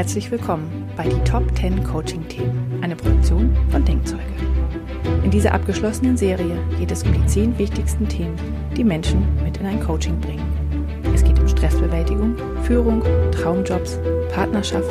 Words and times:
Herzlich 0.00 0.30
willkommen 0.30 0.88
bei 0.96 1.06
die 1.06 1.30
Top 1.30 1.44
10 1.58 1.84
Coaching 1.84 2.26
Themen, 2.26 2.78
eine 2.80 2.96
Produktion 2.96 3.54
von 3.70 3.84
Denkzeuge. 3.84 4.22
In 5.22 5.30
dieser 5.30 5.52
abgeschlossenen 5.52 6.16
Serie 6.16 6.56
geht 6.78 6.90
es 6.90 7.02
um 7.02 7.12
die 7.12 7.26
10 7.26 7.58
wichtigsten 7.58 8.08
Themen, 8.08 8.34
die 8.74 8.82
Menschen 8.82 9.28
mit 9.44 9.58
in 9.58 9.66
ein 9.66 9.78
Coaching 9.78 10.18
bringen. 10.18 10.50
Es 11.14 11.22
geht 11.22 11.38
um 11.38 11.46
Stressbewältigung, 11.46 12.34
Führung, 12.62 13.02
Traumjobs, 13.30 13.98
Partnerschaft, 14.32 14.90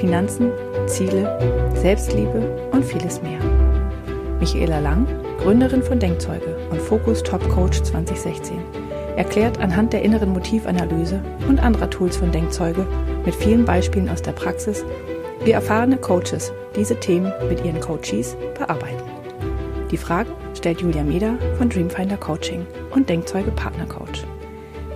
Finanzen, 0.00 0.50
Ziele, 0.86 1.72
Selbstliebe 1.74 2.68
und 2.72 2.84
vieles 2.84 3.22
mehr. 3.22 3.40
Michaela 4.38 4.80
Lang, 4.80 5.06
Gründerin 5.38 5.82
von 5.82 5.98
Denkzeuge 5.98 6.58
und 6.70 6.82
Focus 6.82 7.22
Top 7.22 7.40
Coach 7.48 7.82
2016, 7.84 8.58
erklärt 9.16 9.60
anhand 9.60 9.94
der 9.94 10.02
inneren 10.02 10.34
Motivanalyse 10.34 11.22
und 11.48 11.58
anderer 11.58 11.88
Tools 11.88 12.18
von 12.18 12.30
Denkzeuge 12.30 12.86
mit 13.26 13.34
vielen 13.34 13.66
Beispielen 13.66 14.08
aus 14.08 14.22
der 14.22 14.32
Praxis, 14.32 14.82
wie 15.44 15.50
erfahrene 15.50 15.98
Coaches 15.98 16.52
diese 16.74 16.98
Themen 16.98 17.30
mit 17.48 17.62
ihren 17.64 17.80
Coaches 17.80 18.36
bearbeiten. 18.58 19.02
Die 19.90 19.98
Fragen 19.98 20.30
stellt 20.54 20.80
Julia 20.80 21.02
Meder 21.02 21.36
von 21.58 21.68
Dreamfinder 21.68 22.16
Coaching 22.16 22.64
und 22.92 23.08
Denkzeuge 23.08 23.50
Partner 23.50 23.86
Coach. 23.86 24.24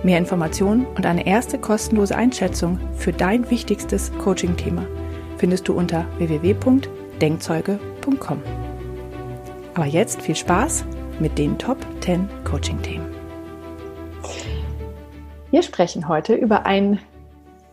Mehr 0.03 0.17
Informationen 0.17 0.87
und 0.95 1.05
eine 1.05 1.27
erste 1.27 1.59
kostenlose 1.59 2.15
Einschätzung 2.15 2.79
für 2.95 3.13
dein 3.13 3.49
wichtigstes 3.51 4.11
Coaching-Thema 4.17 4.85
findest 5.37 5.67
du 5.67 5.73
unter 5.73 6.05
www.denkzeuge.com. 6.17 8.41
Aber 9.75 9.85
jetzt 9.85 10.21
viel 10.21 10.35
Spaß 10.35 10.85
mit 11.19 11.37
den 11.37 11.57
Top 11.57 11.77
10 12.01 12.27
Coaching-Themen. 12.43 13.05
Wir 15.51 15.63
sprechen 15.63 16.07
heute 16.07 16.33
über 16.33 16.65
ein 16.65 16.99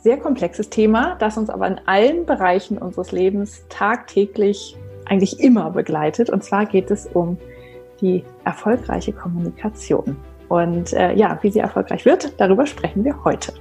sehr 0.02 0.16
komplexes 0.16 0.70
Thema, 0.70 1.16
das 1.18 1.36
uns 1.36 1.50
aber 1.50 1.66
in 1.66 1.80
allen 1.86 2.24
Bereichen 2.24 2.78
unseres 2.78 3.12
Lebens 3.12 3.64
tagtäglich 3.68 4.76
eigentlich 5.06 5.40
immer 5.40 5.70
begleitet. 5.70 6.30
Und 6.30 6.44
zwar 6.44 6.66
geht 6.66 6.90
es 6.90 7.06
um 7.06 7.38
die 8.00 8.24
erfolgreiche 8.44 9.12
Kommunikation. 9.12 10.16
Und 10.48 10.92
äh, 10.92 11.14
ja, 11.14 11.38
wie 11.42 11.50
sie 11.50 11.58
erfolgreich 11.58 12.04
wird, 12.04 12.32
darüber 12.38 12.66
sprechen 12.66 13.04
wir 13.04 13.24
heute. 13.24 13.52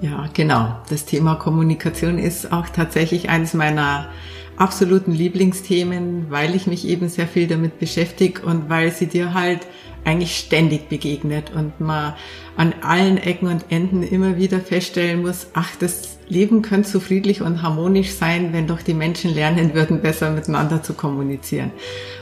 Ja, 0.00 0.28
genau. 0.32 0.76
Das 0.88 1.04
Thema 1.04 1.34
Kommunikation 1.34 2.18
ist 2.18 2.52
auch 2.52 2.68
tatsächlich 2.68 3.28
eines 3.28 3.52
meiner 3.52 4.08
absoluten 4.56 5.12
Lieblingsthemen, 5.12 6.30
weil 6.30 6.54
ich 6.54 6.66
mich 6.66 6.86
eben 6.86 7.08
sehr 7.08 7.26
viel 7.26 7.46
damit 7.46 7.78
beschäftige 7.78 8.42
und 8.42 8.68
weil 8.68 8.90
sie 8.92 9.06
dir 9.06 9.34
halt 9.34 9.66
eigentlich 10.04 10.36
ständig 10.36 10.88
begegnet 10.88 11.52
und 11.54 11.80
man 11.80 12.14
an 12.56 12.74
allen 12.82 13.18
Ecken 13.18 13.48
und 13.48 13.66
Enden 13.70 14.02
immer 14.02 14.36
wieder 14.36 14.60
feststellen 14.60 15.22
muss, 15.22 15.48
ach, 15.54 15.70
das 15.78 16.18
Leben 16.28 16.62
könnte 16.62 16.88
so 16.88 17.00
friedlich 17.00 17.42
und 17.42 17.62
harmonisch 17.62 18.12
sein, 18.12 18.52
wenn 18.52 18.66
doch 18.66 18.82
die 18.82 18.94
Menschen 18.94 19.34
lernen 19.34 19.74
würden, 19.74 20.00
besser 20.00 20.30
miteinander 20.30 20.82
zu 20.82 20.94
kommunizieren. 20.94 21.72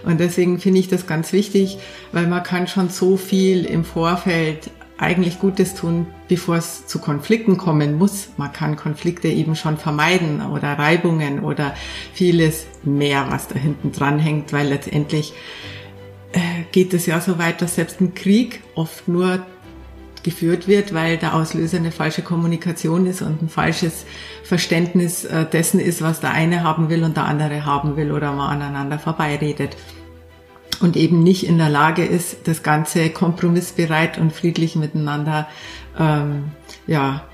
Und 0.05 0.19
deswegen 0.19 0.59
finde 0.59 0.81
ich 0.81 0.89
das 0.89 1.07
ganz 1.07 1.33
wichtig, 1.33 1.79
weil 2.13 2.27
man 2.27 2.43
kann 2.43 2.67
schon 2.67 2.89
so 2.89 3.17
viel 3.17 3.65
im 3.65 3.85
Vorfeld 3.85 4.71
eigentlich 4.99 5.39
Gutes 5.39 5.75
tun, 5.75 6.09
bevor 6.27 6.57
es 6.57 6.87
zu 6.87 6.99
Konflikten 6.99 7.57
kommen 7.57 7.97
muss. 7.97 8.31
Man 8.37 8.53
kann 8.53 8.77
Konflikte 8.77 9.29
eben 9.29 9.55
schon 9.55 9.77
vermeiden 9.77 10.43
oder 10.43 10.73
Reibungen 10.73 11.45
oder 11.45 11.75
vieles 12.13 12.67
mehr, 12.83 13.27
was 13.31 13.47
da 13.47 13.55
hinten 13.55 13.93
dran 13.93 14.19
hängt, 14.19 14.53
weil 14.53 14.69
letztendlich 14.69 15.35
geht 16.73 16.95
es 16.95 17.07
ja 17.07 17.21
so 17.21 17.39
weit, 17.39 17.63
dass 17.63 17.77
selbst 17.77 18.01
ein 18.01 18.15
Krieg 18.15 18.63
oft 18.75 19.09
nur 19.09 19.45
geführt 20.23 20.67
wird, 20.69 20.93
weil 20.93 21.17
der 21.17 21.35
Auslöser 21.35 21.79
eine 21.79 21.93
falsche 21.93 22.23
Kommunikation 22.23 23.07
ist 23.07 23.23
und 23.23 23.41
ein 23.41 23.49
falsches 23.49 24.05
Verständnis 24.43 25.25
äh, 25.25 25.47
dessen 25.47 25.81
ist, 25.81 26.03
was 26.03 26.21
der 26.21 26.33
eine 26.33 26.63
haben 26.65 26.91
will 26.91 27.05
und 27.05 27.17
der 27.17 27.25
andere 27.25 27.65
haben 27.65 27.97
will 27.97 28.13
oder 28.13 28.33
man 28.33 28.61
aneinander 28.61 28.99
vorbeiredet 28.99 29.77
und 30.81 30.97
eben 30.97 31.23
nicht 31.23 31.47
in 31.47 31.59
der 31.59 31.69
Lage 31.69 32.05
ist, 32.05 32.47
das 32.47 32.63
Ganze 32.63 33.11
kompromissbereit 33.11 34.19
und 34.19 34.33
friedlich 34.33 34.77
miteinander 34.77 35.49
ähm, 35.99 36.53
ja, 36.87 37.25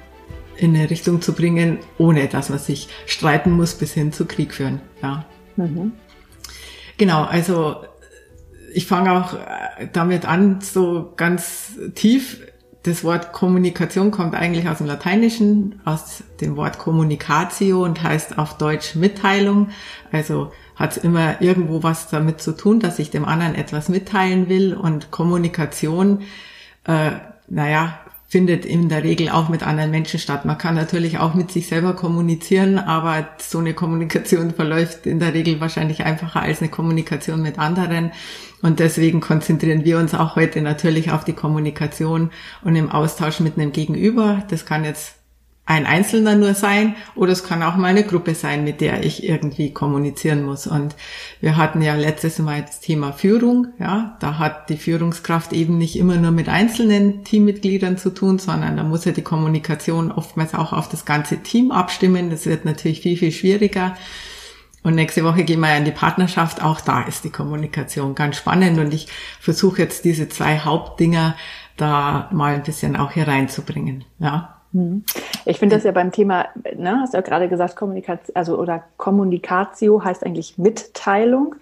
in 0.57 0.75
eine 0.75 0.89
Richtung 0.91 1.21
zu 1.21 1.33
bringen, 1.33 1.79
ohne 1.99 2.29
dass 2.29 2.49
man 2.49 2.59
sich 2.59 2.89
streiten 3.07 3.51
muss 3.51 3.75
bis 3.75 3.93
hin 3.93 4.13
zu 4.13 4.25
Krieg 4.27 4.55
führen. 4.55 4.81
Ja. 5.03 5.25
Mhm. 5.57 5.93
Genau, 6.97 7.25
also 7.25 7.77
ich 8.75 8.87
fange 8.87 9.13
auch 9.13 9.35
äh, 9.35 9.89
damit 9.93 10.27
an, 10.27 10.61
so 10.61 11.13
ganz 11.17 11.73
tief. 11.95 12.41
Das 12.83 13.03
Wort 13.03 13.33
Kommunikation 13.33 14.11
kommt 14.11 14.35
eigentlich 14.35 14.69
aus 14.69 14.79
dem 14.79 14.87
Lateinischen, 14.87 15.81
aus 15.87 16.23
dem 16.43 16.57
Wort 16.57 16.79
Communicatio 16.79 17.83
und 17.83 18.03
heißt 18.03 18.37
auf 18.37 18.59
Deutsch 18.59 18.95
Mitteilung. 18.95 19.71
Also 20.13 20.53
hat 20.77 20.99
immer 20.99 21.41
irgendwo 21.41 21.83
was 21.83 22.09
damit 22.09 22.43
zu 22.43 22.53
tun, 22.53 22.81
dass 22.81 22.99
ich 22.99 23.11
dem 23.11 23.25
anderen 23.25 23.55
etwas 23.55 23.89
mitteilen 23.89 24.49
will 24.49 24.75
und 24.75 25.11
Kommunikation, 25.11 26.23
äh, 26.85 27.13
naja, 27.49 28.01
findet 28.35 28.67
in 28.67 28.89
der 28.89 29.05
Regel 29.05 29.29
auch 29.29 29.49
mit 29.49 29.63
anderen 29.63 29.93
Menschen 29.93 30.19
statt. 30.19 30.45
Man 30.45 30.59
kann 30.59 30.75
natürlich 30.75 31.21
auch 31.21 31.35
mit 31.35 31.53
sich 31.53 31.69
selber 31.69 31.93
kommunizieren, 31.93 32.79
aber 32.81 33.29
so 33.39 33.59
eine 33.59 33.75
Kommunikation 33.75 34.51
verläuft 34.51 35.07
in 35.07 35.21
der 35.21 35.35
Regel 35.35 35.61
wahrscheinlich 35.61 36.03
einfacher 36.03 36.43
als 36.43 36.61
eine 36.61 36.69
Kommunikation 36.69 37.43
mit 37.43 37.61
anderen. 37.61 38.11
Und 38.61 38.81
deswegen 38.81 39.21
konzentrieren 39.21 39.85
wir 39.85 39.99
uns 39.99 40.15
auch 40.15 40.35
heute 40.35 40.63
natürlich 40.63 41.13
auf 41.13 41.23
die 41.23 41.33
Kommunikation 41.33 42.33
und 42.65 42.75
im 42.75 42.91
Austausch 42.91 43.39
mit 43.39 43.57
einem 43.57 43.71
Gegenüber. 43.71 44.43
Das 44.51 44.67
kann 44.67 44.83
jetzt 44.83 45.15
ein 45.67 45.87
Einzelner 45.87 46.35
nur 46.35 46.53
sein 46.53 46.95
oder 47.15 47.33
es 47.33 47.43
kann 47.43 47.63
auch 47.63 47.77
mal 47.77 47.89
eine 47.89 48.05
Gruppe 48.05 48.35
sein, 48.35 48.65
mit 48.65 48.83
der 48.83 49.03
ich 49.03 49.25
irgendwie 49.25 49.73
kommunizieren 49.73 50.45
muss. 50.45 50.67
Und 50.67 50.95
wir 51.41 51.57
hatten 51.57 51.81
ja 51.81 51.95
letztes 51.95 52.39
Mal 52.39 52.63
das 52.63 52.81
Thema 52.81 53.13
Führung. 53.13 53.69
Ja, 53.79 54.17
da 54.21 54.39
hat 54.39 54.69
die 54.69 54.77
Führungskraft 54.77 55.55
eben 55.55 55.79
nicht 55.79 55.97
immer 55.97 56.17
nur 56.17 56.33
mit 56.33 56.51
einzelnen 56.51 57.25
Teammitgliedern 57.25 57.97
zu 57.97 58.11
tun, 58.11 58.39
sondern 58.39 58.77
da 58.77 58.83
muss 58.83 59.07
ja 59.07 59.13
die 59.13 59.23
Kommunikation 59.23 60.13
oftmals 60.13 60.55
auch 60.55 60.75
auf 60.75 60.91
das 60.91 61.07
ganze 61.07 61.39
Team 61.39 61.71
abstimmen. 61.71 62.29
Das 62.29 62.45
wird 62.45 62.67
natürlich 62.67 63.01
viel, 63.01 63.17
viel 63.17 63.33
schwieriger. 63.33 63.97
Und 64.83 64.97
nächste 64.97 65.25
Woche 65.25 65.45
gehen 65.45 65.61
wir 65.61 65.71
ja 65.71 65.79
in 65.79 65.87
die 65.87 65.93
Partnerschaft. 65.93 66.63
Auch 66.63 66.83
da 66.83 67.05
ist 67.05 67.25
die 67.25 67.31
Kommunikation 67.31 68.15
ganz 68.15 68.37
spannend. 68.37 68.79
Und 68.79 68.93
ich 68.93 69.09
versuche 69.41 69.81
jetzt 69.81 70.05
diese 70.05 70.29
zwei 70.29 70.59
Hauptdinger 70.59 71.37
da 71.79 72.29
mal 72.33 72.53
ein 72.53 72.65
bisschen 72.65 72.95
auch 72.95 73.13
hier 73.13 73.27
reinzubringen. 73.27 74.05
Ja. 74.19 74.54
Mhm. 74.75 75.05
Ich 75.47 75.59
finde 75.59 75.77
das 75.77 75.85
ja 75.85 75.93
beim 75.93 76.13
Thema, 76.13 76.49
ne, 76.77 77.01
hast 77.01 77.15
du 77.15 77.19
ja 77.19 77.23
gerade 77.23 77.49
gesagt, 77.49 77.77
Kommunikation, 77.77 78.35
also 78.37 78.59
oder 78.59 78.85
Kommunikatio 78.97 80.05
heißt 80.05 80.25
eigentlich 80.27 80.59
Mitteilung. 80.59 81.55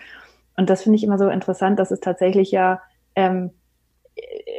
Und 0.57 0.71
das 0.71 0.83
finde 0.83 0.97
ich 0.97 1.05
immer 1.05 1.19
so 1.19 1.29
interessant, 1.29 1.79
dass 1.79 1.91
es 1.91 2.01
tatsächlich 2.01 2.51
ja 2.51 2.81
ähm, 3.15 3.51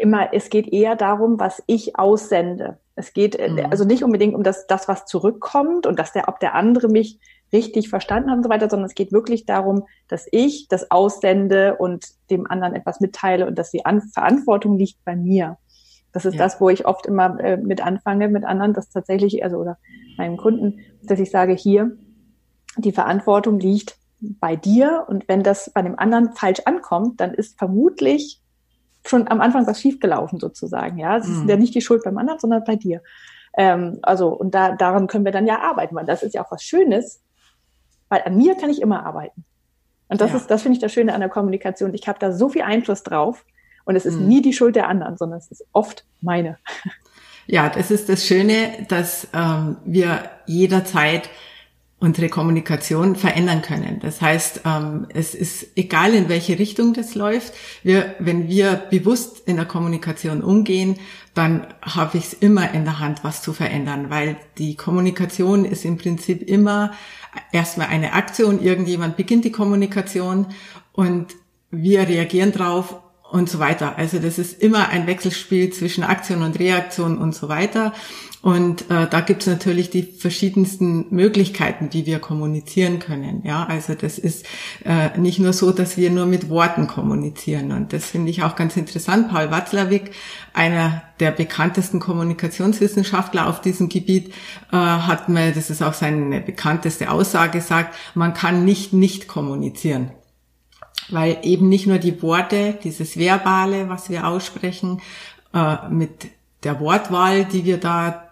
immer, 0.01 0.33
es 0.33 0.49
geht 0.49 0.67
eher 0.71 0.95
darum, 0.95 1.39
was 1.39 1.63
ich 1.67 1.97
aussende. 1.97 2.77
Es 2.95 3.13
geht 3.13 3.35
äh, 3.35 3.49
mhm. 3.49 3.65
also 3.71 3.85
nicht 3.85 4.03
unbedingt 4.03 4.35
um 4.35 4.43
das, 4.43 4.67
das, 4.67 4.87
was 4.87 5.05
zurückkommt 5.05 5.87
und 5.87 5.97
dass 5.97 6.13
der, 6.13 6.27
ob 6.27 6.39
der 6.39 6.53
andere 6.53 6.87
mich 6.87 7.19
richtig 7.51 7.89
verstanden 7.89 8.29
hat 8.29 8.37
und 8.37 8.43
so 8.43 8.49
weiter, 8.49 8.69
sondern 8.69 8.87
es 8.87 8.95
geht 8.95 9.11
wirklich 9.11 9.45
darum, 9.45 9.85
dass 10.07 10.27
ich 10.31 10.67
das 10.67 10.91
aussende 10.91 11.75
und 11.77 12.05
dem 12.29 12.49
anderen 12.49 12.75
etwas 12.75 12.99
mitteile 12.99 13.47
und 13.47 13.57
dass 13.57 13.71
die 13.71 13.85
An 13.85 14.01
Verantwortung 14.01 14.77
liegt 14.77 15.03
bei 15.05 15.15
mir. 15.15 15.57
Das 16.13 16.25
ist 16.25 16.35
ja. 16.35 16.43
das, 16.43 16.61
wo 16.61 16.69
ich 16.69 16.85
oft 16.85 17.05
immer 17.05 17.39
äh, 17.39 17.57
mit 17.57 17.85
anfange 17.85 18.29
mit 18.29 18.45
anderen, 18.45 18.73
dass 18.73 18.89
tatsächlich, 18.89 19.43
also 19.43 19.57
oder 19.57 19.77
meinen 20.17 20.37
Kunden, 20.37 20.79
dass 21.01 21.19
ich 21.19 21.31
sage, 21.31 21.53
hier, 21.53 21.97
die 22.77 22.91
Verantwortung 22.91 23.59
liegt 23.59 23.97
bei 24.19 24.55
dir 24.55 25.05
und 25.07 25.27
wenn 25.27 25.43
das 25.43 25.71
bei 25.73 25.81
dem 25.81 25.99
anderen 25.99 26.33
falsch 26.33 26.61
ankommt, 26.65 27.19
dann 27.19 27.33
ist 27.33 27.57
vermutlich 27.57 28.39
schon 29.05 29.27
am 29.27 29.41
Anfang 29.41 29.67
was 29.67 29.81
schiefgelaufen 29.81 30.39
sozusagen. 30.39 30.97
Ja, 30.97 31.17
es 31.17 31.27
ist 31.27 31.43
mhm. 31.43 31.49
ja 31.49 31.57
nicht 31.57 31.75
die 31.75 31.81
Schuld 31.81 32.03
beim 32.03 32.17
anderen, 32.17 32.39
sondern 32.39 32.63
bei 32.63 32.75
dir. 32.75 33.01
Ähm, 33.57 33.99
also 34.01 34.29
und 34.29 34.55
da 34.55 34.75
daran 34.75 35.07
können 35.07 35.25
wir 35.25 35.31
dann 35.31 35.47
ja 35.47 35.59
arbeiten, 35.59 35.95
weil 35.95 36.05
das 36.05 36.23
ist 36.23 36.35
ja 36.35 36.43
auch 36.43 36.51
was 36.51 36.63
Schönes, 36.63 37.21
weil 38.07 38.21
an 38.23 38.37
mir 38.37 38.55
kann 38.55 38.69
ich 38.69 38.81
immer 38.81 39.05
arbeiten. 39.05 39.43
Und 40.07 40.21
das 40.21 40.31
ja. 40.31 40.37
ist, 40.37 40.49
das 40.49 40.61
finde 40.61 40.77
ich 40.77 40.81
das 40.81 40.93
Schöne 40.93 41.13
an 41.13 41.21
der 41.21 41.29
Kommunikation. 41.29 41.93
Ich 41.93 42.07
habe 42.07 42.19
da 42.19 42.31
so 42.31 42.49
viel 42.49 42.61
Einfluss 42.61 43.03
drauf 43.03 43.45
und 43.85 43.95
es 43.95 44.05
ist 44.05 44.19
mhm. 44.19 44.27
nie 44.27 44.41
die 44.41 44.53
Schuld 44.53 44.75
der 44.75 44.87
anderen, 44.87 45.17
sondern 45.17 45.39
es 45.39 45.51
ist 45.51 45.65
oft 45.73 46.05
meine. 46.21 46.57
Ja, 47.45 47.69
das 47.69 47.91
ist 47.91 48.07
das 48.07 48.25
Schöne, 48.25 48.85
dass 48.87 49.27
ähm, 49.33 49.75
wir 49.83 50.29
jederzeit 50.45 51.29
unsere 52.03 52.27
Kommunikation 52.27 53.15
verändern 53.15 53.61
können. 53.61 53.99
Das 54.01 54.21
heißt, 54.21 54.61
ähm, 54.65 55.07
es 55.13 55.33
ist 55.33 55.77
egal, 55.77 56.13
in 56.13 56.27
welche 56.27 56.59
Richtung 56.59 56.93
das 56.93 57.15
läuft. 57.15 57.53
Wir, 57.81 58.15
wenn 58.19 58.49
wir 58.49 58.75
bewusst 58.89 59.47
in 59.47 59.55
der 59.55 59.65
Kommunikation 59.65 60.43
umgehen, 60.43 60.99
dann 61.33 61.67
habe 61.81 62.17
ich 62.17 62.25
es 62.25 62.33
immer 62.33 62.73
in 62.73 62.83
der 62.83 62.99
Hand, 62.99 63.23
was 63.23 63.41
zu 63.41 63.53
verändern, 63.53 64.09
weil 64.09 64.35
die 64.57 64.75
Kommunikation 64.75 65.63
ist 65.63 65.85
im 65.85 65.97
Prinzip 65.97 66.41
immer 66.41 66.91
erstmal 67.53 67.87
eine 67.87 68.11
Aktion. 68.13 68.61
Irgendjemand 68.61 69.15
beginnt 69.15 69.45
die 69.45 69.53
Kommunikation 69.53 70.47
und 70.91 71.27
wir 71.71 72.07
reagieren 72.07 72.51
drauf 72.51 73.01
und 73.33 73.49
so 73.49 73.57
weiter. 73.57 73.97
Also 73.97 74.19
das 74.19 74.37
ist 74.37 74.61
immer 74.61 74.89
ein 74.89 75.07
Wechselspiel 75.07 75.73
zwischen 75.73 76.03
Aktion 76.03 76.43
und 76.43 76.59
Reaktion 76.59 77.17
und 77.17 77.33
so 77.33 77.49
weiter. 77.49 77.91
Und 78.43 78.91
äh, 78.91 79.07
da 79.09 79.21
gibt 79.21 79.41
es 79.41 79.47
natürlich 79.47 79.89
die 79.89 80.03
verschiedensten 80.03 81.07
Möglichkeiten, 81.09 81.89
wie 81.93 82.05
wir 82.05 82.19
kommunizieren 82.19 82.99
können. 82.99 83.41
Ja, 83.43 83.65
also 83.65 83.95
das 83.95 84.19
ist 84.19 84.45
äh, 84.85 85.17
nicht 85.17 85.39
nur 85.39 85.51
so, 85.51 85.71
dass 85.71 85.97
wir 85.97 86.11
nur 86.11 86.27
mit 86.27 86.49
Worten 86.49 86.85
kommunizieren. 86.85 87.71
Und 87.71 87.91
das 87.91 88.05
finde 88.05 88.29
ich 88.29 88.43
auch 88.43 88.55
ganz 88.55 88.77
interessant. 88.77 89.29
Paul 89.29 89.49
Watzlawick, 89.49 90.11
einer 90.53 91.01
der 91.19 91.31
bekanntesten 91.31 91.99
Kommunikationswissenschaftler 91.99 93.47
auf 93.47 93.61
diesem 93.61 93.89
Gebiet, 93.89 94.31
äh, 94.71 94.75
hat 94.75 95.27
mir, 95.27 95.53
das 95.53 95.71
ist 95.71 95.81
auch 95.81 95.95
seine 95.95 96.39
bekannteste 96.39 97.09
Aussage, 97.09 97.57
gesagt, 97.57 97.95
man 98.13 98.35
kann 98.35 98.63
nicht 98.63 98.93
nicht 98.93 99.27
kommunizieren 99.27 100.11
weil 101.09 101.37
eben 101.43 101.69
nicht 101.69 101.87
nur 101.87 101.97
die 101.97 102.21
Worte, 102.21 102.77
dieses 102.83 103.17
Verbale, 103.17 103.89
was 103.89 104.09
wir 104.09 104.27
aussprechen, 104.27 105.01
äh, 105.53 105.89
mit 105.89 106.27
der 106.63 106.79
Wortwahl, 106.79 107.45
die 107.45 107.65
wir 107.65 107.77
da 107.77 108.23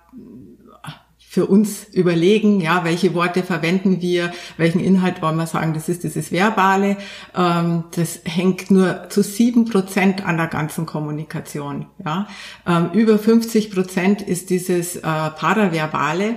für 1.32 1.46
uns 1.46 1.86
überlegen, 1.94 2.60
ja, 2.60 2.84
welche 2.84 3.14
Worte 3.14 3.42
verwenden 3.44 4.02
wir, 4.02 4.34
welchen 4.58 4.82
Inhalt 4.82 5.22
wollen 5.22 5.38
wir 5.38 5.48
sagen, 5.48 5.74
das 5.74 5.88
ist 5.88 6.04
dieses 6.04 6.30
Verbale. 6.34 6.98
Ähm, 7.34 7.86
das 7.96 8.20
hängt 8.26 8.70
nur 8.70 9.08
zu 9.08 9.24
sieben 9.24 9.64
Prozent 9.64 10.26
an 10.26 10.36
der 10.36 10.48
ganzen 10.48 10.86
Kommunikation. 10.86 11.86
Ja. 12.04 12.28
Ähm, 12.68 12.90
über 12.92 13.18
50 13.18 13.72
Prozent 13.72 14.22
ist 14.22 14.50
dieses 14.50 14.98
äh, 14.98 15.02
Paraverbale. 15.02 16.36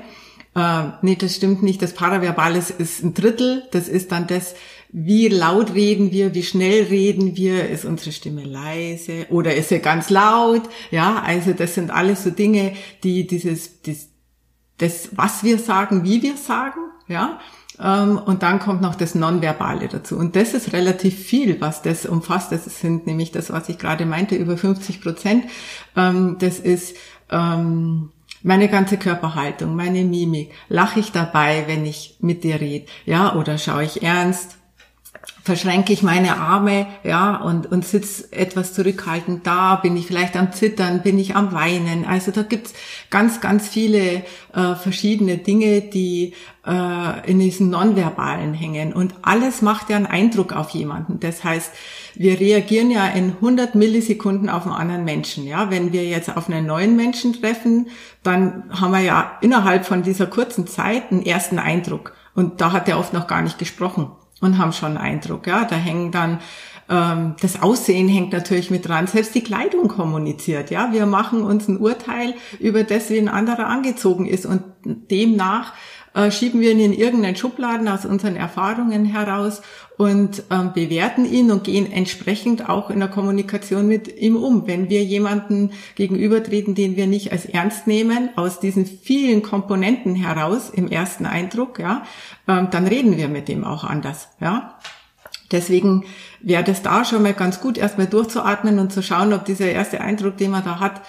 Äh, 0.55 0.83
nee, 1.03 1.17
das 1.17 1.35
stimmt 1.35 1.65
nicht. 1.65 1.83
Das 1.83 1.93
Paraverbale 1.95 2.59
ist 2.79 3.03
ein 3.03 3.15
Drittel. 3.15 3.65
Das 3.73 3.89
ist 3.89 4.13
dann 4.13 4.29
das, 4.29 4.55
wie 4.97 5.27
laut 5.27 5.75
reden 5.75 6.13
wir, 6.13 6.37
wie 6.37 6.45
schnell 6.45 6.85
reden 6.85 7.37
wir, 7.37 7.69
ist 7.69 7.85
unsere 7.85 8.13
Stimme 8.13 8.45
leise 8.45 9.27
oder 9.29 9.53
ist 9.53 9.71
sie 9.71 9.81
ganz 9.81 10.09
laut? 10.09 10.63
Ja, 10.93 11.21
also 11.27 11.53
das 11.53 11.75
sind 11.75 11.91
alles 11.91 12.23
so 12.23 12.31
Dinge, 12.31 12.75
die 13.03 13.27
dieses, 13.27 13.83
das, 13.83 14.11
das 14.79 15.09
was 15.17 15.43
wir 15.43 15.59
sagen, 15.59 16.05
wie 16.05 16.23
wir 16.23 16.37
sagen, 16.37 16.79
ja. 17.09 17.41
Ähm, 17.81 18.19
und 18.19 18.45
dann 18.45 18.61
kommt 18.61 18.83
noch 18.83 18.95
das 18.95 19.17
Nonverbale 19.17 19.89
dazu. 19.89 20.17
Und 20.17 20.37
das 20.37 20.55
ist 20.55 20.73
relativ 20.73 21.19
viel, 21.19 21.61
was 21.61 21.83
das 21.83 22.07
umfasst. 22.07 22.53
Das 22.53 22.65
sind 22.65 23.09
nämlich 23.09 23.33
das, 23.33 23.51
was 23.51 23.69
ich 23.69 23.79
gerade 23.79 24.07
meinte, 24.07 24.37
über 24.37 24.57
50 24.57 25.03
Prozent. 25.03 25.45
Ähm, 25.97 26.37
das 26.39 26.61
ist, 26.61 26.95
ähm, 27.33 28.13
meine 28.45 28.69
ganze 28.69 28.97
Körperhaltung, 28.97 29.75
meine 29.75 30.05
Mimik, 30.05 30.53
lache 30.69 31.01
ich 31.01 31.11
dabei, 31.11 31.65
wenn 31.67 31.85
ich 31.85 32.19
mit 32.21 32.45
dir 32.45 32.61
rede, 32.61 32.87
ja, 33.07 33.35
oder 33.35 33.59
schaue 33.59 33.83
ich 33.83 34.05
ernst, 34.05 34.59
verschränke 35.45 35.93
ich 35.93 36.03
meine 36.03 36.39
Arme, 36.39 36.87
ja, 37.03 37.37
und, 37.37 37.71
und 37.71 37.85
sitz 37.85 38.27
etwas 38.31 38.73
zurückhaltend 38.73 39.47
da, 39.47 39.77
bin 39.77 39.95
ich 39.95 40.07
vielleicht 40.07 40.37
am 40.37 40.53
Zittern, 40.53 41.03
bin 41.03 41.19
ich 41.19 41.37
am 41.37 41.53
Weinen. 41.53 42.07
Also 42.07 42.31
da 42.31 42.43
gibt's 42.43 42.73
ganz, 43.11 43.43
ganz 43.43 43.69
viele 43.69 44.23
äh, 44.55 44.75
verschiedene 44.75 45.37
Dinge, 45.37 45.83
die 45.83 46.33
äh, 46.67 47.31
in 47.31 47.41
diesen 47.41 47.69
Nonverbalen 47.69 48.55
hängen. 48.55 48.95
Und 48.95 49.15
alles 49.21 49.61
macht 49.61 49.91
ja 49.91 49.97
einen 49.97 50.07
Eindruck 50.07 50.55
auf 50.55 50.71
jemanden. 50.71 51.21
Das 51.21 51.45
heißt, 51.45 51.71
wir 52.15 52.41
reagieren 52.41 52.91
ja 52.91 53.07
in 53.09 53.33
100 53.33 53.75
Millisekunden 53.75 54.49
auf 54.49 54.65
einen 54.65 54.75
anderen 54.75 55.05
Menschen. 55.05 55.47
Ja, 55.47 55.71
wenn 55.71 55.93
wir 55.93 56.07
jetzt 56.07 56.35
auf 56.35 56.49
einen 56.49 56.65
neuen 56.65 56.97
Menschen 56.97 57.35
treffen, 57.35 57.89
dann 58.23 58.65
haben 58.71 58.93
wir 58.93 59.01
ja 59.01 59.33
innerhalb 59.43 59.85
von 59.85 60.03
dieser 60.03 60.27
kurzen 60.27 60.67
Zeit 60.67 61.13
einen 61.13 61.27
ersten 61.27 61.59
Eindruck. 61.59 62.15
Und 62.35 62.63
da 62.63 62.73
hat 62.73 62.89
er 62.89 62.99
oft 62.99 63.13
noch 63.13 63.27
gar 63.27 63.43
nicht 63.43 63.59
gesprochen 63.59 64.11
und 64.45 64.59
haben 64.59 64.73
schon 64.73 64.97
einen 64.97 65.15
Eindruck. 65.15 65.47
Ja, 65.47 65.65
da 65.65 65.77
hängen 65.77 66.13
dann 66.13 66.39
ähm, 66.89 67.37
das 67.41 67.63
Aussehen 67.63 68.09
hängt 68.09 68.33
natürlich 68.33 68.71
mit 68.71 68.87
dran. 68.87 69.07
Selbst 69.07 69.35
die 69.35 69.43
Kleidung 69.43 69.89
kommuniziert. 69.89 70.71
Ja, 70.71 70.93
wir 70.93 71.07
machen 71.07 71.43
uns 71.43 71.69
ein 71.69 71.79
Urteil 71.79 72.35
über 72.61 72.85
das, 72.85 73.11
wie 73.11 73.19
ein 73.19 73.29
anderer 73.29 73.67
angezogen 73.67 74.27
ist 74.27 74.45
und 74.47 74.63
demnach 74.85 75.73
äh, 76.15 76.31
schieben 76.31 76.61
wir 76.61 76.71
ihn 76.71 76.81
in 76.81 76.93
irgendeinen 76.93 77.37
Schubladen 77.37 77.89
aus 77.89 78.07
unseren 78.07 78.37
Erfahrungen 78.37 79.05
heraus 79.05 79.63
und 79.97 80.45
ähm, 80.51 80.73
bewerten 80.73 81.25
ihn 81.25 81.51
und 81.51 81.65
gehen 81.65 81.91
entsprechend 81.91 82.69
auch 82.69 82.91
in 82.91 83.01
der 83.01 83.09
Kommunikation 83.09 83.87
mit 83.87 84.17
ihm 84.19 84.37
um. 84.37 84.67
Wenn 84.67 84.89
wir 84.89 85.05
jemanden 85.05 85.73
gegenübertreten, 85.97 86.75
den 86.75 86.97
wir 86.97 87.07
nicht 87.07 87.33
als 87.33 87.47
ernst 87.47 87.87
nehmen, 87.87 88.31
aus 88.37 88.61
diesen 88.61 88.87
vielen 88.87 89.43
Komponenten 89.43 90.15
heraus 90.15 90.71
im 90.71 90.89
ersten 90.89 91.27
Eindruck, 91.27 91.79
ja, 91.79 92.05
ähm, 92.49 92.69
dann 92.71 92.87
reden 92.87 93.17
wir 93.17 93.29
mit 93.29 93.49
dem 93.49 93.65
auch 93.65 93.85
anders, 93.85 94.29
ja. 94.41 94.79
Deswegen 95.53 96.05
wäre 96.41 96.65
das 96.65 96.83
da 96.83 97.05
schon 97.05 97.23
mal 97.23 97.35
ganz 97.35 97.61
gut, 97.61 97.77
erstmal 97.77 98.07
durchzuatmen 98.07 98.79
und 98.79 98.93
zu 98.93 99.03
schauen, 99.03 99.33
ob 99.33 99.45
dieser 99.45 99.71
erste 99.71 100.01
Eindruck, 100.01 100.37
den 100.37 100.51
man 100.51 100.65
da 100.65 100.81
hat, 100.81 101.03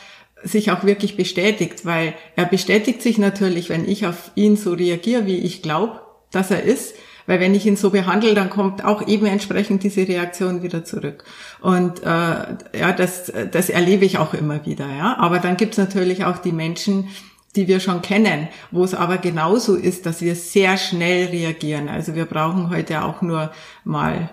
sich 0.45 0.71
auch 0.71 0.83
wirklich 0.83 1.17
bestätigt, 1.17 1.85
weil 1.85 2.13
er 2.35 2.45
bestätigt 2.45 3.01
sich 3.01 3.17
natürlich, 3.17 3.69
wenn 3.69 3.87
ich 3.89 4.05
auf 4.05 4.31
ihn 4.35 4.55
so 4.55 4.73
reagiere, 4.73 5.25
wie 5.25 5.39
ich 5.39 5.61
glaube, 5.61 5.99
dass 6.31 6.51
er 6.51 6.63
ist, 6.63 6.95
weil 7.27 7.39
wenn 7.39 7.55
ich 7.55 7.65
ihn 7.65 7.75
so 7.75 7.89
behandle, 7.89 8.35
dann 8.35 8.49
kommt 8.49 8.85
auch 8.85 9.07
eben 9.07 9.25
entsprechend 9.25 9.83
diese 9.83 10.07
Reaktion 10.07 10.61
wieder 10.61 10.85
zurück. 10.85 11.23
Und 11.59 12.03
äh, 12.03 12.05
ja, 12.05 12.91
das, 12.95 13.33
das 13.51 13.69
erlebe 13.69 14.05
ich 14.05 14.19
auch 14.19 14.33
immer 14.33 14.65
wieder. 14.65 14.87
Ja, 14.87 15.17
aber 15.17 15.39
dann 15.39 15.57
gibt's 15.57 15.77
natürlich 15.77 16.23
auch 16.25 16.37
die 16.37 16.51
Menschen, 16.51 17.09
die 17.55 17.67
wir 17.67 17.79
schon 17.79 18.01
kennen, 18.01 18.49
wo 18.69 18.83
es 18.83 18.93
aber 18.93 19.17
genauso 19.17 19.75
ist, 19.75 20.05
dass 20.05 20.21
wir 20.21 20.35
sehr 20.35 20.77
schnell 20.77 21.27
reagieren. 21.27 21.89
Also 21.89 22.13
wir 22.13 22.25
brauchen 22.25 22.69
heute 22.69 23.03
auch 23.03 23.21
nur 23.21 23.51
mal 23.83 24.29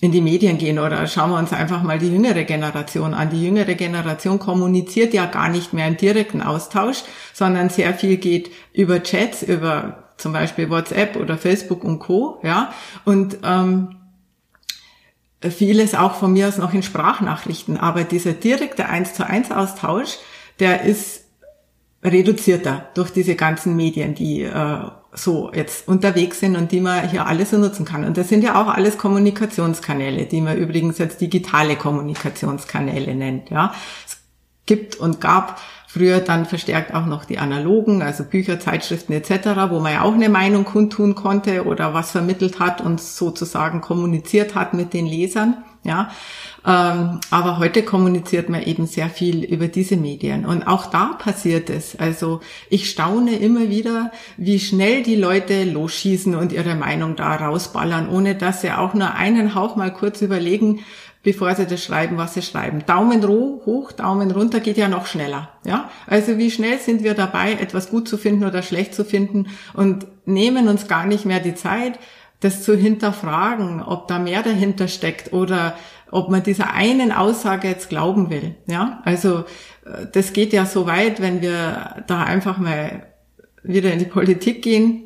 in 0.00 0.12
die 0.12 0.20
Medien 0.20 0.58
gehen 0.58 0.78
oder 0.78 1.06
schauen 1.06 1.30
wir 1.30 1.38
uns 1.38 1.52
einfach 1.52 1.82
mal 1.82 1.98
die 1.98 2.12
jüngere 2.12 2.44
Generation 2.44 3.14
an. 3.14 3.30
Die 3.30 3.42
jüngere 3.42 3.74
Generation 3.74 4.38
kommuniziert 4.38 5.14
ja 5.14 5.24
gar 5.24 5.48
nicht 5.48 5.72
mehr 5.72 5.88
im 5.88 5.96
direkten 5.96 6.42
Austausch, 6.42 7.02
sondern 7.32 7.70
sehr 7.70 7.94
viel 7.94 8.18
geht 8.18 8.50
über 8.74 9.02
Chats, 9.02 9.42
über 9.42 10.04
zum 10.18 10.32
Beispiel 10.32 10.68
WhatsApp 10.68 11.16
oder 11.16 11.38
Facebook 11.38 11.82
und 11.82 11.98
Co. 11.98 12.40
Ja 12.42 12.74
und 13.04 13.38
ähm, 13.42 13.96
vieles 15.40 15.94
auch 15.94 16.14
von 16.14 16.32
mir 16.32 16.48
aus 16.48 16.58
noch 16.58 16.74
in 16.74 16.82
Sprachnachrichten. 16.82 17.78
Aber 17.78 18.04
dieser 18.04 18.32
direkte 18.32 18.86
eins 18.88 19.14
zu 19.14 19.26
eins 19.26 19.50
Austausch, 19.50 20.18
der 20.58 20.82
ist 20.82 21.24
reduzierter 22.02 22.88
durch 22.94 23.10
diese 23.10 23.34
ganzen 23.34 23.76
Medien, 23.76 24.14
die 24.14 24.42
äh, 24.42 24.78
so 25.16 25.50
jetzt 25.52 25.88
unterwegs 25.88 26.40
sind 26.40 26.56
und 26.56 26.70
die 26.72 26.80
man 26.80 27.08
hier 27.08 27.26
alles 27.26 27.50
so 27.50 27.58
nutzen 27.58 27.84
kann. 27.84 28.04
Und 28.04 28.16
das 28.16 28.28
sind 28.28 28.44
ja 28.44 28.60
auch 28.60 28.68
alles 28.68 28.98
Kommunikationskanäle, 28.98 30.26
die 30.26 30.40
man 30.40 30.56
übrigens 30.56 30.98
jetzt 30.98 31.20
digitale 31.20 31.76
Kommunikationskanäle 31.76 33.14
nennt. 33.14 33.50
Ja, 33.50 33.74
es 34.06 34.18
gibt 34.66 34.96
und 34.96 35.20
gab 35.20 35.60
früher 35.86 36.20
dann 36.20 36.44
verstärkt 36.44 36.94
auch 36.94 37.06
noch 37.06 37.24
die 37.24 37.38
analogen, 37.38 38.02
also 38.02 38.24
Bücher, 38.24 38.60
Zeitschriften 38.60 39.14
etc., 39.14 39.70
wo 39.70 39.80
man 39.80 39.94
ja 39.94 40.02
auch 40.02 40.12
eine 40.12 40.28
Meinung 40.28 40.64
kundtun 40.64 41.14
konnte 41.14 41.64
oder 41.64 41.94
was 41.94 42.10
vermittelt 42.10 42.60
hat 42.60 42.82
und 42.82 43.00
sozusagen 43.00 43.80
kommuniziert 43.80 44.54
hat 44.54 44.74
mit 44.74 44.92
den 44.92 45.06
Lesern. 45.06 45.64
Ja, 45.86 46.10
ähm, 46.66 47.20
aber 47.30 47.58
heute 47.58 47.84
kommuniziert 47.84 48.48
man 48.48 48.62
eben 48.62 48.86
sehr 48.86 49.08
viel 49.08 49.44
über 49.44 49.68
diese 49.68 49.96
Medien. 49.96 50.44
Und 50.44 50.66
auch 50.66 50.86
da 50.86 51.12
passiert 51.16 51.70
es. 51.70 51.96
Also 51.96 52.40
ich 52.68 52.90
staune 52.90 53.36
immer 53.36 53.68
wieder, 53.68 54.10
wie 54.36 54.58
schnell 54.58 55.04
die 55.04 55.14
Leute 55.14 55.62
losschießen 55.62 56.34
und 56.34 56.52
ihre 56.52 56.74
Meinung 56.74 57.14
da 57.14 57.36
rausballern, 57.36 58.08
ohne 58.08 58.34
dass 58.34 58.62
sie 58.62 58.72
auch 58.72 58.94
nur 58.94 59.14
einen 59.14 59.54
Hauch 59.54 59.76
mal 59.76 59.92
kurz 59.92 60.22
überlegen, 60.22 60.80
bevor 61.22 61.54
sie 61.54 61.66
das 61.66 61.84
schreiben, 61.84 62.18
was 62.18 62.34
sie 62.34 62.42
schreiben. 62.42 62.84
Daumen 62.86 63.26
hoch, 63.26 63.92
Daumen 63.92 64.30
runter 64.32 64.60
geht 64.60 64.76
ja 64.76 64.88
noch 64.88 65.06
schneller. 65.06 65.50
Ja, 65.64 65.90
also 66.06 66.38
wie 66.38 66.50
schnell 66.50 66.78
sind 66.78 67.02
wir 67.02 67.14
dabei, 67.14 67.52
etwas 67.52 67.90
gut 67.90 68.08
zu 68.08 68.16
finden 68.16 68.44
oder 68.44 68.62
schlecht 68.62 68.94
zu 68.94 69.04
finden 69.04 69.46
und 69.74 70.06
nehmen 70.24 70.68
uns 70.68 70.88
gar 70.88 71.06
nicht 71.06 71.24
mehr 71.24 71.40
die 71.40 71.54
Zeit, 71.54 71.98
das 72.40 72.62
zu 72.62 72.76
hinterfragen, 72.76 73.82
ob 73.82 74.08
da 74.08 74.18
mehr 74.18 74.42
dahinter 74.42 74.88
steckt 74.88 75.32
oder 75.32 75.76
ob 76.10 76.30
man 76.30 76.42
dieser 76.42 76.72
einen 76.72 77.12
Aussage 77.12 77.68
jetzt 77.68 77.88
glauben 77.88 78.30
will. 78.30 78.54
Ja, 78.66 79.00
also 79.04 79.40
äh, 79.84 80.06
das 80.12 80.32
geht 80.32 80.52
ja 80.52 80.66
so 80.66 80.86
weit, 80.86 81.20
wenn 81.20 81.40
wir 81.40 82.04
da 82.06 82.22
einfach 82.22 82.58
mal 82.58 83.06
wieder 83.62 83.92
in 83.92 83.98
die 83.98 84.04
Politik 84.04 84.62
gehen, 84.62 85.02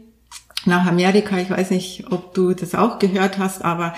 nach 0.67 0.87
Amerika. 0.87 1.39
Ich 1.39 1.51
weiß 1.51 1.71
nicht, 1.71 2.11
ob 2.11 2.35
du 2.35 2.53
das 2.53 2.75
auch 2.75 2.99
gehört 2.99 3.39
hast, 3.39 3.65
aber 3.65 3.95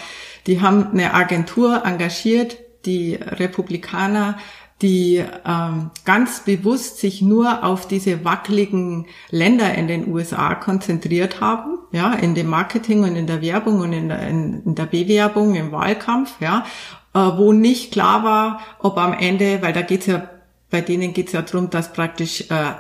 die 0.46 0.60
haben 0.60 0.92
eine 0.92 1.14
Agentur 1.14 1.84
engagiert, 1.84 2.56
die 2.84 3.14
Republikaner, 3.14 4.38
die 4.82 5.24
ähm, 5.46 5.90
ganz 6.04 6.40
bewusst 6.40 6.98
sich 6.98 7.22
nur 7.22 7.64
auf 7.64 7.86
diese 7.86 8.24
wackeligen 8.24 9.06
Länder 9.30 9.74
in 9.74 9.86
den 9.86 10.12
USA 10.12 10.54
konzentriert 10.54 11.40
haben, 11.40 11.78
ja, 11.92 12.12
in 12.12 12.34
dem 12.34 12.48
Marketing 12.48 13.04
und 13.04 13.16
in 13.16 13.26
der 13.26 13.40
Werbung 13.40 13.80
und 13.80 13.92
in 13.92 14.08
der, 14.08 14.26
in, 14.28 14.62
in 14.64 14.74
der 14.74 14.86
Bewerbung, 14.86 15.54
im 15.54 15.72
Wahlkampf, 15.72 16.34
ja, 16.40 16.66
äh, 17.14 17.18
wo 17.18 17.52
nicht 17.52 17.92
klar 17.92 18.24
war, 18.24 18.60
ob 18.80 18.98
am 18.98 19.12
Ende, 19.12 19.62
weil 19.62 19.72
da 19.72 19.82
geht's 19.82 20.06
ja, 20.06 20.28
bei 20.70 20.80
denen 20.80 21.12
geht's 21.12 21.32
ja 21.32 21.42
darum, 21.42 21.70
dass 21.70 21.92
praktisch 21.92 22.50
äh, 22.50 22.72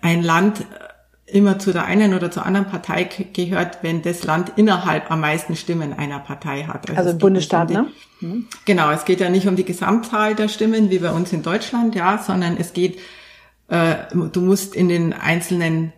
ein 0.00 0.22
Land 0.22 0.64
immer 1.32 1.58
zu 1.58 1.72
der 1.72 1.84
einen 1.84 2.14
oder 2.14 2.30
zur 2.30 2.44
anderen 2.46 2.66
Partei 2.66 3.04
gehört, 3.32 3.78
wenn 3.82 4.02
das 4.02 4.24
Land 4.24 4.52
innerhalb 4.56 5.10
am 5.10 5.20
meisten 5.20 5.56
Stimmen 5.56 5.92
einer 5.92 6.18
Partei 6.18 6.64
hat. 6.64 6.90
Also, 6.90 7.02
also 7.02 7.18
Bundesstaat, 7.18 7.70
um 7.70 7.88
die, 8.20 8.26
ne? 8.26 8.44
Genau, 8.64 8.90
es 8.90 9.04
geht 9.04 9.20
ja 9.20 9.28
nicht 9.28 9.48
um 9.48 9.56
die 9.56 9.64
Gesamtzahl 9.64 10.34
der 10.34 10.48
Stimmen 10.48 10.90
wie 10.90 10.98
bei 10.98 11.10
uns 11.10 11.32
in 11.32 11.42
Deutschland, 11.42 11.94
ja, 11.94 12.18
sondern 12.18 12.56
es 12.56 12.72
geht, 12.72 12.98
äh, 13.68 13.96
du 14.12 14.40
musst 14.40 14.74
in 14.74 14.88
den 14.88 15.12
einzelnen 15.12 15.92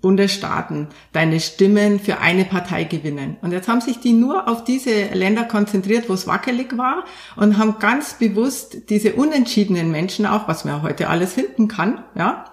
Bundesstaaten 0.00 0.88
deine 1.12 1.40
Stimmen 1.40 2.00
für 2.00 2.18
eine 2.18 2.44
Partei 2.44 2.84
gewinnen. 2.84 3.36
Und 3.42 3.52
jetzt 3.52 3.68
haben 3.68 3.80
sich 3.80 4.00
die 4.00 4.12
nur 4.12 4.48
auf 4.48 4.64
diese 4.64 5.08
Länder 5.12 5.44
konzentriert, 5.44 6.08
wo 6.08 6.14
es 6.14 6.26
wackelig 6.26 6.76
war 6.78 7.04
und 7.36 7.58
haben 7.58 7.78
ganz 7.78 8.14
bewusst 8.14 8.88
diese 8.90 9.14
unentschiedenen 9.14 9.90
Menschen 9.90 10.26
auch, 10.26 10.48
was 10.48 10.64
man 10.64 10.82
heute 10.82 11.08
alles 11.08 11.34
finden 11.34 11.68
kann, 11.68 12.02
ja, 12.14 12.46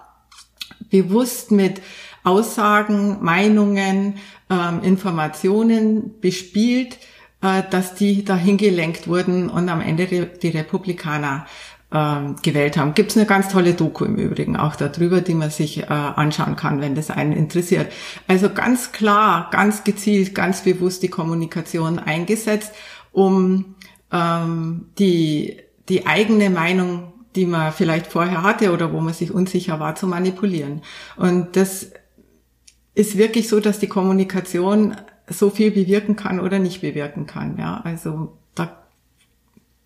bewusst 0.90 1.50
mit 1.50 1.80
Aussagen, 2.24 3.18
Meinungen, 3.22 4.14
ähm, 4.50 4.82
Informationen 4.82 6.20
bespielt, 6.20 6.98
äh, 7.42 7.62
dass 7.70 7.94
die 7.94 8.24
dahin 8.24 8.56
gelenkt 8.56 9.08
wurden 9.08 9.48
und 9.48 9.68
am 9.68 9.80
Ende 9.80 10.06
die 10.06 10.48
Republikaner 10.48 11.46
ähm, 11.92 12.36
gewählt 12.42 12.76
haben. 12.76 12.94
Gibt 12.94 13.12
es 13.12 13.16
eine 13.16 13.26
ganz 13.26 13.48
tolle 13.48 13.74
Doku 13.74 14.04
im 14.04 14.16
Übrigen 14.16 14.56
auch 14.56 14.76
darüber, 14.76 15.20
die 15.20 15.34
man 15.34 15.50
sich 15.50 15.84
äh, 15.84 15.86
anschauen 15.86 16.56
kann, 16.56 16.80
wenn 16.80 16.94
das 16.94 17.10
einen 17.10 17.32
interessiert. 17.32 17.90
Also 18.26 18.50
ganz 18.50 18.92
klar, 18.92 19.48
ganz 19.50 19.84
gezielt, 19.84 20.34
ganz 20.34 20.64
bewusst 20.64 21.02
die 21.02 21.08
Kommunikation 21.08 21.98
eingesetzt, 21.98 22.72
um 23.12 23.76
ähm, 24.12 24.86
die, 24.98 25.58
die 25.88 26.06
eigene 26.06 26.50
Meinung, 26.50 27.12
die 27.36 27.46
man 27.46 27.72
vielleicht 27.72 28.06
vorher 28.08 28.42
hatte 28.42 28.72
oder 28.72 28.92
wo 28.92 29.00
man 29.00 29.14
sich 29.14 29.32
unsicher 29.32 29.80
war, 29.80 29.94
zu 29.94 30.06
manipulieren. 30.06 30.82
Und 31.16 31.56
das 31.56 31.92
ist 32.98 33.16
wirklich 33.16 33.48
so, 33.48 33.60
dass 33.60 33.78
die 33.78 33.86
Kommunikation 33.86 34.96
so 35.28 35.50
viel 35.50 35.70
bewirken 35.70 36.16
kann 36.16 36.40
oder 36.40 36.58
nicht 36.58 36.80
bewirken 36.80 37.26
kann. 37.26 37.56
Ja, 37.56 37.80
also 37.84 38.36
da 38.56 38.82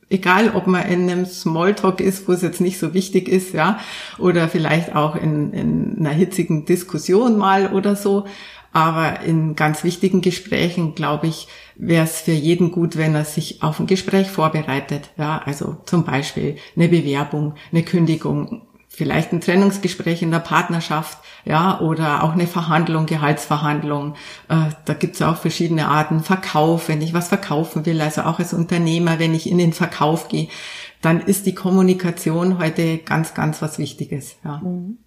egal 0.09 0.55
ob 0.55 0.67
man 0.67 0.87
in 0.87 1.11
einem 1.11 1.27
Smalltalk 1.27 2.01
ist, 2.01 2.27
wo 2.27 2.33
es 2.33 2.41
jetzt 2.41 2.63
nicht 2.63 2.79
so 2.79 2.95
wichtig 2.95 3.29
ist, 3.29 3.53
ja, 3.53 3.81
oder 4.19 4.49
vielleicht 4.49 4.97
auch 4.97 5.15
in, 5.15 5.53
in 5.53 5.97
einer 5.99 6.15
hitzigen 6.15 6.65
Diskussion 6.65 7.37
mal 7.37 7.75
oder 7.75 7.97
so. 7.97 8.25
Aber 8.75 9.21
in 9.21 9.55
ganz 9.57 9.85
wichtigen 9.85 10.23
Gesprächen, 10.23 10.95
glaube 10.95 11.27
ich, 11.27 11.49
wäre 11.77 12.05
es 12.05 12.23
für 12.23 12.33
jeden 12.33 12.73
gut, 12.73 12.97
wenn 12.97 13.15
er 13.15 13.27
sich 13.27 13.63
auf 13.63 13.79
ein 13.79 13.87
Gespräch 13.87 14.31
vorbereitet. 14.31 15.11
Ja, 15.19 15.43
also 15.45 15.77
zum 15.85 16.05
Beispiel 16.05 16.57
eine 16.75 16.89
Bewerbung, 16.89 17.57
eine 17.71 17.83
Kündigung, 17.83 18.63
vielleicht 19.03 19.33
ein 19.33 19.41
Trennungsgespräch 19.41 20.23
in 20.23 20.31
der 20.31 20.39
Partnerschaft, 20.39 21.19
ja, 21.45 21.81
oder 21.81 22.23
auch 22.23 22.35
eine 22.35 22.47
Verhandlung, 22.47 23.07
Gehaltsverhandlung. 23.07 24.15
Äh, 24.49 24.71
da 24.85 24.95
gibt 24.95 25.17
es 25.17 25.23
auch 25.23 25.37
verschiedene 25.37 25.89
Arten. 25.89 26.23
Verkauf, 26.23 26.89
wenn 26.89 27.03
ich 27.03 27.13
was 27.13 27.27
verkaufen 27.27 27.85
will, 27.85 28.01
also 28.01 28.23
auch 28.23 28.39
als 28.39 28.55
Unternehmer, 28.55 29.19
wenn 29.19 29.35
ich 29.35 29.51
in 29.51 29.59
den 29.59 29.73
Verkauf 29.73 30.29
gehe, 30.29 30.47
dann 31.01 31.21
ist 31.21 31.47
die 31.47 31.55
Kommunikation 31.55 32.59
heute 32.59 32.99
ganz, 32.99 33.35
ganz 33.35 33.61
was 33.61 33.81
Wichtiges. 33.81 34.37
Ja. 34.45 34.59
Mhm. 34.63 34.99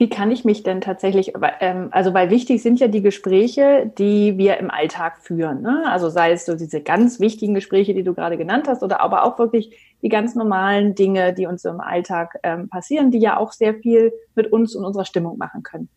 Wie 0.00 0.08
kann 0.08 0.30
ich 0.30 0.44
mich 0.44 0.62
denn 0.62 0.80
tatsächlich, 0.80 1.32
ähm, 1.58 1.88
also 1.90 2.14
weil 2.14 2.30
wichtig 2.30 2.62
sind 2.62 2.78
ja 2.78 2.86
die 2.86 3.02
Gespräche, 3.02 3.90
die 3.98 4.38
wir 4.38 4.58
im 4.58 4.70
Alltag 4.70 5.18
führen. 5.20 5.60
Ne? 5.60 5.82
Also 5.88 6.08
sei 6.08 6.30
es 6.30 6.46
so 6.46 6.54
diese 6.54 6.80
ganz 6.80 7.18
wichtigen 7.18 7.52
Gespräche, 7.52 7.94
die 7.94 8.04
du 8.04 8.14
gerade 8.14 8.38
genannt 8.38 8.68
hast, 8.68 8.84
oder 8.84 9.00
aber 9.00 9.24
auch 9.24 9.40
wirklich 9.40 9.76
die 10.00 10.08
ganz 10.08 10.36
normalen 10.36 10.94
Dinge, 10.94 11.34
die 11.34 11.46
uns 11.46 11.64
im 11.64 11.80
Alltag 11.80 12.38
ähm, 12.44 12.68
passieren, 12.68 13.10
die 13.10 13.18
ja 13.18 13.38
auch 13.38 13.50
sehr 13.50 13.74
viel 13.74 14.12
mit 14.36 14.52
uns 14.52 14.76
und 14.76 14.84
unserer 14.84 15.04
Stimmung 15.04 15.36
machen 15.36 15.64
können. 15.64 15.88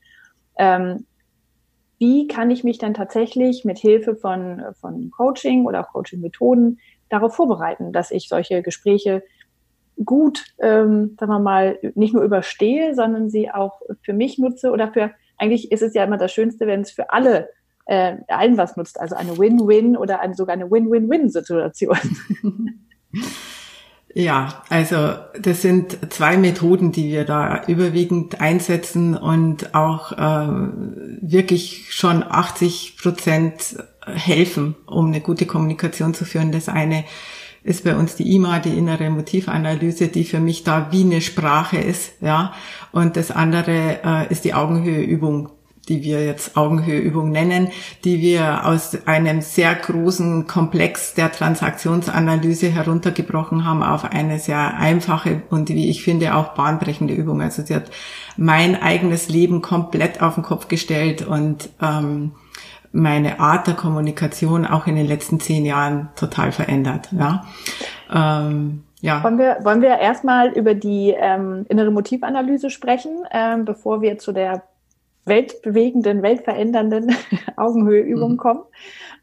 Ähm, 0.57 1.05
wie 1.99 2.27
kann 2.27 2.49
ich 2.49 2.63
mich 2.63 2.79
dann 2.79 2.95
tatsächlich 2.95 3.65
mit 3.65 3.77
Hilfe 3.77 4.15
von, 4.15 4.63
von 4.81 5.11
Coaching 5.11 5.65
oder 5.65 5.81
auch 5.81 5.93
Coaching-Methoden 5.93 6.79
darauf 7.09 7.35
vorbereiten, 7.35 7.93
dass 7.93 8.09
ich 8.09 8.27
solche 8.27 8.63
Gespräche 8.63 9.21
gut, 10.03 10.45
ähm, 10.59 11.15
sagen 11.19 11.31
wir 11.31 11.39
mal, 11.39 11.79
nicht 11.95 12.13
nur 12.13 12.23
überstehe, 12.23 12.95
sondern 12.95 13.29
sie 13.29 13.51
auch 13.51 13.81
für 14.01 14.13
mich 14.13 14.37
nutze 14.37 14.71
oder 14.71 14.91
für, 14.91 15.11
eigentlich 15.37 15.71
ist 15.71 15.81
es 15.81 15.93
ja 15.93 16.03
immer 16.03 16.17
das 16.17 16.31
Schönste, 16.31 16.67
wenn 16.67 16.81
es 16.81 16.91
für 16.91 17.11
alle 17.11 17.49
äh, 17.85 18.17
allen 18.27 18.57
was 18.57 18.77
nutzt, 18.77 18.99
also 18.99 19.15
eine 19.15 19.37
Win-Win 19.37 19.97
oder 19.97 20.21
eine, 20.21 20.35
sogar 20.35 20.53
eine 20.53 20.69
Win-Win-Win-Situation. 20.69 21.97
Ja, 24.13 24.63
also 24.67 25.15
das 25.39 25.61
sind 25.61 26.11
zwei 26.11 26.35
Methoden, 26.35 26.91
die 26.91 27.11
wir 27.11 27.23
da 27.23 27.63
überwiegend 27.67 28.41
einsetzen 28.41 29.15
und 29.15 29.73
auch 29.73 30.11
äh, 30.11 30.47
wirklich 31.21 31.93
schon 31.93 32.21
80 32.23 32.97
Prozent 33.01 33.77
helfen, 34.05 34.75
um 34.85 35.07
eine 35.07 35.21
gute 35.21 35.45
Kommunikation 35.45 36.13
zu 36.13 36.25
führen. 36.25 36.51
Das 36.51 36.67
eine 36.67 37.05
ist 37.63 37.83
bei 37.83 37.95
uns 37.95 38.15
die 38.15 38.35
IMA, 38.35 38.59
die 38.59 38.77
innere 38.77 39.09
Motivanalyse, 39.09 40.07
die 40.07 40.23
für 40.23 40.39
mich 40.39 40.63
da 40.63 40.87
wie 40.91 41.03
eine 41.03 41.21
Sprache 41.21 41.77
ist, 41.77 42.13
ja. 42.21 42.53
Und 42.91 43.17
das 43.17 43.31
andere 43.31 43.99
äh, 44.03 44.31
ist 44.31 44.45
die 44.45 44.53
Augenhöheübung, 44.53 45.49
die 45.87 46.03
wir 46.03 46.25
jetzt 46.25 46.57
Augenhöheübung 46.57 47.31
nennen, 47.31 47.69
die 48.03 48.21
wir 48.21 48.65
aus 48.65 48.97
einem 49.05 49.41
sehr 49.41 49.73
großen 49.75 50.47
Komplex 50.47 51.13
der 51.13 51.31
Transaktionsanalyse 51.31 52.69
heruntergebrochen 52.69 53.65
haben 53.65 53.83
auf 53.83 54.05
eine 54.05 54.39
sehr 54.39 54.77
einfache 54.77 55.41
und 55.49 55.69
wie 55.69 55.89
ich 55.89 56.03
finde 56.03 56.35
auch 56.35 56.49
bahnbrechende 56.53 57.13
Übung. 57.13 57.41
Also 57.41 57.63
sie 57.63 57.75
hat 57.75 57.91
mein 58.37 58.81
eigenes 58.81 59.29
Leben 59.29 59.61
komplett 59.61 60.21
auf 60.21 60.35
den 60.35 60.43
Kopf 60.43 60.67
gestellt 60.67 61.25
und 61.25 61.69
ähm, 61.81 62.31
meine 62.91 63.39
Art 63.39 63.67
der 63.67 63.75
Kommunikation 63.75 64.65
auch 64.65 64.87
in 64.87 64.95
den 64.95 65.07
letzten 65.07 65.39
zehn 65.39 65.65
Jahren 65.65 66.09
total 66.15 66.51
verändert. 66.51 67.09
Ja. 67.11 67.45
Ähm, 68.13 68.83
ja. 69.01 69.23
Wollen 69.23 69.39
wir, 69.39 69.57
wollen 69.63 69.81
wir 69.81 69.97
erstmal 69.97 70.49
über 70.51 70.75
die 70.75 71.15
ähm, 71.17 71.65
innere 71.69 71.91
Motivanalyse 71.91 72.69
sprechen, 72.69 73.23
ähm, 73.31 73.65
bevor 73.65 74.01
wir 74.01 74.17
zu 74.19 74.31
der 74.31 74.63
weltbewegenden, 75.25 76.21
weltverändernden 76.21 77.15
Augenhöheübung 77.55 78.33
mhm. 78.33 78.37
kommen? 78.37 78.61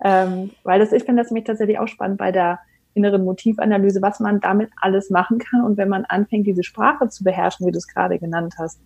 Ähm, 0.03 0.51
weil 0.65 0.81
das, 0.81 0.93
ich 0.93 1.05
finde 1.05 1.23
das 1.23 1.31
nämlich 1.31 1.47
tatsächlich 1.47 1.79
auch 1.79 1.89
spannend 1.89 2.19
bei 2.19 2.33
der 2.33 2.59
inneren 2.95 3.25
Motivanalyse, 3.25 4.03
was 4.03 4.19
man 4.19 4.41
damit 4.41 4.71
alles 4.81 5.11
machen 5.11 5.39
kann 5.39 5.65
und 5.65 5.77
wenn 5.77 5.89
man 5.89 6.05
anfängt, 6.05 6.47
diese 6.47 6.65
Sprache 6.65 7.09
zu 7.09 7.23
beherrschen, 7.23 7.67
wie 7.67 7.71
du 7.71 7.79
es 7.79 7.87
gerade 7.87 8.19
genannt 8.19 8.55
hast. 8.59 8.81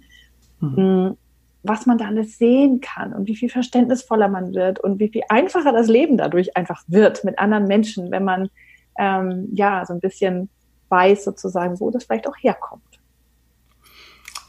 Mhm. 0.60 1.16
Was 1.62 1.86
man 1.86 1.98
da 1.98 2.06
alles 2.06 2.38
sehen 2.38 2.80
kann 2.80 3.12
und 3.12 3.28
wie 3.28 3.36
viel 3.36 3.48
verständnisvoller 3.48 4.28
man 4.28 4.54
wird 4.54 4.80
und 4.80 4.98
wie 4.98 5.08
viel 5.08 5.22
einfacher 5.28 5.72
das 5.72 5.86
Leben 5.86 6.16
dadurch 6.16 6.56
einfach 6.56 6.82
wird 6.88 7.24
mit 7.24 7.38
anderen 7.38 7.66
Menschen, 7.66 8.10
wenn 8.10 8.24
man 8.24 8.50
ähm, 8.98 9.48
ja 9.52 9.84
so 9.86 9.94
ein 9.94 10.00
bisschen 10.00 10.48
weiß 10.88 11.24
sozusagen, 11.24 11.80
wo 11.80 11.90
das 11.90 12.04
vielleicht 12.04 12.28
auch 12.28 12.36
herkommt. 12.40 12.82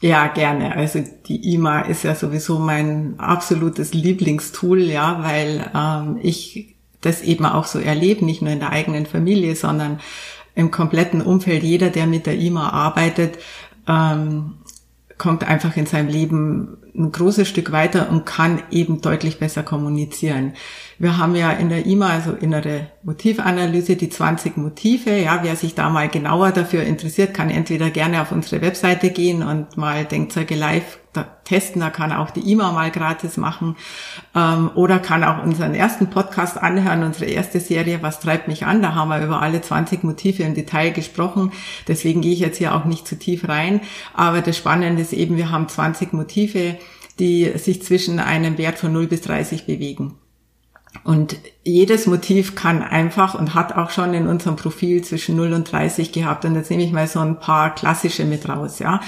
Ja, 0.00 0.26
gerne. 0.26 0.76
Also 0.76 1.02
die 1.26 1.54
IMA 1.54 1.80
ist 1.82 2.02
ja 2.02 2.14
sowieso 2.14 2.58
mein 2.58 3.14
absolutes 3.18 3.94
Lieblingstool, 3.94 4.82
ja, 4.82 5.22
weil 5.22 5.70
ähm, 5.74 6.18
ich 6.22 6.76
das 7.00 7.22
eben 7.22 7.46
auch 7.46 7.64
so 7.64 7.78
erlebe, 7.78 8.24
nicht 8.24 8.42
nur 8.42 8.52
in 8.52 8.60
der 8.60 8.70
eigenen 8.70 9.06
Familie, 9.06 9.56
sondern 9.56 10.00
im 10.54 10.70
kompletten 10.70 11.22
Umfeld. 11.22 11.62
Jeder, 11.62 11.90
der 11.90 12.06
mit 12.06 12.26
der 12.26 12.38
IMA 12.38 12.68
arbeitet, 12.68 13.38
ähm, 13.88 14.58
kommt 15.24 15.42
einfach 15.42 15.74
in 15.78 15.86
seinem 15.86 16.08
Leben 16.08 16.76
ein 16.94 17.10
großes 17.10 17.48
Stück 17.48 17.72
weiter 17.72 18.10
und 18.10 18.26
kann 18.26 18.62
eben 18.70 19.00
deutlich 19.00 19.38
besser 19.38 19.62
kommunizieren. 19.62 20.52
Wir 20.98 21.16
haben 21.16 21.34
ja 21.34 21.50
in 21.50 21.70
der 21.70 21.86
IMA, 21.86 22.10
also 22.10 22.32
innere 22.32 22.88
Motivanalyse, 23.04 23.96
die 23.96 24.10
20 24.10 24.58
Motive. 24.58 25.16
Ja, 25.16 25.40
wer 25.42 25.56
sich 25.56 25.74
da 25.74 25.88
mal 25.88 26.10
genauer 26.10 26.50
dafür 26.50 26.82
interessiert, 26.82 27.32
kann 27.32 27.48
entweder 27.48 27.88
gerne 27.88 28.20
auf 28.20 28.32
unsere 28.32 28.60
Webseite 28.60 29.08
gehen 29.08 29.42
und 29.42 29.78
mal 29.78 30.04
Denkzeuge 30.04 30.56
live 30.56 30.98
testen. 31.44 31.80
Da 31.80 31.90
kann 31.90 32.12
auch 32.12 32.30
die 32.30 32.50
IMA 32.50 32.72
mal 32.72 32.90
gratis 32.90 33.36
machen. 33.36 33.76
Ähm, 34.34 34.70
oder 34.74 34.98
kann 34.98 35.24
auch 35.24 35.42
unseren 35.42 35.74
ersten 35.74 36.10
Podcast 36.10 36.58
anhören, 36.58 37.02
unsere 37.02 37.26
erste 37.26 37.60
Serie, 37.60 38.02
was 38.02 38.20
treibt 38.20 38.48
mich 38.48 38.66
an? 38.66 38.82
Da 38.82 38.94
haben 38.94 39.08
wir 39.08 39.22
über 39.22 39.40
alle 39.42 39.60
20 39.60 40.04
Motive 40.04 40.42
im 40.42 40.54
Detail 40.54 40.90
gesprochen. 40.90 41.52
Deswegen 41.88 42.20
gehe 42.20 42.32
ich 42.32 42.40
jetzt 42.40 42.58
hier 42.58 42.74
auch 42.74 42.84
nicht 42.84 43.06
zu 43.06 43.18
tief 43.18 43.48
rein. 43.48 43.80
Aber 44.14 44.40
das 44.40 44.56
Spannende 44.56 45.02
ist 45.02 45.12
eben, 45.12 45.36
wir 45.36 45.50
haben 45.50 45.68
20 45.68 46.12
Motive, 46.12 46.76
die 47.18 47.52
sich 47.56 47.82
zwischen 47.82 48.18
einem 48.18 48.58
Wert 48.58 48.78
von 48.78 48.92
0 48.92 49.06
bis 49.06 49.22
30 49.22 49.66
bewegen. 49.66 50.18
Und 51.02 51.36
jedes 51.64 52.06
Motiv 52.06 52.54
kann 52.54 52.82
einfach 52.82 53.34
und 53.34 53.54
hat 53.54 53.74
auch 53.74 53.90
schon 53.90 54.14
in 54.14 54.26
unserem 54.26 54.56
Profil 54.56 55.02
zwischen 55.02 55.36
0 55.36 55.52
und 55.52 55.70
30 55.70 56.12
gehabt. 56.12 56.44
Und 56.44 56.54
jetzt 56.54 56.70
nehme 56.70 56.84
ich 56.84 56.92
mal 56.92 57.08
so 57.08 57.20
ein 57.20 57.40
paar 57.40 57.74
klassische 57.74 58.24
mit 58.24 58.48
raus, 58.48 58.78
ja, 58.78 59.00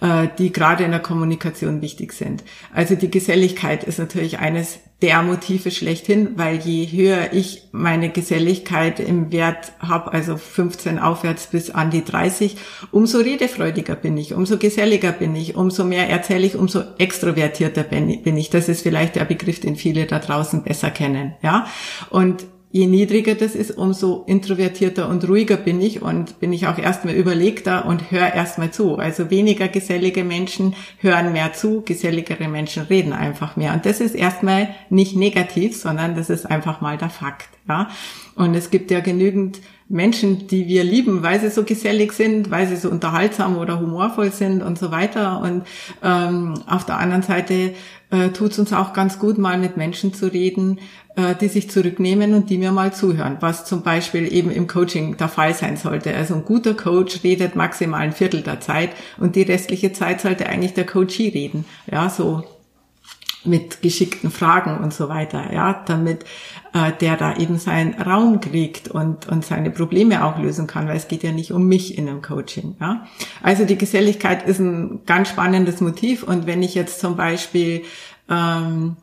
äh, 0.00 0.28
die 0.38 0.52
gerade 0.52 0.84
in 0.84 0.90
der 0.90 1.00
Kommunikation 1.00 1.82
wichtig 1.82 2.14
sind. 2.14 2.42
Also 2.72 2.94
die 2.94 3.10
Geselligkeit 3.10 3.84
ist 3.84 3.98
natürlich 3.98 4.38
eines 4.38 4.78
der 5.02 5.22
Motive 5.22 5.70
schlechthin, 5.70 6.38
weil 6.38 6.56
je 6.56 6.86
höher 6.86 7.34
ich 7.34 7.64
meine 7.70 8.08
Geselligkeit 8.08 8.98
im 8.98 9.30
Wert 9.30 9.72
habe, 9.78 10.12
also 10.12 10.38
15 10.38 10.98
aufwärts 10.98 11.48
bis 11.48 11.70
an 11.70 11.90
die 11.90 12.02
30, 12.02 12.56
umso 12.92 13.18
redefreudiger 13.18 13.94
bin 13.94 14.16
ich, 14.16 14.32
umso 14.32 14.56
geselliger 14.56 15.12
bin 15.12 15.36
ich, 15.36 15.54
umso 15.54 15.84
mehr 15.84 16.08
erzähle 16.08 16.46
ich, 16.46 16.56
umso 16.56 16.82
extrovertierter 16.96 17.82
bin 17.82 18.36
ich. 18.36 18.48
Das 18.48 18.70
ist 18.70 18.82
vielleicht 18.82 19.16
der 19.16 19.26
Begriff, 19.26 19.60
den 19.60 19.76
viele 19.76 20.06
da 20.06 20.18
draußen 20.18 20.62
besser 20.62 20.90
kennen, 20.90 21.34
ja. 21.42 21.66
Und 22.08 22.46
je 22.76 22.86
niedriger 22.86 23.34
das 23.34 23.54
ist, 23.54 23.70
umso 23.70 24.24
introvertierter 24.26 25.08
und 25.08 25.26
ruhiger 25.26 25.56
bin 25.56 25.80
ich 25.80 26.02
und 26.02 26.40
bin 26.40 26.52
ich 26.52 26.66
auch 26.66 26.76
erstmal 26.76 27.14
überlegter 27.14 27.86
und 27.86 28.10
höre 28.10 28.34
erstmal 28.34 28.70
zu. 28.70 28.96
Also 28.96 29.30
weniger 29.30 29.68
gesellige 29.68 30.24
Menschen 30.24 30.74
hören 30.98 31.32
mehr 31.32 31.54
zu, 31.54 31.80
geselligere 31.80 32.48
Menschen 32.48 32.82
reden 32.82 33.14
einfach 33.14 33.56
mehr. 33.56 33.72
Und 33.72 33.86
das 33.86 34.00
ist 34.00 34.14
erstmal 34.14 34.68
nicht 34.90 35.16
negativ, 35.16 35.74
sondern 35.74 36.16
das 36.16 36.28
ist 36.28 36.44
einfach 36.44 36.82
mal 36.82 36.98
der 36.98 37.08
Fakt. 37.08 37.48
Ja? 37.66 37.88
Und 38.34 38.54
es 38.54 38.70
gibt 38.70 38.90
ja 38.90 39.00
genügend 39.00 39.60
Menschen, 39.88 40.48
die 40.48 40.66
wir 40.66 40.84
lieben, 40.84 41.22
weil 41.22 41.40
sie 41.40 41.48
so 41.48 41.62
gesellig 41.62 42.12
sind, 42.12 42.50
weil 42.50 42.66
sie 42.66 42.76
so 42.76 42.90
unterhaltsam 42.90 43.56
oder 43.56 43.80
humorvoll 43.80 44.32
sind 44.32 44.62
und 44.62 44.78
so 44.78 44.90
weiter. 44.90 45.40
Und 45.40 45.62
ähm, 46.02 46.54
auf 46.66 46.84
der 46.84 46.98
anderen 46.98 47.22
Seite 47.22 47.72
äh, 48.10 48.28
tut 48.30 48.52
es 48.52 48.58
uns 48.58 48.72
auch 48.72 48.92
ganz 48.92 49.18
gut, 49.18 49.38
mal 49.38 49.58
mit 49.58 49.76
Menschen 49.76 50.14
zu 50.14 50.26
reden, 50.26 50.78
äh, 51.16 51.34
die 51.34 51.48
sich 51.48 51.70
zurücknehmen 51.70 52.34
und 52.34 52.50
die 52.50 52.58
mir 52.58 52.72
mal 52.72 52.92
zuhören, 52.92 53.38
was 53.40 53.64
zum 53.64 53.82
Beispiel 53.82 54.32
eben 54.32 54.50
im 54.50 54.66
Coaching 54.66 55.16
der 55.16 55.28
Fall 55.28 55.54
sein 55.54 55.76
sollte. 55.76 56.14
Also 56.14 56.34
ein 56.34 56.44
guter 56.44 56.74
Coach 56.74 57.24
redet 57.24 57.56
maximal 57.56 58.00
ein 58.00 58.12
Viertel 58.12 58.42
der 58.42 58.60
Zeit 58.60 58.90
und 59.18 59.36
die 59.36 59.42
restliche 59.42 59.92
Zeit 59.92 60.20
sollte 60.20 60.48
eigentlich 60.48 60.74
der 60.74 60.86
Coachie 60.86 61.28
reden. 61.28 61.64
Ja, 61.90 62.08
so 62.08 62.44
mit 63.46 63.82
geschickten 63.82 64.30
Fragen 64.30 64.78
und 64.78 64.92
so 64.92 65.08
weiter, 65.08 65.52
ja, 65.52 65.82
damit 65.86 66.24
äh, 66.72 66.92
der 67.00 67.16
da 67.16 67.36
eben 67.36 67.58
seinen 67.58 67.94
Raum 67.94 68.40
kriegt 68.40 68.88
und, 68.88 69.28
und 69.28 69.44
seine 69.44 69.70
Probleme 69.70 70.24
auch 70.24 70.38
lösen 70.38 70.66
kann, 70.66 70.88
weil 70.88 70.96
es 70.96 71.08
geht 71.08 71.22
ja 71.22 71.32
nicht 71.32 71.52
um 71.52 71.66
mich 71.66 71.96
in 71.96 72.08
einem 72.08 72.22
Coaching, 72.22 72.76
ja. 72.80 73.06
Also 73.42 73.64
die 73.64 73.78
Geselligkeit 73.78 74.46
ist 74.46 74.58
ein 74.58 75.00
ganz 75.06 75.28
spannendes 75.28 75.80
Motiv 75.80 76.22
und 76.22 76.46
wenn 76.46 76.62
ich 76.62 76.74
jetzt 76.74 77.00
zum 77.00 77.16
Beispiel 77.16 77.82
ähm, 78.28 78.96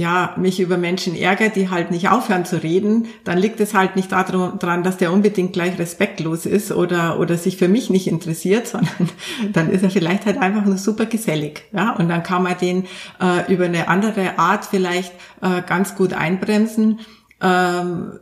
ja, 0.00 0.34
mich 0.38 0.60
über 0.60 0.78
Menschen 0.78 1.14
ärgert, 1.14 1.56
die 1.56 1.68
halt 1.68 1.90
nicht 1.90 2.08
aufhören 2.08 2.46
zu 2.46 2.62
reden, 2.62 3.08
dann 3.24 3.36
liegt 3.36 3.60
es 3.60 3.74
halt 3.74 3.96
nicht 3.96 4.10
daran, 4.10 4.82
dass 4.82 4.96
der 4.96 5.12
unbedingt 5.12 5.52
gleich 5.52 5.78
respektlos 5.78 6.46
ist 6.46 6.72
oder, 6.72 7.20
oder 7.20 7.36
sich 7.36 7.58
für 7.58 7.68
mich 7.68 7.90
nicht 7.90 8.06
interessiert, 8.06 8.66
sondern 8.66 9.10
dann 9.52 9.70
ist 9.70 9.82
er 9.82 9.90
vielleicht 9.90 10.24
halt 10.24 10.38
einfach 10.38 10.64
nur 10.64 10.78
super 10.78 11.04
gesellig. 11.04 11.64
Ja, 11.72 11.92
und 11.92 12.08
dann 12.08 12.22
kann 12.22 12.42
man 12.42 12.56
den 12.56 12.86
äh, 13.20 13.52
über 13.52 13.66
eine 13.66 13.88
andere 13.88 14.38
Art 14.38 14.64
vielleicht 14.64 15.12
äh, 15.42 15.60
ganz 15.66 15.94
gut 15.94 16.14
einbremsen. 16.14 17.00
Ähm, 17.42 18.12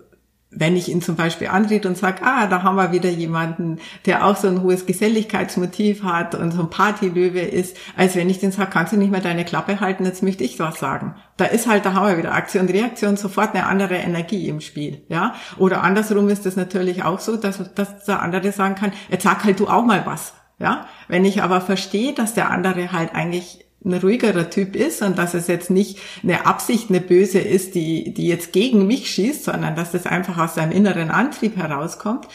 wenn 0.50 0.76
ich 0.76 0.88
ihn 0.88 1.02
zum 1.02 1.14
Beispiel 1.14 1.48
anrede 1.48 1.88
und 1.88 1.98
sage, 1.98 2.22
ah, 2.24 2.46
da 2.46 2.62
haben 2.62 2.76
wir 2.76 2.90
wieder 2.90 3.10
jemanden, 3.10 3.78
der 4.06 4.24
auch 4.24 4.36
so 4.36 4.48
ein 4.48 4.62
hohes 4.62 4.86
Geselligkeitsmotiv 4.86 6.02
hat 6.02 6.34
und 6.34 6.52
so 6.52 6.60
ein 6.60 6.70
Partylöwe 6.70 7.40
ist, 7.40 7.76
als 7.96 8.16
wenn 8.16 8.30
ich 8.30 8.38
den 8.38 8.50
sage, 8.50 8.70
kannst 8.70 8.92
du 8.92 8.96
nicht 8.96 9.10
mehr 9.10 9.20
deine 9.20 9.44
Klappe 9.44 9.80
halten, 9.80 10.06
jetzt 10.06 10.22
möchte 10.22 10.44
ich 10.44 10.58
was 10.58 10.80
sagen. 10.80 11.14
Da 11.36 11.44
ist 11.44 11.68
halt, 11.68 11.84
da 11.84 11.92
haben 11.92 12.08
wir 12.08 12.18
wieder 12.18 12.32
Aktion, 12.32 12.66
Reaktion, 12.66 13.18
sofort 13.18 13.54
eine 13.54 13.66
andere 13.66 13.96
Energie 13.96 14.48
im 14.48 14.60
Spiel, 14.60 15.02
ja. 15.08 15.34
Oder 15.58 15.82
andersrum 15.82 16.28
ist 16.30 16.46
es 16.46 16.56
natürlich 16.56 17.04
auch 17.04 17.20
so, 17.20 17.36
dass, 17.36 17.74
dass 17.74 18.04
der 18.06 18.22
andere 18.22 18.50
sagen 18.50 18.74
kann, 18.74 18.92
jetzt 19.10 19.24
sag 19.24 19.44
halt 19.44 19.60
du 19.60 19.68
auch 19.68 19.84
mal 19.84 20.06
was, 20.06 20.32
ja. 20.58 20.86
Wenn 21.08 21.26
ich 21.26 21.42
aber 21.42 21.60
verstehe, 21.60 22.14
dass 22.14 22.32
der 22.32 22.50
andere 22.50 22.90
halt 22.92 23.14
eigentlich 23.14 23.67
ein 23.84 23.94
ruhigerer 23.94 24.50
Typ 24.50 24.74
ist 24.74 25.02
und 25.02 25.18
dass 25.18 25.34
es 25.34 25.46
jetzt 25.46 25.70
nicht 25.70 25.98
eine 26.22 26.46
Absicht, 26.46 26.90
eine 26.90 27.00
böse 27.00 27.38
ist, 27.38 27.74
die, 27.74 28.12
die 28.12 28.26
jetzt 28.26 28.52
gegen 28.52 28.86
mich 28.86 29.10
schießt, 29.10 29.44
sondern 29.44 29.76
dass 29.76 29.92
das 29.92 30.06
einfach 30.06 30.36
aus 30.38 30.56
seinem 30.56 30.72
inneren 30.72 31.10
Antrieb 31.10 31.56
herauskommt, 31.56 32.26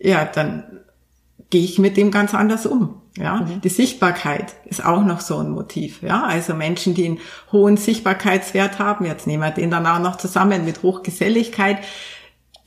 ja, 0.00 0.24
dann 0.24 0.64
gehe 1.50 1.64
ich 1.64 1.78
mit 1.78 1.96
dem 1.96 2.10
ganz 2.10 2.34
anders 2.34 2.66
um. 2.66 3.02
Ja, 3.16 3.40
mhm. 3.40 3.60
die 3.62 3.68
Sichtbarkeit 3.68 4.54
ist 4.66 4.84
auch 4.84 5.04
noch 5.04 5.20
so 5.20 5.38
ein 5.38 5.50
Motiv. 5.50 6.02
Ja, 6.02 6.24
also 6.24 6.54
Menschen, 6.54 6.94
die 6.94 7.06
einen 7.06 7.18
hohen 7.50 7.76
Sichtbarkeitswert 7.76 8.78
haben, 8.78 9.04
jetzt 9.04 9.26
nehmen 9.26 9.42
wir 9.42 9.50
den 9.50 9.70
dann 9.70 9.86
auch 9.86 9.98
noch 9.98 10.16
zusammen 10.16 10.64
mit 10.64 10.82
Hochgeselligkeit, 10.82 11.78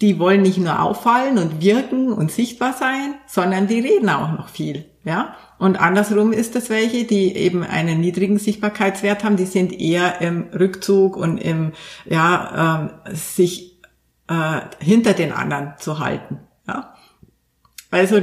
die 0.01 0.19
wollen 0.19 0.41
nicht 0.41 0.57
nur 0.57 0.81
auffallen 0.81 1.37
und 1.37 1.61
wirken 1.61 2.11
und 2.11 2.31
sichtbar 2.31 2.73
sein, 2.73 3.15
sondern 3.27 3.67
die 3.67 3.79
reden 3.79 4.09
auch 4.09 4.31
noch 4.31 4.49
viel. 4.49 4.85
Ja, 5.03 5.35
und 5.57 5.77
andersrum 5.77 6.31
ist 6.31 6.55
es 6.55 6.69
welche, 6.69 7.05
die 7.05 7.35
eben 7.35 7.63
einen 7.63 7.99
niedrigen 7.99 8.37
Sichtbarkeitswert 8.37 9.23
haben, 9.23 9.35
die 9.35 9.47
sind 9.47 9.73
eher 9.73 10.21
im 10.21 10.49
Rückzug 10.53 11.17
und 11.17 11.39
im, 11.39 11.71
ja, 12.05 12.91
äh, 13.07 13.15
sich 13.15 13.79
äh, 14.27 14.61
hinter 14.79 15.13
den 15.13 15.31
anderen 15.31 15.73
zu 15.79 15.97
halten. 15.97 16.41
Ja? 16.67 16.93
Also 17.89 18.21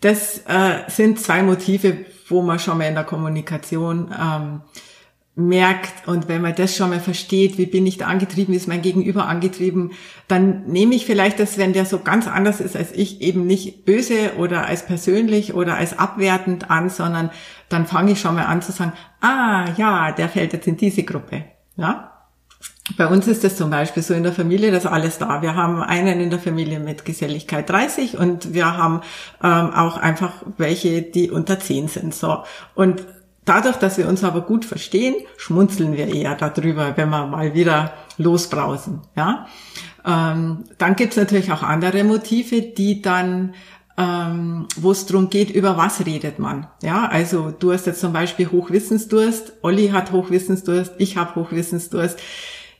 das 0.00 0.40
äh, 0.46 0.82
sind 0.88 1.18
zwei 1.18 1.42
Motive, 1.42 2.04
wo 2.28 2.42
man 2.42 2.58
schon 2.58 2.76
mal 2.76 2.88
in 2.88 2.94
der 2.94 3.04
Kommunikation 3.04 4.14
ähm, 4.18 4.60
merkt 5.34 6.06
und 6.06 6.28
wenn 6.28 6.42
man 6.42 6.54
das 6.54 6.76
schon 6.76 6.90
mal 6.90 7.00
versteht, 7.00 7.56
wie 7.56 7.64
bin 7.64 7.86
ich 7.86 7.96
da 7.96 8.06
angetrieben, 8.06 8.52
wie 8.52 8.58
ist 8.58 8.68
mein 8.68 8.82
Gegenüber 8.82 9.26
angetrieben, 9.26 9.92
dann 10.28 10.66
nehme 10.66 10.94
ich 10.94 11.06
vielleicht 11.06 11.40
das, 11.40 11.56
wenn 11.56 11.72
der 11.72 11.86
so 11.86 12.00
ganz 12.00 12.28
anders 12.28 12.60
ist 12.60 12.76
als 12.76 12.92
ich, 12.92 13.22
eben 13.22 13.46
nicht 13.46 13.86
böse 13.86 14.32
oder 14.36 14.66
als 14.66 14.84
persönlich 14.84 15.54
oder 15.54 15.76
als 15.76 15.98
abwertend 15.98 16.70
an, 16.70 16.90
sondern 16.90 17.30
dann 17.70 17.86
fange 17.86 18.12
ich 18.12 18.20
schon 18.20 18.34
mal 18.34 18.44
an 18.44 18.60
zu 18.60 18.72
sagen, 18.72 18.92
ah 19.22 19.70
ja, 19.78 20.12
der 20.12 20.28
fällt 20.28 20.52
jetzt 20.52 20.66
in 20.66 20.76
diese 20.76 21.02
Gruppe. 21.02 21.44
Ja, 21.76 22.12
bei 22.98 23.06
uns 23.06 23.26
ist 23.26 23.42
das 23.42 23.56
zum 23.56 23.70
Beispiel 23.70 24.02
so 24.02 24.12
in 24.12 24.24
der 24.24 24.32
Familie, 24.32 24.70
das 24.70 24.84
ist 24.84 24.90
alles 24.90 25.16
da. 25.16 25.40
Wir 25.40 25.54
haben 25.54 25.82
einen 25.82 26.20
in 26.20 26.28
der 26.28 26.40
Familie 26.40 26.78
mit 26.78 27.06
Geselligkeit 27.06 27.70
30 27.70 28.18
und 28.18 28.52
wir 28.52 28.76
haben 28.76 29.00
ähm, 29.42 29.72
auch 29.72 29.96
einfach 29.96 30.42
welche, 30.58 31.00
die 31.00 31.30
unter 31.30 31.58
10 31.58 31.88
sind. 31.88 32.14
So 32.14 32.42
und 32.74 33.06
Dadurch, 33.44 33.76
dass 33.76 33.98
wir 33.98 34.08
uns 34.08 34.22
aber 34.22 34.42
gut 34.42 34.64
verstehen, 34.64 35.16
schmunzeln 35.36 35.96
wir 35.96 36.12
eher 36.12 36.36
darüber, 36.36 36.96
wenn 36.96 37.10
wir 37.10 37.26
mal 37.26 37.54
wieder 37.54 37.92
losbrausen. 38.16 39.00
Ja? 39.16 39.46
Ähm, 40.06 40.64
dann 40.78 40.96
gibt's 40.96 41.16
natürlich 41.16 41.52
auch 41.52 41.62
andere 41.62 42.04
Motive, 42.04 42.62
die 42.62 43.02
dann 43.02 43.54
ähm, 43.98 44.66
wo 44.76 44.90
es 44.90 45.06
darum 45.06 45.28
geht, 45.28 45.50
über 45.50 45.76
was 45.76 46.06
redet 46.06 46.38
man. 46.38 46.66
Ja, 46.82 47.06
also 47.06 47.50
du 47.50 47.72
hast 47.72 47.86
jetzt 47.86 48.00
zum 48.00 48.12
Beispiel 48.12 48.50
Hochwissensdurst, 48.50 49.52
Olli 49.62 49.88
hat 49.88 50.12
Hochwissensdurst, 50.12 50.94
ich 50.98 51.16
habe 51.16 51.34
Hochwissensdurst. 51.34 52.18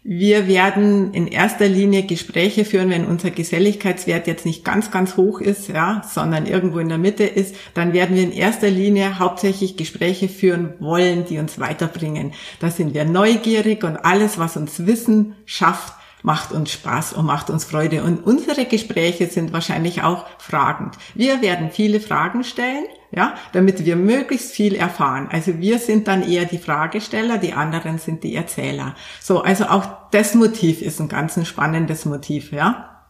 Wir 0.05 0.49
werden 0.49 1.15
in 1.15 1.29
erster 1.29 1.69
Linie 1.69 2.03
Gespräche 2.03 2.65
führen, 2.65 2.91
wenn 2.91 3.07
unser 3.07 3.31
Geselligkeitswert 3.31 4.27
jetzt 4.27 4.45
nicht 4.45 4.65
ganz, 4.65 4.91
ganz 4.91 5.17
hoch 5.17 5.41
ist, 5.41 5.69
ja, 5.69 6.03
sondern 6.13 6.47
irgendwo 6.47 6.81
in 6.81 6.89
der 6.89 6.99
Mitte 6.99 7.23
ist, 7.23 7.55
dann 7.75 7.93
werden 7.93 8.17
wir 8.17 8.25
in 8.25 8.33
erster 8.33 8.69
Linie 8.69 9.21
hauptsächlich 9.21 9.77
Gespräche 9.77 10.29
führen 10.29 10.75
wollen, 10.81 11.25
die 11.25 11.39
uns 11.39 11.61
weiterbringen. 11.61 12.33
Da 12.59 12.71
sind 12.71 12.95
wir 12.95 13.05
neugierig 13.05 13.85
und 13.85 13.97
alles, 13.97 14.39
was 14.39 14.57
uns 14.57 14.87
Wissen 14.87 15.37
schafft, 15.45 15.95
macht 16.23 16.53
uns 16.53 16.73
Spaß 16.73 17.13
und 17.15 17.27
macht 17.27 17.51
uns 17.51 17.65
Freude. 17.65 18.05
Und 18.05 18.25
unsere 18.25 18.65
Gespräche 18.65 19.27
sind 19.27 19.53
wahrscheinlich 19.53 20.03
auch 20.03 20.27
fragend. 20.39 20.97
Wir 21.15 21.43
werden 21.43 21.71
viele 21.71 22.01
Fragen 22.01 22.45
stellen, 22.45 22.85
ja, 23.11 23.35
damit 23.53 23.85
wir 23.85 23.97
möglichst 23.97 24.53
viel 24.53 24.75
erfahren. 24.75 25.29
Also 25.31 25.59
wir 25.59 25.79
sind 25.79 26.09
dann 26.09 26.23
eher 26.23 26.45
die 26.45 26.59
Fragesteller, 26.59 27.39
die 27.39 27.53
anderen 27.53 27.99
sind 27.99 28.25
die 28.25 28.35
Erzähler. 28.35 28.95
So, 29.21 29.43
also 29.43 29.67
auch 29.67 29.87
das 30.11 30.35
Motiv 30.35 30.81
ist 30.81 31.01
ein 31.01 31.09
ganz 31.09 31.37
ein 31.37 31.45
spannendes 31.45 32.05
Motiv, 32.05 32.53
ja, 32.53 33.03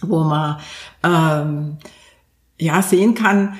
wo 0.00 0.24
man 0.24 0.58
ähm, 1.04 1.78
ja 2.58 2.80
sehen 2.82 3.14
kann, 3.14 3.58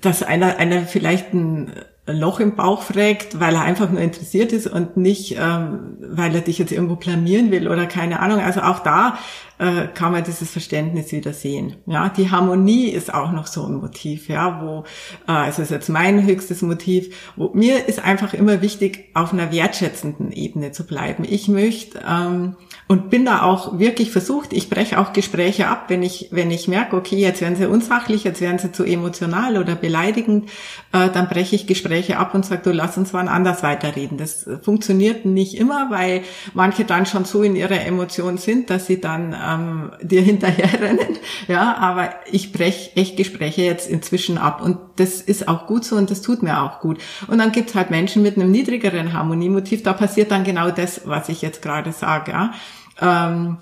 dass 0.00 0.22
einer, 0.22 0.56
einer 0.56 0.86
vielleicht 0.86 1.34
ein 1.34 1.72
Loch 2.12 2.40
im 2.40 2.56
Bauch 2.56 2.82
fragt, 2.82 3.38
weil 3.38 3.54
er 3.54 3.62
einfach 3.62 3.90
nur 3.90 4.00
interessiert 4.00 4.52
ist 4.52 4.66
und 4.66 4.96
nicht, 4.96 5.36
ähm, 5.38 5.96
weil 6.00 6.34
er 6.34 6.40
dich 6.40 6.58
jetzt 6.58 6.72
irgendwo 6.72 6.96
blamieren 6.96 7.50
will 7.50 7.68
oder 7.68 7.86
keine 7.86 8.20
Ahnung. 8.20 8.40
Also 8.40 8.62
auch 8.62 8.80
da 8.80 9.18
äh, 9.58 9.88
kann 9.88 10.12
man 10.12 10.24
dieses 10.24 10.50
Verständnis 10.50 11.12
wieder 11.12 11.32
sehen. 11.32 11.76
Ja, 11.86 12.08
die 12.08 12.30
Harmonie 12.30 12.88
ist 12.88 13.12
auch 13.12 13.32
noch 13.32 13.46
so 13.46 13.66
ein 13.66 13.74
Motiv, 13.74 14.28
ja, 14.28 14.62
wo, 14.62 14.84
äh, 15.26 15.36
also 15.36 15.62
ist 15.62 15.70
jetzt 15.70 15.88
mein 15.88 16.24
höchstes 16.24 16.62
Motiv, 16.62 17.14
wo 17.36 17.50
mir 17.54 17.88
ist 17.88 18.04
einfach 18.04 18.34
immer 18.34 18.62
wichtig, 18.62 19.10
auf 19.14 19.32
einer 19.32 19.52
wertschätzenden 19.52 20.32
Ebene 20.32 20.72
zu 20.72 20.86
bleiben. 20.86 21.24
Ich 21.28 21.48
möchte 21.48 22.00
ähm, 22.08 22.56
und 22.88 23.10
bin 23.10 23.26
da 23.26 23.42
auch 23.42 23.78
wirklich 23.78 24.10
versucht, 24.10 24.54
ich 24.54 24.70
breche 24.70 24.98
auch 24.98 25.12
Gespräche 25.12 25.68
ab, 25.68 25.84
wenn 25.88 26.02
ich, 26.02 26.28
wenn 26.30 26.50
ich 26.50 26.68
merke, 26.68 26.96
okay, 26.96 27.16
jetzt 27.16 27.42
werden 27.42 27.54
sie 27.54 27.68
unsachlich, 27.68 28.24
jetzt 28.24 28.40
werden 28.40 28.58
sie 28.58 28.72
zu 28.72 28.82
emotional 28.82 29.58
oder 29.58 29.74
beleidigend, 29.76 30.48
äh, 30.92 31.10
dann 31.10 31.28
breche 31.28 31.54
ich 31.54 31.66
Gespräche 31.66 32.16
ab 32.16 32.34
und 32.34 32.46
sage, 32.46 32.62
du 32.64 32.72
lass 32.72 32.96
uns 32.96 33.12
wann 33.12 33.28
anders 33.28 33.62
weiterreden. 33.62 34.16
Das 34.16 34.48
funktioniert 34.62 35.26
nicht 35.26 35.58
immer, 35.58 35.90
weil 35.90 36.22
manche 36.54 36.86
dann 36.86 37.04
schon 37.04 37.26
so 37.26 37.42
in 37.42 37.56
ihrer 37.56 37.84
Emotion 37.84 38.38
sind, 38.38 38.70
dass 38.70 38.86
sie 38.86 39.02
dann 39.02 39.36
ähm, 39.38 39.92
dir 40.00 40.22
hinterherrennen. 40.28 41.18
Ja, 41.46 41.76
aber 41.76 42.08
ich 42.32 42.52
breche 42.52 42.96
echt 42.96 43.18
Gespräche 43.18 43.62
jetzt 43.62 43.90
inzwischen 43.90 44.38
ab 44.38 44.62
und 44.62 44.78
das 44.96 45.20
ist 45.20 45.46
auch 45.46 45.66
gut 45.66 45.84
so 45.84 45.96
und 45.96 46.10
das 46.10 46.22
tut 46.22 46.42
mir 46.42 46.62
auch 46.62 46.80
gut. 46.80 46.98
Und 47.26 47.36
dann 47.36 47.52
gibt's 47.52 47.74
halt 47.74 47.90
Menschen 47.90 48.22
mit 48.22 48.36
einem 48.36 48.50
niedrigeren 48.50 49.12
Harmoniemotiv, 49.12 49.82
da 49.82 49.92
passiert 49.92 50.30
dann 50.30 50.44
genau 50.44 50.70
das, 50.70 51.02
was 51.04 51.28
ich 51.28 51.42
jetzt 51.42 51.60
gerade 51.60 51.92
sage. 51.92 52.30
Ja 52.30 52.54
ähm, 53.00 53.58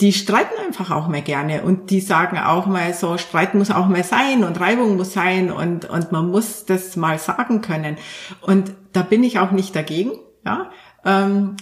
die 0.00 0.12
streiten 0.12 0.54
einfach 0.66 0.90
auch 0.90 1.08
mehr 1.08 1.22
gerne 1.22 1.62
und 1.62 1.90
die 1.90 2.00
sagen 2.00 2.38
auch 2.38 2.66
mal 2.66 2.92
so, 2.92 3.16
Streit 3.16 3.54
muss 3.54 3.70
auch 3.70 3.86
mal 3.86 4.04
sein 4.04 4.44
und 4.44 4.60
Reibung 4.60 4.96
muss 4.96 5.14
sein 5.14 5.50
und, 5.50 5.88
und 5.88 6.12
man 6.12 6.30
muss 6.30 6.66
das 6.66 6.96
mal 6.96 7.18
sagen 7.18 7.62
können. 7.62 7.96
Und 8.42 8.72
da 8.92 9.02
bin 9.02 9.24
ich 9.24 9.38
auch 9.38 9.52
nicht 9.52 9.74
dagegen, 9.74 10.12
ja, 10.44 10.70
ähm, 11.04 11.56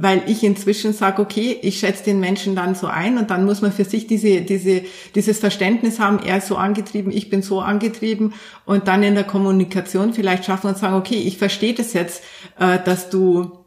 weil 0.00 0.22
ich 0.26 0.44
inzwischen 0.44 0.92
sage, 0.92 1.20
okay, 1.20 1.58
ich 1.62 1.80
schätze 1.80 2.04
den 2.04 2.20
Menschen 2.20 2.54
dann 2.54 2.74
so 2.74 2.86
ein 2.86 3.18
und 3.18 3.30
dann 3.30 3.44
muss 3.44 3.62
man 3.62 3.72
für 3.72 3.84
sich 3.84 4.06
diese, 4.06 4.42
diese, 4.42 4.82
dieses 5.14 5.40
Verständnis 5.40 5.98
haben, 5.98 6.20
er 6.24 6.38
ist 6.38 6.46
so 6.46 6.56
angetrieben, 6.56 7.10
ich 7.10 7.30
bin 7.30 7.42
so 7.42 7.60
angetrieben 7.60 8.34
und 8.64 8.86
dann 8.86 9.02
in 9.02 9.14
der 9.14 9.24
Kommunikation 9.24 10.12
vielleicht 10.12 10.44
schaffen 10.44 10.68
und 10.68 10.78
sagen, 10.78 10.94
okay, 10.94 11.16
ich 11.16 11.38
verstehe 11.38 11.74
das 11.74 11.94
jetzt, 11.94 12.22
äh, 12.58 12.78
dass 12.84 13.10
du 13.10 13.64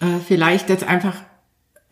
äh, 0.00 0.18
vielleicht 0.26 0.70
jetzt 0.70 0.84
einfach 0.84 1.14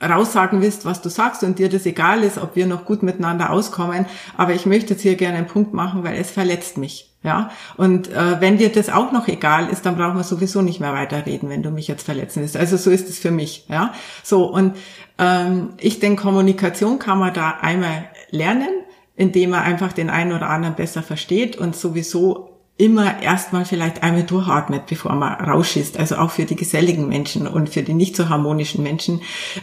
raussagen 0.02 0.60
willst, 0.60 0.84
was 0.84 1.00
du 1.00 1.08
sagst 1.08 1.44
und 1.44 1.58
dir 1.58 1.68
das 1.68 1.86
egal 1.86 2.22
ist, 2.22 2.38
ob 2.38 2.56
wir 2.56 2.66
noch 2.66 2.84
gut 2.84 3.02
miteinander 3.02 3.50
auskommen. 3.50 4.06
Aber 4.36 4.52
ich 4.52 4.66
möchte 4.66 4.94
jetzt 4.94 5.02
hier 5.02 5.16
gerne 5.16 5.38
einen 5.38 5.46
Punkt 5.46 5.72
machen, 5.72 6.04
weil 6.04 6.18
es 6.18 6.30
verletzt 6.30 6.78
mich. 6.78 7.08
Ja, 7.24 7.52
und 7.76 8.10
äh, 8.10 8.40
wenn 8.40 8.58
dir 8.58 8.70
das 8.70 8.90
auch 8.90 9.12
noch 9.12 9.28
egal 9.28 9.68
ist, 9.68 9.86
dann 9.86 9.96
brauchen 9.96 10.16
wir 10.16 10.24
sowieso 10.24 10.60
nicht 10.60 10.80
mehr 10.80 10.92
weiterreden, 10.92 11.48
wenn 11.50 11.62
du 11.62 11.70
mich 11.70 11.86
jetzt 11.86 12.02
verletzen 12.02 12.40
willst. 12.40 12.56
Also 12.56 12.76
so 12.76 12.90
ist 12.90 13.08
es 13.08 13.20
für 13.20 13.30
mich. 13.30 13.64
Ja, 13.68 13.94
so 14.24 14.44
und 14.44 14.76
ähm, 15.18 15.70
ich 15.78 16.00
denke, 16.00 16.22
Kommunikation 16.22 16.98
kann 16.98 17.20
man 17.20 17.32
da 17.32 17.58
einmal 17.60 18.06
lernen, 18.30 18.70
indem 19.14 19.50
man 19.50 19.62
einfach 19.62 19.92
den 19.92 20.10
einen 20.10 20.32
oder 20.32 20.48
anderen 20.48 20.74
besser 20.74 21.04
versteht 21.04 21.56
und 21.56 21.76
sowieso 21.76 22.51
immer 22.82 23.22
erstmal 23.22 23.64
vielleicht 23.64 24.02
einmal 24.02 24.24
durchatmet, 24.24 24.86
bevor 24.86 25.14
man 25.14 25.34
rausschießt. 25.34 26.00
Also 26.00 26.16
auch 26.16 26.32
für 26.32 26.46
die 26.46 26.56
geselligen 26.56 27.08
Menschen 27.08 27.46
und 27.46 27.68
für 27.68 27.82
die 27.82 27.94
nicht 27.94 28.16
so 28.16 28.28
harmonischen 28.28 28.82
Menschen, 28.82 29.20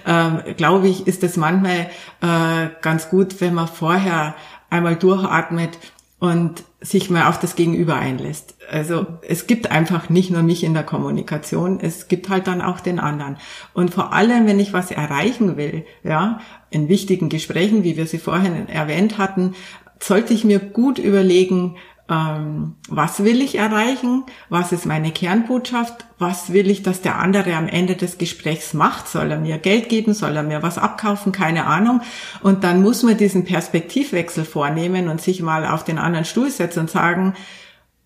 ähm, 0.07 0.39
glaube 0.55 0.87
ich, 0.87 1.05
ist 1.05 1.21
es 1.23 1.35
manchmal 1.35 1.89
äh, 2.21 2.69
ganz 2.81 3.09
gut, 3.09 3.41
wenn 3.41 3.53
man 3.53 3.67
vorher 3.67 4.35
einmal 4.69 4.95
durchatmet 4.95 5.77
und 6.19 6.63
sich 6.79 7.09
mal 7.09 7.27
auf 7.27 7.39
das 7.39 7.57
Gegenüber 7.57 7.95
einlässt. 7.95 8.55
Also 8.71 9.05
es 9.27 9.47
gibt 9.47 9.69
einfach 9.69 10.09
nicht 10.09 10.31
nur 10.31 10.43
mich 10.43 10.63
in 10.63 10.73
der 10.73 10.83
Kommunikation, 10.83 11.79
es 11.81 12.07
gibt 12.07 12.29
halt 12.29 12.47
dann 12.47 12.61
auch 12.61 12.79
den 12.79 12.99
anderen. 12.99 13.35
Und 13.73 13.93
vor 13.93 14.13
allem, 14.13 14.47
wenn 14.47 14.61
ich 14.61 14.71
was 14.71 14.91
erreichen 14.91 15.57
will, 15.57 15.85
ja, 16.03 16.39
in 16.69 16.87
wichtigen 16.87 17.27
Gesprächen, 17.27 17.83
wie 17.83 17.97
wir 17.97 18.05
sie 18.05 18.17
vorhin 18.17 18.69
erwähnt 18.69 19.17
hatten, 19.17 19.55
sollte 19.99 20.33
ich 20.33 20.45
mir 20.45 20.59
gut 20.59 20.99
überlegen, 20.99 21.75
ähm, 22.09 22.75
was 22.87 23.23
will 23.23 23.41
ich 23.41 23.55
erreichen, 23.55 24.23
was 24.49 24.71
ist 24.71 24.87
meine 24.87 25.11
Kernbotschaft, 25.11 26.05
was 26.17 26.51
will 26.51 26.69
ich, 26.69 26.81
dass 26.81 27.01
der 27.01 27.19
andere 27.19 27.53
am 27.55 27.67
Ende 27.67 27.95
des 27.95 28.17
Gesprächs 28.17 28.73
macht, 28.73 29.07
soll 29.07 29.29
er 29.31 29.39
mir 29.39 29.59
Geld 29.59 29.89
geben, 29.89 30.13
soll 30.13 30.35
er 30.35 30.43
mir 30.43 30.63
was 30.63 30.79
abkaufen, 30.79 31.31
keine 31.31 31.65
Ahnung. 31.67 32.01
Und 32.41 32.63
dann 32.63 32.81
muss 32.81 33.03
man 33.03 33.17
diesen 33.17 33.45
Perspektivwechsel 33.45 34.43
vornehmen 34.43 35.07
und 35.07 35.21
sich 35.21 35.41
mal 35.41 35.67
auf 35.67 35.83
den 35.83 35.99
anderen 35.99 36.25
Stuhl 36.25 36.49
setzen 36.49 36.81
und 36.81 36.89
sagen, 36.89 37.35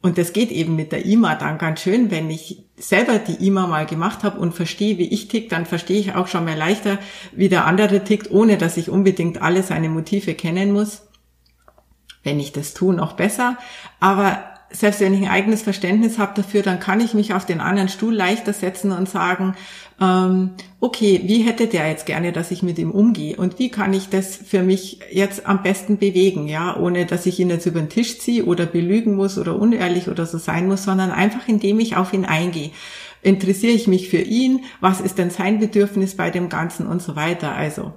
und 0.01 0.17
das 0.17 0.33
geht 0.33 0.51
eben 0.51 0.75
mit 0.75 0.91
der 0.91 1.05
IMA 1.05 1.35
dann 1.35 1.57
ganz 1.57 1.79
schön, 1.79 2.11
wenn 2.11 2.29
ich 2.29 2.65
selber 2.75 3.19
die 3.19 3.47
IMA 3.47 3.67
mal 3.67 3.85
gemacht 3.85 4.25
habe 4.25 4.37
und 4.37 4.53
verstehe, 4.53 4.97
wie 4.97 5.07
ich 5.07 5.29
tick, 5.29 5.47
dann 5.47 5.65
verstehe 5.65 5.97
ich 5.97 6.13
auch 6.13 6.27
schon 6.27 6.43
mal 6.43 6.57
leichter, 6.57 6.99
wie 7.31 7.47
der 7.47 7.65
andere 7.65 8.03
tickt, 8.03 8.29
ohne 8.29 8.57
dass 8.57 8.75
ich 8.75 8.89
unbedingt 8.89 9.41
alle 9.41 9.63
seine 9.63 9.87
Motive 9.87 10.33
kennen 10.33 10.73
muss 10.73 11.03
wenn 12.23 12.39
ich 12.39 12.51
das 12.51 12.73
tue, 12.73 12.93
noch 12.93 13.13
besser. 13.13 13.57
Aber 13.99 14.43
selbst 14.73 15.01
wenn 15.01 15.13
ich 15.13 15.21
ein 15.21 15.31
eigenes 15.31 15.61
Verständnis 15.61 16.17
habe 16.17 16.33
dafür, 16.35 16.63
dann 16.63 16.79
kann 16.79 16.99
ich 16.99 17.13
mich 17.13 17.33
auf 17.33 17.45
den 17.45 17.61
anderen 17.61 17.89
Stuhl 17.89 18.13
leichter 18.13 18.53
setzen 18.53 18.91
und 18.91 19.07
sagen, 19.07 19.55
ähm, 20.01 20.51
okay, 20.79 21.21
wie 21.25 21.43
hätte 21.43 21.67
der 21.67 21.87
jetzt 21.87 22.07
gerne, 22.07 22.31
dass 22.31 22.49
ich 22.49 22.63
mit 22.63 22.79
ihm 22.79 22.89
umgehe 22.89 23.37
und 23.37 23.59
wie 23.59 23.69
kann 23.69 23.93
ich 23.93 24.09
das 24.09 24.35
für 24.35 24.63
mich 24.63 24.99
jetzt 25.11 25.45
am 25.45 25.61
besten 25.61 25.97
bewegen, 25.97 26.47
ja, 26.47 26.75
ohne 26.75 27.05
dass 27.05 27.27
ich 27.27 27.39
ihn 27.39 27.51
jetzt 27.51 27.67
über 27.67 27.79
den 27.79 27.89
Tisch 27.89 28.19
ziehe 28.19 28.45
oder 28.45 28.65
belügen 28.65 29.15
muss 29.15 29.37
oder 29.37 29.55
unehrlich 29.55 30.09
oder 30.09 30.25
so 30.25 30.39
sein 30.39 30.67
muss, 30.67 30.83
sondern 30.83 31.11
einfach 31.11 31.47
indem 31.47 31.79
ich 31.79 31.95
auf 31.95 32.11
ihn 32.11 32.25
eingehe. 32.25 32.71
Interessiere 33.21 33.73
ich 33.73 33.87
mich 33.87 34.09
für 34.09 34.17
ihn? 34.17 34.65
Was 34.81 34.99
ist 34.99 35.19
denn 35.19 35.29
sein 35.29 35.59
Bedürfnis 35.59 36.17
bei 36.17 36.31
dem 36.31 36.49
Ganzen 36.49 36.87
und 36.87 37.01
so 37.01 37.15
weiter? 37.15 37.53
Also 37.53 37.93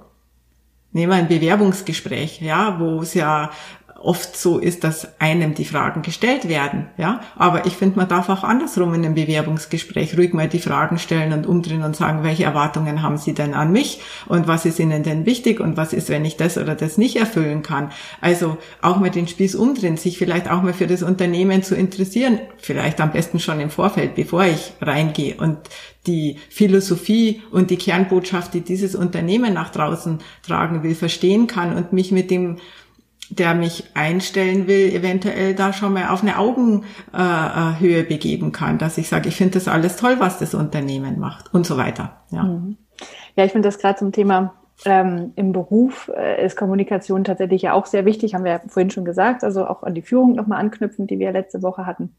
nehmen 0.91 1.11
wir 1.11 1.17
ein 1.17 1.27
Bewerbungsgespräch, 1.27 2.41
ja, 2.41 2.79
wo 2.79 3.01
es 3.01 3.13
ja 3.13 3.51
oft 3.99 4.37
so 4.37 4.59
ist, 4.59 4.83
dass 4.83 5.19
einem 5.19 5.53
die 5.53 5.65
Fragen 5.65 6.01
gestellt 6.01 6.47
werden, 6.47 6.87
ja. 6.97 7.21
Aber 7.35 7.65
ich 7.65 7.73
finde, 7.73 7.97
man 7.97 8.07
darf 8.07 8.29
auch 8.29 8.43
andersrum 8.43 8.93
in 8.93 9.03
einem 9.03 9.15
Bewerbungsgespräch 9.15 10.17
ruhig 10.17 10.33
mal 10.33 10.47
die 10.47 10.59
Fragen 10.59 10.99
stellen 10.99 11.33
und 11.33 11.47
umdrehen 11.47 11.83
und 11.83 11.95
sagen, 11.95 12.23
welche 12.23 12.43
Erwartungen 12.43 13.01
haben 13.01 13.17
Sie 13.17 13.33
denn 13.33 13.53
an 13.53 13.71
mich 13.71 14.01
und 14.27 14.47
was 14.47 14.65
ist 14.65 14.79
Ihnen 14.79 15.03
denn 15.03 15.25
wichtig 15.25 15.59
und 15.59 15.77
was 15.77 15.93
ist, 15.93 16.09
wenn 16.09 16.25
ich 16.25 16.37
das 16.37 16.57
oder 16.57 16.75
das 16.75 16.97
nicht 16.97 17.15
erfüllen 17.15 17.63
kann. 17.63 17.91
Also 18.21 18.57
auch 18.81 18.97
mal 18.97 19.09
den 19.09 19.27
Spieß 19.27 19.55
umdrehen, 19.55 19.97
sich 19.97 20.17
vielleicht 20.17 20.49
auch 20.49 20.61
mal 20.61 20.73
für 20.73 20.87
das 20.87 21.03
Unternehmen 21.03 21.63
zu 21.63 21.75
interessieren, 21.75 22.39
vielleicht 22.57 23.01
am 23.01 23.11
besten 23.11 23.39
schon 23.39 23.59
im 23.59 23.69
Vorfeld, 23.69 24.15
bevor 24.15 24.45
ich 24.45 24.73
reingehe 24.81 25.35
und 25.35 25.57
die 26.05 26.37
Philosophie 26.49 27.41
und 27.51 27.69
die 27.69 27.77
Kernbotschaft, 27.77 28.53
die 28.53 28.61
dieses 28.61 28.95
Unternehmen 28.95 29.53
nach 29.53 29.71
draußen 29.71 30.19
tragen 30.45 30.83
will, 30.83 30.95
verstehen 30.95 31.47
kann 31.47 31.75
und 31.75 31.93
mich 31.93 32.11
mit 32.11 32.31
dem 32.31 32.57
der 33.29 33.53
mich 33.53 33.85
einstellen 33.93 34.67
will, 34.67 34.93
eventuell 34.93 35.53
da 35.53 35.73
schon 35.73 35.93
mal 35.93 36.09
auf 36.09 36.21
eine 36.21 36.37
Augenhöhe 36.37 38.03
begeben 38.03 38.51
kann, 38.51 38.77
dass 38.77 38.97
ich 38.97 39.09
sage, 39.09 39.29
ich 39.29 39.35
finde 39.35 39.55
das 39.55 39.67
alles 39.67 39.97
toll, 39.97 40.15
was 40.19 40.39
das 40.39 40.53
Unternehmen 40.53 41.19
macht 41.19 41.53
und 41.53 41.65
so 41.65 41.77
weiter. 41.77 42.21
Ja, 42.31 42.43
mhm. 42.43 42.77
ja 43.35 43.45
ich 43.45 43.51
finde 43.51 43.67
das 43.67 43.79
gerade 43.79 43.99
zum 43.99 44.11
Thema 44.11 44.53
ähm, 44.85 45.33
im 45.35 45.51
Beruf 45.51 46.11
äh, 46.15 46.45
ist 46.45 46.55
Kommunikation 46.55 47.23
tatsächlich 47.23 47.63
ja 47.63 47.73
auch 47.73 47.85
sehr 47.85 48.05
wichtig, 48.05 48.35
haben 48.35 48.43
wir 48.43 48.51
ja 48.51 48.61
vorhin 48.67 48.91
schon 48.91 49.05
gesagt, 49.05 49.43
also 49.43 49.65
auch 49.65 49.83
an 49.83 49.95
die 49.95 50.01
Führung 50.01 50.33
nochmal 50.33 50.59
anknüpfen, 50.59 51.07
die 51.07 51.19
wir 51.19 51.31
letzte 51.31 51.63
Woche 51.63 51.85
hatten. 51.85 52.15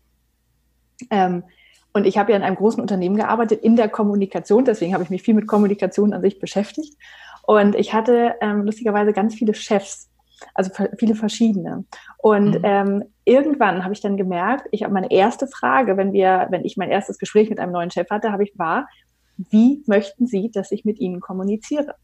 Ähm, 1.11 1.45
und 1.93 2.07
ich 2.07 2.19
habe 2.19 2.33
ja 2.33 2.37
in 2.37 2.43
einem 2.43 2.57
großen 2.57 2.81
Unternehmen 2.81 3.17
gearbeitet, 3.17 3.63
in 3.63 3.77
der 3.77 3.89
Kommunikation, 3.89 4.65
deswegen 4.65 4.93
habe 4.93 5.05
ich 5.05 5.11
mich 5.11 5.23
viel 5.23 5.35
mit 5.35 5.47
Kommunikation 5.47 6.13
an 6.13 6.21
sich 6.21 6.39
beschäftigt. 6.39 6.97
Und 7.47 7.75
ich 7.75 7.95
hatte 7.95 8.35
ähm, 8.41 8.65
lustigerweise 8.65 9.13
ganz 9.13 9.35
viele 9.35 9.55
Chefs, 9.55 10.11
also 10.55 10.71
viele 10.99 11.15
verschiedene. 11.15 11.85
Und 12.19 12.59
mhm. 12.59 12.61
ähm, 12.63 13.05
irgendwann 13.25 13.85
habe 13.85 13.95
ich 13.95 14.01
dann 14.01 14.17
gemerkt, 14.17 14.67
ich 14.71 14.83
habe 14.83 14.95
meine 14.95 15.11
erste 15.11 15.47
Frage, 15.47 15.97
wenn 15.97 16.13
wir, 16.13 16.47
wenn 16.51 16.65
ich 16.65 16.77
mein 16.77 16.91
erstes 16.91 17.19
Gespräch 17.19 17.51
mit 17.51 17.61
einem 17.61 17.73
neuen 17.73 17.91
Chef 17.91 18.11
hatte, 18.11 18.33
habe 18.33 18.45
ich 18.45 18.59
war, 18.59 18.89
wie 19.37 19.83
möchten 19.87 20.27
Sie, 20.27 20.51
dass 20.51 20.73
ich 20.73 20.85
mit 20.85 20.99
Ihnen 20.99 21.21
kommuniziere? 21.21 21.95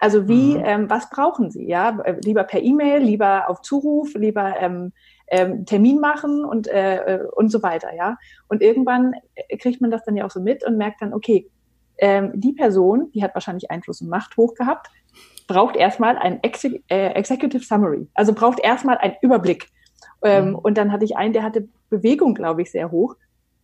Also 0.00 0.28
wie, 0.28 0.56
mhm. 0.56 0.64
ähm, 0.64 0.90
was 0.90 1.10
brauchen 1.10 1.50
Sie? 1.50 1.66
Ja, 1.66 2.02
lieber 2.24 2.44
per 2.44 2.62
E-Mail, 2.62 3.02
lieber 3.02 3.48
auf 3.48 3.62
Zuruf, 3.62 4.14
lieber 4.14 4.54
ähm, 4.58 4.92
ähm, 5.28 5.66
Termin 5.66 6.00
machen 6.00 6.44
und 6.44 6.68
äh, 6.68 7.16
äh 7.16 7.26
und 7.36 7.50
so 7.50 7.62
weiter. 7.62 7.94
Ja, 7.94 8.16
und 8.48 8.62
irgendwann 8.62 9.14
äh, 9.34 9.56
kriegt 9.56 9.80
man 9.80 9.90
das 9.90 10.04
dann 10.04 10.16
ja 10.16 10.24
auch 10.24 10.30
so 10.30 10.40
mit 10.40 10.64
und 10.64 10.76
merkt 10.76 11.02
dann, 11.02 11.14
okay, 11.14 11.48
ähm, 11.98 12.32
die 12.34 12.52
Person, 12.52 13.10
die 13.12 13.22
hat 13.22 13.34
wahrscheinlich 13.34 13.70
Einfluss 13.70 14.00
und 14.00 14.08
Macht 14.08 14.36
hoch 14.36 14.54
gehabt, 14.54 14.88
braucht 15.48 15.74
erstmal 15.74 16.16
ein 16.16 16.40
Exe 16.44 16.80
äh, 16.88 17.08
Executive 17.14 17.64
Summary, 17.64 18.06
also 18.14 18.32
braucht 18.32 18.60
erstmal 18.60 18.98
einen 18.98 19.16
Überblick. 19.20 19.68
Ähm, 20.22 20.50
mhm. 20.50 20.54
Und 20.56 20.78
dann 20.78 20.92
hatte 20.92 21.04
ich 21.04 21.16
einen, 21.16 21.32
der 21.32 21.42
hatte 21.42 21.68
Bewegung, 21.90 22.34
glaube 22.34 22.62
ich, 22.62 22.70
sehr 22.70 22.92
hoch. 22.92 23.16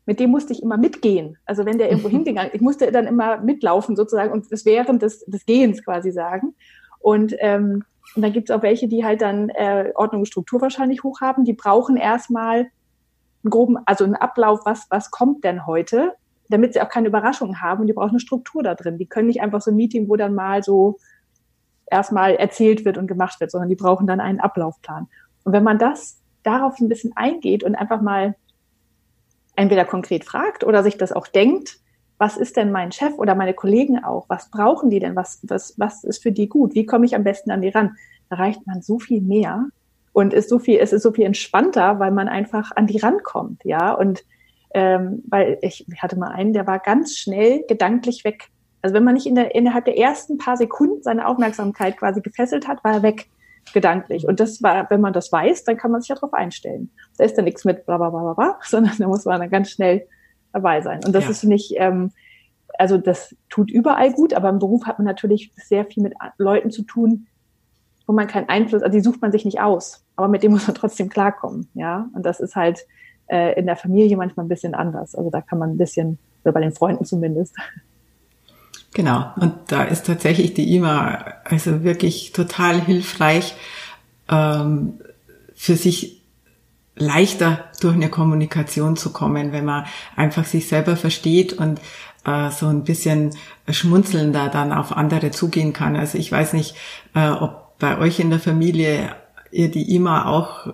Mit 0.07 0.19
dem 0.19 0.31
musste 0.31 0.53
ich 0.53 0.63
immer 0.63 0.77
mitgehen. 0.77 1.39
Also 1.47 1.65
wenn 1.65 1.79
der 1.79 1.91
irgendwo 1.91 2.09
hingegangen, 2.17 2.51
ich 2.53 2.61
musste 2.61 2.91
dann 2.91 3.07
immer 3.07 3.39
mitlaufen 3.39 3.95
sozusagen 3.95 4.33
und 4.33 4.51
das 4.51 4.65
während 4.65 5.03
des, 5.03 5.25
des 5.27 5.47
Gehens 5.47 5.85
quasi 5.85 6.11
sagen. 6.11 6.55
Und, 6.99 7.35
ähm, 7.39 7.85
und 8.17 8.23
dann 8.23 8.33
gibt 8.33 8.51
es 8.51 8.57
auch 8.57 8.63
welche, 8.63 8.89
die 8.89 9.05
halt 9.05 9.21
dann 9.21 9.51
äh, 9.51 9.93
Ordnung 9.95 10.23
und 10.23 10.27
Struktur 10.27 10.61
wahrscheinlich 10.61 11.03
hoch 11.03 11.21
haben. 11.21 11.45
Die 11.45 11.53
brauchen 11.53 11.97
erstmal 11.97 12.71
einen 13.45 13.51
groben, 13.51 13.79
also 13.85 14.05
einen 14.05 14.15
Ablauf, 14.15 14.61
was, 14.65 14.87
was 14.89 15.11
kommt 15.11 15.45
denn 15.45 15.67
heute, 15.67 16.15
damit 16.49 16.73
sie 16.73 16.81
auch 16.81 16.89
keine 16.89 17.09
Überraschungen 17.09 17.61
haben 17.61 17.83
und 17.83 17.87
die 17.89 17.93
brauchen 17.93 18.11
eine 18.11 18.21
Struktur 18.21 18.63
da 18.63 18.75
drin. 18.75 18.97
Die 18.99 19.07
können 19.07 19.27
nicht 19.27 19.43
einfach 19.43 19.61
so 19.61 19.71
ein 19.71 19.77
Meeting, 19.77 20.09
wo 20.09 20.17
dann 20.17 20.35
mal 20.35 20.63
so 20.63 20.97
erstmal 21.91 22.35
erzählt 22.35 22.85
wird 22.85 22.99
und 22.99 23.07
gemacht 23.07 23.41
wird, 23.41 23.51
sondern 23.51 23.69
die 23.69 23.77
brauchen 23.77 24.07
dann 24.07 24.21
einen 24.21 24.41
Ablaufplan. 24.41 25.09
Und 25.45 25.53
wenn 25.53 25.65
man 25.65 25.79
das 25.79 26.21
darauf 26.43 26.79
ein 26.81 26.89
bisschen 26.89 27.13
eingeht 27.17 27.63
und 27.65 27.75
einfach 27.75 28.01
mal 28.01 28.35
entweder 29.57 29.85
konkret 29.85 30.25
fragt 30.25 30.65
oder 30.65 30.83
sich 30.83 30.99
das 30.99 31.13
auch 31.13 31.27
denkt, 31.27 31.79
was 32.19 32.37
ist 32.37 32.57
denn 32.57 32.71
mein 32.71 32.93
Chef 32.93 33.15
oder 33.19 33.35
meine 33.35 33.55
Kollegen 33.55 34.03
auch? 34.03 34.27
Was 34.29 34.51
brauchen 34.51 34.91
die 34.91 35.01
denn? 35.01 35.17
Was, 35.17 35.41
was, 35.43 35.75
was 35.79 36.05
ist 36.05 36.23
für 36.23 36.33
die 36.33 36.49
gut? 36.49 36.75
Wie 36.75 36.87
komme 36.87 37.07
ich 37.07 37.15
am 37.15 37.25
besten 37.25 37.51
an 37.51 37.61
die 37.61 37.71
ran? 37.71 37.97
Da 38.31 38.37
reicht 38.37 38.67
man 38.67 38.83
so 38.83 38.99
viel 38.99 39.21
mehr 39.21 39.67
und 40.13 40.33
ist 40.33 40.49
so 40.49 40.59
viel, 40.59 40.79
es 40.79 40.93
ist 40.93 41.03
so 41.03 41.13
viel 41.13 41.25
entspannter, 41.25 41.99
weil 41.99 42.13
man 42.13 42.29
einfach 42.29 42.71
an 42.77 42.87
die 42.87 42.99
rankommt, 42.99 43.65
ja. 43.65 43.93
Und 43.93 44.25
ähm, 44.73 45.23
weil 45.29 45.59
ich 45.61 45.87
hatte 45.99 46.17
mal 46.19 46.31
einen, 46.31 46.53
der 46.53 46.67
war 46.67 46.79
ganz 46.79 47.17
schnell 47.17 47.65
gedanklich 47.69 48.25
weg. 48.25 48.49
Also 48.85 48.95
wenn 48.95 49.05
man 49.05 49.15
nicht 49.15 49.25
in 49.25 49.35
der, 49.35 49.55
innerhalb 49.55 49.87
der 49.87 49.97
ersten 49.97 50.37
paar 50.37 50.59
Sekunden 50.59 51.03
seine 51.03 51.27
Aufmerksamkeit 51.27 51.97
quasi 51.97 52.21
gefesselt 52.21 52.69
hat, 52.69 52.85
war 52.85 52.93
er 52.93 53.03
weg 53.03 53.31
gedanklich. 53.73 54.29
Und 54.29 54.41
das 54.41 54.63
war, 54.63 54.91
wenn 54.91 55.01
man 55.01 55.15
das 55.15 55.33
weiß, 55.33 55.65
dann 55.65 55.79
kann 55.79 55.91
man 55.91 56.03
sich 56.03 56.11
ja 56.11 56.17
darauf 56.17 56.35
einstellen. 56.35 56.91
Da 57.17 57.25
ist 57.25 57.39
dann 57.39 57.47
nichts 57.47 57.65
mit 57.65 57.87
bla 57.87 57.97
bla 57.97 58.11
bla 58.11 58.35
bla, 58.35 58.59
sondern 58.63 58.93
da 58.99 59.09
muss 59.09 59.25
man 59.25 59.41
dann 59.41 59.49
ganz 59.49 59.71
schnell 59.71 60.07
dabei 60.53 60.83
sein. 60.83 61.01
Und 61.03 61.15
das 61.15 61.25
ja. 61.25 61.31
ist, 61.31 61.45
ich, 61.45 61.77
ähm, 61.79 62.13
also 62.79 62.99
das 62.99 63.35
tut 63.49 63.71
überall 63.71 64.13
gut, 64.13 64.35
aber 64.35 64.51
im 64.51 64.59
Beruf 64.59 64.85
hat 64.85 64.99
man 64.99 65.07
natürlich 65.07 65.51
sehr 65.57 65.87
viel 65.87 66.03
mit 66.03 66.13
Leuten 66.37 66.71
zu 66.71 66.83
tun, 66.83 67.27
wo 68.07 68.13
man 68.13 68.27
keinen 68.27 68.51
Einfluss, 68.51 68.83
also 68.83 68.93
die 68.93 69.03
sucht 69.03 69.23
man 69.23 69.33
sich 69.33 69.47
nicht 69.47 69.63
aus, 69.63 70.05
aber 70.15 70.29
mit 70.29 70.43
dem 70.43 70.53
muss 70.53 70.67
man 70.67 70.77
trotzdem 70.77 71.09
klarkommen, 71.09 71.71
ja. 71.73 72.11
Und 72.13 72.27
das 72.27 72.39
ist 72.39 72.55
halt 72.55 72.85
äh, 73.29 73.59
in 73.59 73.65
der 73.65 73.77
Familie 73.77 74.19
manchmal 74.19 74.45
ein 74.45 74.51
bisschen 74.51 74.75
anders. 74.75 75.15
Also 75.15 75.31
da 75.31 75.41
kann 75.41 75.59
man 75.59 75.71
ein 75.71 75.79
bisschen, 75.79 76.19
oder 76.43 76.53
bei 76.53 76.61
den 76.61 76.73
Freunden 76.73 77.07
zumindest. 77.07 77.57
Genau. 78.95 79.33
Und 79.37 79.55
da 79.67 79.83
ist 79.83 80.07
tatsächlich 80.07 80.55
die 80.55 80.75
IMA 80.75 81.25
also 81.45 81.83
wirklich 81.83 82.33
total 82.33 82.81
hilfreich, 82.81 83.55
ähm, 84.29 84.95
für 85.55 85.77
sich 85.77 86.23
leichter 86.97 87.65
durch 87.81 87.95
eine 87.95 88.09
Kommunikation 88.09 88.97
zu 88.97 89.13
kommen, 89.13 89.53
wenn 89.53 89.65
man 89.65 89.85
einfach 90.15 90.45
sich 90.45 90.69
selber 90.69 90.97
versteht 90.97 91.53
und 91.53 91.81
äh, 92.25 92.51
so 92.51 92.69
ein 92.69 92.85
bisschen 92.85 93.31
schmunzelnder 93.69 94.49
dann 94.49 94.73
auf 94.73 94.97
andere 94.97 95.33
zugehen 95.33 95.73
kann. 95.73 95.97
Also 95.97 96.17
ich 96.17 96.31
weiß 96.31 96.53
nicht, 96.53 96.77
äh, 97.15 97.29
ob 97.29 97.79
bei 97.81 97.99
euch 97.99 98.21
in 98.21 98.31
der 98.31 98.39
Familie 98.39 99.17
ihr 99.51 99.71
die 99.73 99.95
IMA 99.97 100.27
auch 100.27 100.73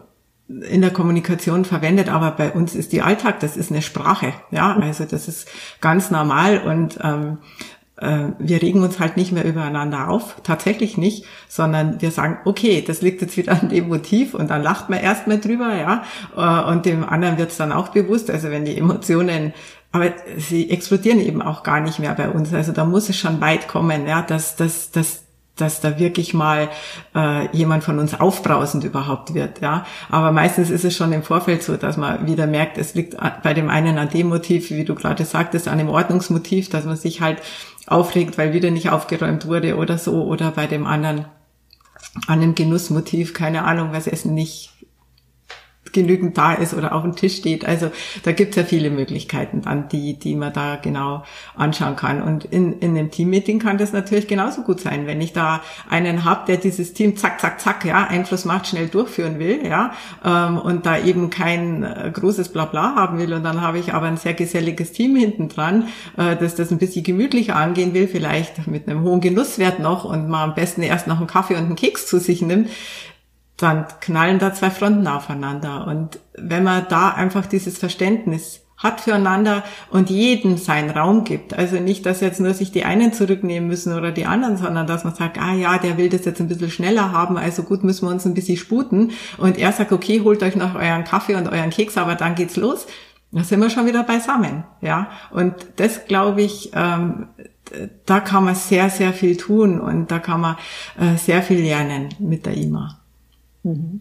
in 0.49 0.83
der 0.83 0.91
Kommunikation 0.91 1.65
verwendet, 1.65 2.09
aber 2.09 2.33
bei 2.33 2.51
uns 2.51 2.75
ist 2.75 2.93
die 2.93 3.03
Alltag, 3.03 3.41
das 3.41 3.57
ist 3.57 3.71
eine 3.71 3.83
Sprache, 3.83 4.35
ja, 4.51 4.77
also 4.77 5.05
das 5.05 5.29
ist 5.29 5.49
ganz 5.81 6.11
normal 6.11 6.59
und 6.59 6.99
ähm, 7.03 7.39
äh, 7.39 7.80
wir 8.01 8.63
regen 8.63 8.83
uns 8.83 8.99
halt 8.99 9.17
nicht 9.17 9.33
mehr 9.33 9.45
übereinander 9.45 10.09
auf, 10.09 10.37
tatsächlich 10.43 10.97
nicht, 10.97 11.27
sondern 11.49 12.01
wir 12.01 12.11
sagen, 12.11 12.39
okay, 12.45 12.83
das 12.87 13.03
liegt 13.03 13.21
jetzt 13.21 13.37
wieder 13.37 13.53
an 13.53 13.69
dem 13.69 13.89
Motiv 13.89 14.35
und 14.35 14.51
dann 14.51 14.63
lacht 14.63 14.89
man 14.89 15.01
erstmal 15.01 15.39
drüber, 15.39 15.75
ja, 15.75 16.03
äh, 16.37 16.71
und 16.71 16.87
dem 16.87 17.05
anderen 17.05 17.39
wird 17.39 17.51
es 17.51 17.57
dann 17.57 17.73
auch 17.73 17.89
bewusst, 17.89 18.31
also 18.31 18.51
wenn 18.51 18.65
die 18.65 18.79
Emotionen 18.79 19.53
aber 19.93 20.13
sie 20.37 20.71
explodieren 20.71 21.19
eben 21.19 21.43
auch 21.43 21.65
gar 21.65 21.81
nicht 21.81 21.99
mehr 21.99 22.15
bei 22.15 22.31
uns. 22.31 22.55
Also 22.55 22.71
da 22.71 22.85
muss 22.85 23.09
es 23.09 23.19
schon 23.19 23.41
weit 23.41 23.67
kommen, 23.67 24.07
ja, 24.07 24.23
dass, 24.23 24.55
dass, 24.55 24.93
dass 24.93 25.25
dass 25.61 25.81
da 25.81 25.99
wirklich 25.99 26.35
mal 26.35 26.69
äh, 27.15 27.55
jemand 27.55 27.85
von 27.85 27.99
uns 27.99 28.19
aufbrausend 28.19 28.85
überhaupt 28.85 29.35
wird, 29.35 29.61
ja. 29.61 29.85
Aber 30.09 30.33
meistens 30.33 30.71
ist 30.71 30.85
es 30.85 30.97
schon 30.97 31.13
im 31.13 31.23
Vorfeld 31.23 31.63
so, 31.63 31.77
dass 31.77 31.97
man 31.97 32.27
wieder 32.27 32.47
merkt, 32.47 32.79
es 32.79 32.95
liegt 32.95 33.17
bei 33.43 33.55
dem 33.55 33.69
einen 33.69 33.99
an 33.99 34.09
dem 34.09 34.29
Motiv, 34.29 34.71
wie 34.71 34.85
du 34.85 34.95
gerade 34.95 35.25
sagtest, 35.25 35.69
an 35.69 35.79
dem 35.79 35.89
Ordnungsmotiv, 35.89 36.71
dass 36.71 36.85
man 36.85 36.97
sich 36.97 37.21
halt 37.21 37.43
aufregt, 37.91 38.39
weil 38.39 38.53
wieder 38.53 38.71
nicht 38.71 38.91
aufgeräumt 38.91 39.47
wurde 39.47 39.77
oder 39.77 39.99
so, 39.99 40.25
oder 40.25 40.51
bei 40.53 40.67
dem 40.67 40.87
anderen 40.87 41.27
an 42.27 42.41
einem 42.41 42.55
Genussmotiv, 42.55 43.35
keine 43.35 43.65
Ahnung, 43.65 43.93
was 43.93 44.07
Essen 44.07 44.35
nicht 44.35 44.70
genügend 45.93 46.37
da 46.39 46.55
ist 46.55 46.75
oder 46.75 46.95
auf 46.95 47.03
dem 47.03 47.17
Tisch 47.17 47.37
steht. 47.37 47.65
Also 47.65 47.91
da 48.23 48.33
gibt 48.33 48.51
es 48.51 48.57
ja 48.57 48.65
viele 48.65 48.91
Möglichkeiten 48.91 49.63
dann, 49.63 49.89
die, 49.89 50.19
die 50.19 50.35
man 50.35 50.53
da 50.53 50.77
genau 50.77 51.25
anschauen 51.57 51.97
kann. 51.97 52.23
Und 52.23 52.45
in, 52.45 52.79
in 52.81 52.97
einem 52.97 53.11
Teammeeting 53.11 53.59
kann 53.59 53.79
das 53.79 53.93
natürlich 53.93 54.29
genauso 54.29 54.63
gut 54.63 54.81
sein, 54.81 55.07
wenn 55.07 55.21
ich 55.21 55.33
da 55.33 55.63
einen 55.89 56.25
habe, 56.25 56.47
der 56.47 56.57
dieses 56.57 56.93
Team 56.93 57.17
zack, 57.17 57.41
zack, 57.41 57.61
zack, 57.61 57.85
ja, 57.85 58.07
Einfluss 58.07 58.45
macht, 58.45 58.67
schnell 58.67 58.89
durchführen 58.89 59.39
will, 59.39 59.67
ja, 59.67 59.93
ähm, 60.25 60.59
und 60.59 60.87
da 60.87 60.99
eben 60.99 61.31
kein 61.31 61.83
äh, 61.83 62.11
großes 62.13 62.51
Blabla 62.51 62.95
haben 62.95 63.19
will. 63.19 63.33
Und 63.33 63.45
dann 63.45 63.61
habe 63.61 63.79
ich 63.79 63.95
aber 63.95 64.07
ein 64.07 64.17
sehr 64.17 64.35
geselliges 64.35 64.93
Team 64.93 65.17
hinten 65.17 65.49
dran, 65.49 65.89
äh, 66.17 66.37
dass 66.37 66.55
das 66.55 66.71
ein 66.71 66.79
bisschen 66.79 67.05
gemütlicher 67.05 67.57
angehen 67.57 67.95
will, 67.95 68.09
vielleicht 68.09 68.67
mit 68.67 68.89
einem 68.89 69.03
hohen 69.03 69.21
Genusswert 69.21 69.81
noch 69.81 70.05
und 70.05 70.29
mal 70.29 70.45
am 70.45 70.55
besten 70.55 70.83
erst 70.83 71.07
noch 71.07 71.19
einen 71.19 71.27
Kaffee 71.27 71.55
und 71.55 71.65
einen 71.65 71.77
Keks 71.77 72.07
zu 72.07 72.19
sich 72.19 72.43
nimmt 72.43 72.69
dann 73.63 73.87
knallen 74.01 74.39
da 74.39 74.53
zwei 74.55 74.71
Fronten 74.71 75.07
aufeinander. 75.07 75.87
Und 75.87 76.19
wenn 76.37 76.65
man 76.65 76.87
da 76.89 77.11
einfach 77.11 77.47
dieses 77.47 77.79
Verständnis 77.79 78.63
hat 78.81 79.03
füreinander 79.03 79.63
und 79.91 80.09
jedem 80.09 80.57
seinen 80.57 80.91
Raum 80.91 81.25
gibt. 81.25 81.53
Also 81.53 81.77
nicht, 81.77 82.07
dass 82.07 82.21
jetzt 82.21 82.41
nur 82.41 82.55
sich 82.55 82.73
die 82.73 82.85
einen 82.85 83.13
zurücknehmen 83.13 83.69
müssen 83.69 83.95
oder 83.95 84.11
die 84.11 84.25
anderen, 84.25 84.57
sondern 84.57 84.87
dass 84.87 85.05
man 85.05 85.15
sagt, 85.15 85.39
ah 85.39 85.53
ja, 85.53 85.77
der 85.77 85.99
will 85.99 86.09
das 86.09 86.25
jetzt 86.25 86.41
ein 86.41 86.49
bisschen 86.49 86.71
schneller 86.71 87.13
haben, 87.13 87.37
also 87.37 87.63
gut, 87.63 87.85
müssen 87.85 88.09
wir 88.09 88.13
uns 88.13 88.25
ein 88.25 88.33
bisschen 88.33 88.57
sputen. 88.57 89.13
Und 89.37 89.59
er 89.59 89.73
sagt, 89.73 89.93
okay, 89.93 90.23
holt 90.25 90.43
euch 90.43 90.57
noch 90.57 90.75
euren 90.75 91.05
Kaffee 91.05 91.35
und 91.35 91.49
euren 91.49 91.71
Keks, 91.71 91.99
aber 91.99 92.15
dann 92.15 92.35
geht's 92.35 92.57
los. 92.57 92.87
Da 93.33 93.45
sind 93.45 93.61
wir 93.61 93.71
schon 93.71 93.87
wieder 93.87 94.03
beisammen, 94.03 94.65
ja. 94.81 95.11
Und 95.31 95.55
das 95.77 96.07
glaube 96.07 96.43
ich, 96.43 96.73
ähm, 96.75 97.29
da 98.07 98.21
kann 98.21 98.45
man 98.45 98.55
sehr, 98.55 98.91
sehr 98.91 99.13
viel 99.13 99.37
tun 99.37 99.79
und 99.79 100.11
da 100.11 100.19
kann 100.19 100.41
man 100.41 100.57
äh, 100.99 101.17
sehr 101.17 101.43
viel 101.43 101.61
lernen 101.61 102.09
mit 102.19 102.47
der 102.47 102.57
IMA. 102.57 103.00
Mhm. 103.63 104.01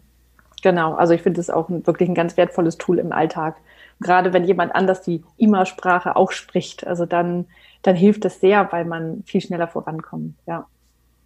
Genau, 0.62 0.94
also 0.96 1.14
ich 1.14 1.22
finde 1.22 1.40
es 1.40 1.50
auch 1.50 1.70
wirklich 1.70 2.10
ein 2.10 2.16
ganz 2.16 2.36
wertvolles 2.38 2.78
Tool 2.78 3.00
im 3.00 3.12
Alltag. 3.12 3.56
Gerade 4.02 4.34
wenn 4.34 4.44
jemand 4.44 4.76
anders 4.76 5.02
die 5.02 5.24
IMA-Sprache 5.38 6.16
auch 6.16 6.32
spricht, 6.32 6.86
also 6.86 7.06
dann, 7.06 7.46
dann 7.82 7.96
hilft 7.96 8.26
das 8.26 8.40
sehr, 8.40 8.72
weil 8.72 8.86
man 8.86 9.24
viel 9.26 9.42
schneller 9.42 9.68
vorankommt, 9.68 10.36
ja. 10.46 10.66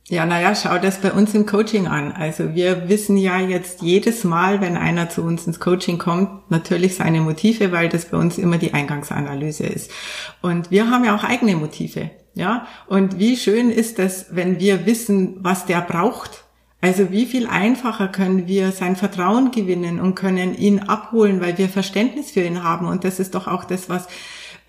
Ja, 0.09 0.25
naja, 0.25 0.53
schau 0.53 0.77
das 0.79 0.99
bei 0.99 1.13
uns 1.13 1.33
im 1.33 1.45
Coaching 1.45 1.87
an. 1.87 2.11
Also 2.11 2.53
wir 2.53 2.89
wissen 2.89 3.15
ja 3.15 3.39
jetzt 3.39 3.81
jedes 3.81 4.25
Mal, 4.25 4.59
wenn 4.59 4.75
einer 4.75 5.09
zu 5.09 5.23
uns 5.23 5.47
ins 5.47 5.61
Coaching 5.61 5.97
kommt, 5.97 6.51
natürlich 6.51 6.95
seine 6.95 7.21
Motive, 7.21 7.71
weil 7.71 7.87
das 7.87 8.05
bei 8.05 8.17
uns 8.17 8.37
immer 8.37 8.57
die 8.57 8.73
Eingangsanalyse 8.73 9.65
ist. 9.65 9.91
Und 10.41 10.71
wir 10.71 10.89
haben 10.89 11.05
ja 11.05 11.15
auch 11.15 11.23
eigene 11.23 11.55
Motive. 11.55 12.09
Ja, 12.35 12.67
und 12.87 13.17
wie 13.17 13.37
schön 13.37 13.69
ist 13.69 13.97
es, 13.97 14.25
wenn 14.31 14.59
wir 14.59 14.85
wissen, 14.85 15.37
was 15.39 15.65
der 15.67 15.81
braucht, 15.81 16.42
also 16.83 17.11
wie 17.11 17.25
viel 17.25 17.47
einfacher 17.47 18.09
können 18.09 18.45
wir 18.45 18.73
sein 18.73 18.97
Vertrauen 18.97 19.51
gewinnen 19.51 20.01
und 20.01 20.15
können 20.15 20.53
ihn 20.53 20.79
abholen, 20.79 21.39
weil 21.39 21.57
wir 21.57 21.69
Verständnis 21.69 22.31
für 22.31 22.43
ihn 22.43 22.61
haben. 22.61 22.87
Und 22.87 23.05
das 23.05 23.21
ist 23.21 23.35
doch 23.35 23.47
auch 23.47 23.63
das, 23.63 23.87
was 23.87 24.09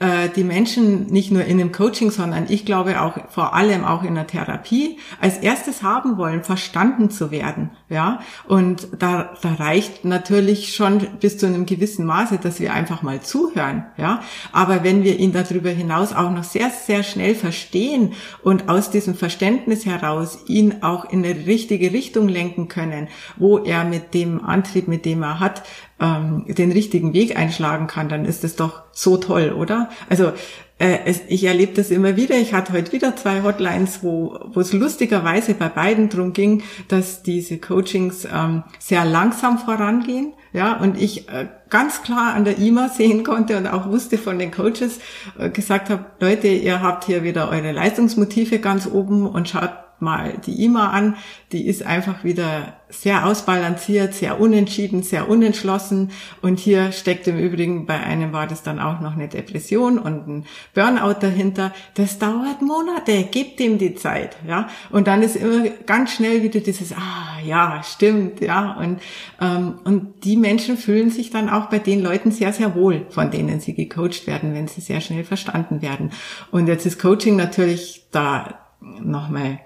äh, 0.01 0.29
die 0.29 0.45
Menschen 0.45 1.07
nicht 1.07 1.31
nur 1.31 1.45
in 1.45 1.59
dem 1.59 1.71
Coaching, 1.71 2.11
sondern 2.11 2.47
ich 2.49 2.65
glaube 2.65 3.01
auch 3.01 3.31
vor 3.31 3.55
allem 3.55 3.85
auch 3.85 4.03
in 4.03 4.17
der 4.17 4.27
Therapie 4.27 4.99
als 5.21 5.39
erstes 5.39 5.83
haben 5.83 6.19
wollen, 6.19 6.43
verstanden 6.43 7.11
zu 7.11 7.31
werden. 7.31 7.71
Ja, 7.89 8.21
und 8.49 8.89
da, 8.99 9.35
da 9.41 9.55
reicht 9.55 10.05
natürlich 10.05 10.75
schon 10.75 11.07
bis 11.21 11.39
zu 11.39 11.47
einem 11.47 11.65
gewissen 11.65 12.07
Maße, 12.07 12.39
dass 12.39 12.59
wir 12.59 12.75
einfach 12.75 13.03
mal 13.03 13.21
zuhören. 13.21 13.87
Ja, 13.97 14.21
aber 14.53 14.83
wenn 14.83 15.05
wir 15.05 15.19
ihn 15.19 15.33
darüber 15.33 15.71
hinaus 15.71 16.13
auch 16.13 16.31
noch 16.31 16.45
sehr, 16.45 16.71
sehr 16.71 17.05
schnell 17.05 17.37
verstehen 17.37 18.15
und 18.43 18.69
aus 18.69 18.91
diesem 18.91 19.15
Verständnis 19.15 19.87
heraus 19.87 20.41
ihn 20.49 20.83
auch 20.83 21.05
in 21.05 21.25
eine 21.25 21.47
richtige 21.47 21.93
Richtung 21.93 22.29
lenken 22.29 22.67
können, 22.69 23.09
wo 23.37 23.59
er 23.59 23.85
mit 23.85 24.13
dem 24.13 24.45
Antrieb, 24.45 24.89
mit 24.89 25.05
dem 25.05 25.23
er 25.23 25.39
hat, 25.39 25.63
ähm, 26.01 26.45
den 26.49 26.73
richtigen 26.73 27.13
Weg 27.13 27.37
einschlagen 27.37 27.87
kann, 27.87 28.09
dann 28.09 28.25
ist 28.25 28.45
es 28.45 28.57
doch 28.57 28.83
so 28.93 29.17
toll, 29.17 29.53
oder? 29.53 29.91
Also 30.09 30.33
äh, 30.79 30.99
es, 31.05 31.21
ich 31.29 31.45
erlebe 31.45 31.75
das 31.75 31.91
immer 31.91 32.17
wieder. 32.17 32.37
Ich 32.37 32.53
hatte 32.53 32.73
heute 32.73 32.93
wieder 32.93 33.15
zwei 33.15 33.43
Hotlines, 33.43 34.03
wo, 34.03 34.37
es 34.57 34.73
lustigerweise 34.73 35.55
bei 35.55 35.69
beiden 35.69 36.09
drum 36.09 36.33
ging, 36.33 36.63
dass 36.89 37.23
diese 37.23 37.59
Coachings 37.59 38.27
ähm, 38.33 38.65
sehr 38.81 39.05
langsam 39.05 39.59
vorangehen. 39.59 40.33
Ja, 40.53 40.77
und 40.77 41.01
ich 41.01 41.29
äh, 41.29 41.49
ganz 41.69 42.03
klar 42.03 42.35
an 42.35 42.45
der 42.45 42.59
IMA 42.59 42.89
sehen 42.89 43.25
konnte 43.25 43.57
und 43.57 43.67
auch 43.67 43.89
wusste 43.89 44.19
von 44.19 44.39
den 44.39 44.51
Coaches, 44.51 45.01
äh, 45.39 45.51
gesagt 45.51 45.91
habe, 45.91 46.07
Leute, 46.21 46.49
ihr 46.49 46.81
habt 46.83 47.05
hier 47.05 47.23
wieder 47.23 47.51
eure 47.51 47.73
Leistungsmotive 47.73 48.59
ganz 48.59 48.87
oben 48.87 49.27
und 49.27 49.49
schaut 49.49 49.84
mal 50.05 50.35
die 50.47 50.65
IMA 50.65 50.91
an. 50.91 51.17
Die 51.51 51.67
ist 51.67 51.85
einfach 51.85 52.23
wieder 52.23 52.75
sehr 52.89 53.27
ausbalanciert, 53.27 54.15
sehr 54.15 54.41
unentschieden, 54.41 55.03
sehr 55.03 55.29
unentschlossen. 55.29 56.11
Und 56.43 56.59
hier 56.59 56.93
steckt 56.93 57.27
im 57.27 57.39
Übrigen, 57.39 57.87
bei 57.87 57.99
einem 57.99 58.33
war 58.33 58.47
das 58.47 58.63
dann 58.63 58.79
auch 58.79 59.01
noch 59.01 59.15
eine 59.15 59.29
Depression 59.29 59.99
und 59.99 60.29
ein 60.29 60.47
Burnout 60.75 61.19
dahinter. 61.21 61.73
Das 61.95 62.19
dauert 62.19 62.63
Monate, 62.63 63.25
gebt 63.25 63.61
ihm 63.61 63.79
die 63.79 63.95
Zeit, 63.95 64.37
ja. 64.47 64.69
Und 64.91 65.07
dann 65.07 65.23
ist 65.23 65.37
immer 65.37 65.69
ganz 65.87 66.13
schnell 66.13 66.43
wieder 66.43 66.61
dieses, 66.61 66.93
ah, 66.93 67.41
ja, 67.45 67.83
stimmt, 67.83 68.41
ja. 68.41 68.77
Und, 68.79 69.01
ähm, 69.41 69.75
und 69.85 70.25
die 70.25 70.37
Menschen 70.37 70.77
fühlen 70.77 71.11
sich 71.11 71.31
dann 71.31 71.51
auch 71.51 71.67
bei 71.67 71.79
den 71.79 72.01
Leuten 72.01 72.31
sehr, 72.31 72.53
sehr 72.53 72.75
wohl, 72.75 73.07
von 73.11 73.31
denen 73.31 73.61
sie 73.61 73.75
gecoacht 73.75 74.27
werden, 74.27 74.55
wenn 74.55 74.69
sie 74.69 74.81
sehr 74.81 75.01
schnell 75.01 75.25
verstanden 75.25 75.83
werden. 75.83 76.11
Und 76.51 76.69
jetzt 76.69 76.87
ist 76.87 77.01
Coaching 77.01 77.37
natürlich 77.37 78.07
da 78.11 78.61
nochmal 78.81 79.61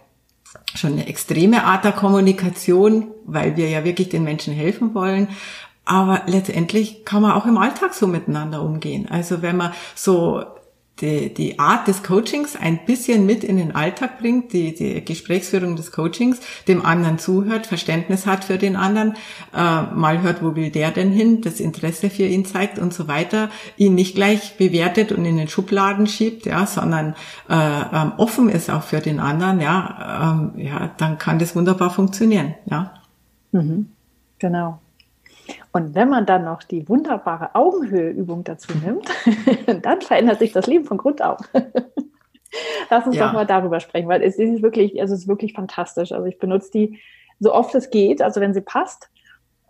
schon 0.75 0.93
eine 0.93 1.07
extreme 1.07 1.65
Art 1.65 1.85
der 1.85 1.93
Kommunikation, 1.93 3.13
weil 3.25 3.57
wir 3.57 3.69
ja 3.69 3.85
wirklich 3.85 4.09
den 4.09 4.25
Menschen 4.25 4.55
helfen 4.55 4.95
wollen. 4.95 5.29
Aber 5.85 6.23
letztendlich 6.27 7.05
kann 7.05 7.23
man 7.23 7.33
auch 7.33 7.47
im 7.47 7.57
Alltag 7.57 7.95
so 7.95 8.07
miteinander 8.07 8.63
umgehen. 8.63 9.09
Also 9.09 9.41
wenn 9.41 9.57
man 9.57 9.73
so 9.95 10.45
die, 11.01 11.33
die 11.33 11.59
Art 11.59 11.89
des 11.89 12.03
Coachings 12.03 12.57
ein 12.57 12.85
bisschen 12.85 13.27
mit 13.27 13.45
in 13.45 13.57
den 13.57 13.75
Alltag 13.75 14.19
bringt, 14.19 14.53
die, 14.53 14.75
die 14.75 15.05
Gesprächsführung 15.05 15.77
des 15.77 15.93
Coachings, 15.93 16.41
dem 16.67 16.85
anderen 16.85 17.19
zuhört, 17.19 17.67
Verständnis 17.67 18.27
hat 18.27 18.45
für 18.45 18.59
den 18.59 18.77
anderen, 18.77 19.15
äh, 19.55 19.83
mal 19.83 20.23
hört, 20.23 20.43
wo 20.43 20.55
will 20.55 20.71
der 20.71 20.91
denn 20.91 21.13
hin, 21.13 21.41
das 21.41 21.61
Interesse 21.61 22.11
für 22.11 22.25
ihn 22.25 22.45
zeigt 22.45 22.79
und 22.79 22.93
so 22.93 23.09
weiter, 23.09 23.51
ihn 23.77 23.95
nicht 23.95 24.15
gleich 24.15 24.57
bewertet 24.57 25.13
und 25.13 25.25
in 25.25 25.37
den 25.37 25.49
Schubladen 25.49 26.07
schiebt, 26.07 26.47
ja, 26.47 26.67
sondern 26.67 27.15
äh, 27.49 27.55
ähm, 27.55 28.13
offen 28.17 28.49
ist 28.49 28.71
auch 28.71 28.83
für 28.83 29.01
den 29.01 29.21
anderen, 29.21 29.61
ja, 29.61 30.33
ähm, 30.33 30.53
ja, 30.61 30.91
dann 30.97 31.19
kann 31.19 31.39
das 31.39 31.55
wunderbar 31.55 31.91
funktionieren, 31.91 32.55
ja. 32.67 32.95
Mhm. 33.53 33.89
Genau. 34.39 34.81
Und 35.73 35.95
wenn 35.95 36.09
man 36.09 36.27
dann 36.27 36.45
noch 36.45 36.63
die 36.63 36.89
wunderbare 36.89 37.55
Augenhöheübung 37.55 38.45
dazu 38.45 38.73
nimmt, 38.85 39.09
dann 39.83 40.01
verändert 40.01 40.39
sich 40.39 40.53
das 40.53 40.67
Leben 40.67 40.85
von 40.85 40.99
Grund 40.99 41.23
auf. 41.23 41.41
Lass 42.91 43.07
uns 43.07 43.17
ja. 43.17 43.27
doch 43.27 43.33
mal 43.35 43.47
darüber 43.47 43.81
sprechen, 43.81 44.09
weil 44.09 44.23
es 44.23 44.39
ist 44.39 44.63
wirklich, 44.63 45.01
also 45.01 45.15
es 45.15 45.23
ist 45.23 45.29
wirklich 45.29 45.53
fantastisch. 45.53 46.13
Also 46.13 46.27
ich 46.27 46.39
benutze 46.39 46.71
die 46.73 46.99
so 47.41 47.55
oft 47.55 47.75
es 47.75 47.91
geht, 47.91 48.23
also 48.23 48.41
wenn 48.41 48.55
sie 48.55 48.61
passt. 48.61 49.11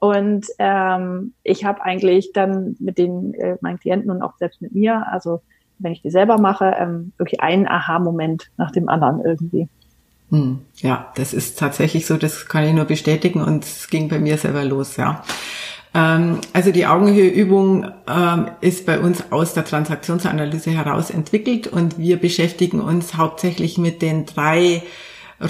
Und 0.00 0.46
ähm, 0.58 1.34
ich 1.42 1.64
habe 1.64 1.82
eigentlich 1.82 2.32
dann 2.32 2.76
mit 2.78 2.98
den 2.98 3.34
äh, 3.34 3.56
meinen 3.60 3.80
Klienten 3.80 4.10
und 4.10 4.22
auch 4.22 4.36
selbst 4.38 4.62
mit 4.62 4.72
mir, 4.72 5.06
also 5.10 5.42
wenn 5.80 5.92
ich 5.92 6.02
die 6.02 6.10
selber 6.10 6.38
mache, 6.38 6.76
ähm, 6.78 7.12
wirklich 7.18 7.40
einen 7.40 7.66
Aha-Moment 7.66 8.50
nach 8.56 8.70
dem 8.70 8.88
anderen 8.88 9.24
irgendwie. 9.24 9.68
Hm, 10.30 10.60
ja, 10.76 11.10
das 11.16 11.32
ist 11.32 11.58
tatsächlich 11.58 12.06
so, 12.06 12.16
das 12.16 12.46
kann 12.46 12.64
ich 12.64 12.74
nur 12.74 12.84
bestätigen 12.84 13.42
und 13.42 13.64
es 13.64 13.88
ging 13.88 14.08
bei 14.08 14.18
mir 14.18 14.36
selber 14.36 14.64
los, 14.64 14.96
ja. 14.96 15.22
Ähm, 15.98 16.40
also 16.52 16.70
die 16.70 16.86
Augenhöheübung 16.86 17.90
ähm, 18.08 18.48
ist 18.60 18.86
bei 18.86 19.00
uns 19.00 19.32
aus 19.32 19.54
der 19.54 19.64
Transaktionsanalyse 19.64 20.70
heraus 20.70 21.10
entwickelt 21.10 21.66
und 21.66 21.98
wir 21.98 22.18
beschäftigen 22.18 22.80
uns 22.80 23.16
hauptsächlich 23.16 23.78
mit 23.78 24.00
den 24.00 24.24
drei 24.26 24.82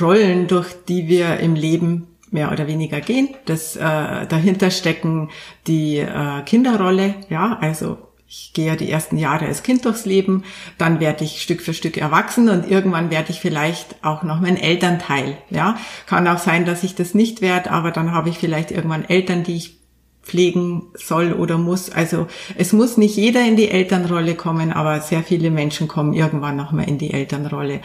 Rollen, 0.00 0.46
durch 0.46 0.68
die 0.88 1.08
wir 1.08 1.38
im 1.40 1.54
Leben 1.54 2.06
mehr 2.30 2.52
oder 2.52 2.66
weniger 2.66 3.00
gehen. 3.00 3.30
Das 3.46 3.76
äh, 3.76 3.80
dahinter 3.80 4.70
stecken 4.70 5.30
die 5.66 5.98
äh, 5.98 6.42
Kinderrolle, 6.44 7.14
ja, 7.30 7.58
also 7.60 7.98
ich 8.30 8.52
gehe 8.52 8.66
ja 8.66 8.76
die 8.76 8.90
ersten 8.90 9.16
Jahre 9.16 9.46
als 9.46 9.62
Kind 9.62 9.86
durchs 9.86 10.04
Leben, 10.04 10.44
dann 10.76 11.00
werde 11.00 11.24
ich 11.24 11.40
Stück 11.40 11.62
für 11.62 11.72
Stück 11.72 11.96
erwachsen 11.96 12.50
und 12.50 12.70
irgendwann 12.70 13.10
werde 13.10 13.30
ich 13.30 13.40
vielleicht 13.40 13.96
auch 14.04 14.22
noch 14.22 14.40
mein 14.40 14.58
Elternteil. 14.58 15.38
Ja, 15.48 15.78
kann 16.06 16.28
auch 16.28 16.36
sein, 16.36 16.66
dass 16.66 16.84
ich 16.84 16.94
das 16.94 17.14
nicht 17.14 17.40
werde, 17.40 17.70
aber 17.70 17.90
dann 17.90 18.12
habe 18.12 18.28
ich 18.28 18.38
vielleicht 18.38 18.70
irgendwann 18.70 19.08
Eltern, 19.08 19.44
die 19.44 19.56
ich 19.56 19.77
pflegen 20.28 20.88
soll 20.94 21.32
oder 21.32 21.58
muss. 21.58 21.90
Also 21.90 22.26
es 22.56 22.72
muss 22.72 22.96
nicht 22.96 23.16
jeder 23.16 23.44
in 23.44 23.56
die 23.56 23.70
Elternrolle 23.70 24.34
kommen, 24.34 24.72
aber 24.72 25.00
sehr 25.00 25.22
viele 25.22 25.50
Menschen 25.50 25.88
kommen 25.88 26.12
irgendwann 26.12 26.56
nochmal 26.56 26.88
in 26.88 26.98
die 26.98 27.12
Elternrolle. 27.12 27.80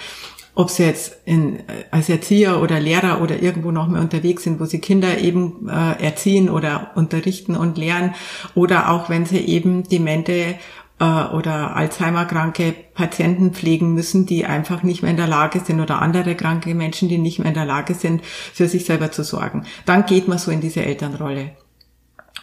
Ob 0.55 0.69
sie 0.69 0.83
jetzt 0.83 1.17
in, 1.25 1.63
als 1.89 2.09
Erzieher 2.09 2.61
oder 2.61 2.79
Lehrer 2.79 3.21
oder 3.21 3.41
irgendwo 3.41 3.71
nochmal 3.71 4.01
unterwegs 4.01 4.43
sind, 4.43 4.59
wo 4.59 4.65
sie 4.65 4.79
Kinder 4.79 5.17
eben 5.17 5.67
äh, 5.67 6.03
erziehen 6.03 6.47
oder 6.49 6.91
unterrichten 6.93 7.55
und 7.55 7.77
lernen, 7.77 8.13
oder 8.53 8.91
auch 8.91 9.09
wenn 9.09 9.25
sie 9.25 9.39
eben 9.39 9.83
demente 9.83 10.55
äh, 10.99 11.03
oder 11.03 11.75
Alzheimer-kranke 11.75 12.75
Patienten 12.93 13.53
pflegen 13.53 13.95
müssen, 13.95 14.27
die 14.27 14.45
einfach 14.45 14.83
nicht 14.83 15.01
mehr 15.01 15.11
in 15.11 15.17
der 15.17 15.27
Lage 15.27 15.59
sind 15.59 15.79
oder 15.79 16.01
andere 16.01 16.35
kranke 16.35 16.75
Menschen, 16.75 17.09
die 17.09 17.17
nicht 17.17 17.39
mehr 17.39 17.47
in 17.47 17.55
der 17.55 17.65
Lage 17.65 17.95
sind, 17.95 18.23
für 18.23 18.67
sich 18.67 18.85
selber 18.85 19.11
zu 19.11 19.23
sorgen. 19.23 19.65
Dann 19.87 20.05
geht 20.05 20.27
man 20.27 20.37
so 20.37 20.51
in 20.51 20.61
diese 20.61 20.85
Elternrolle. 20.85 21.51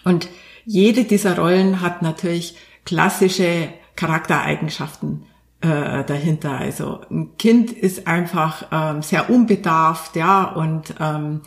Und 0.04 0.28
jede 0.64 1.04
dieser 1.04 1.36
Rollen 1.36 1.80
hat 1.80 2.02
natürlich 2.02 2.56
klassische 2.84 3.68
Charaktereigenschaften 3.96 5.24
äh, 5.60 6.04
dahinter. 6.04 6.52
Also 6.52 7.00
ein 7.10 7.36
Kind 7.36 7.70
ist 7.70 8.06
einfach 8.06 8.66
ähm, 8.72 9.02
sehr 9.02 9.30
unbedarft, 9.30 10.16
ja, 10.16 10.44
und 10.44 10.94
ähm, 11.00 11.42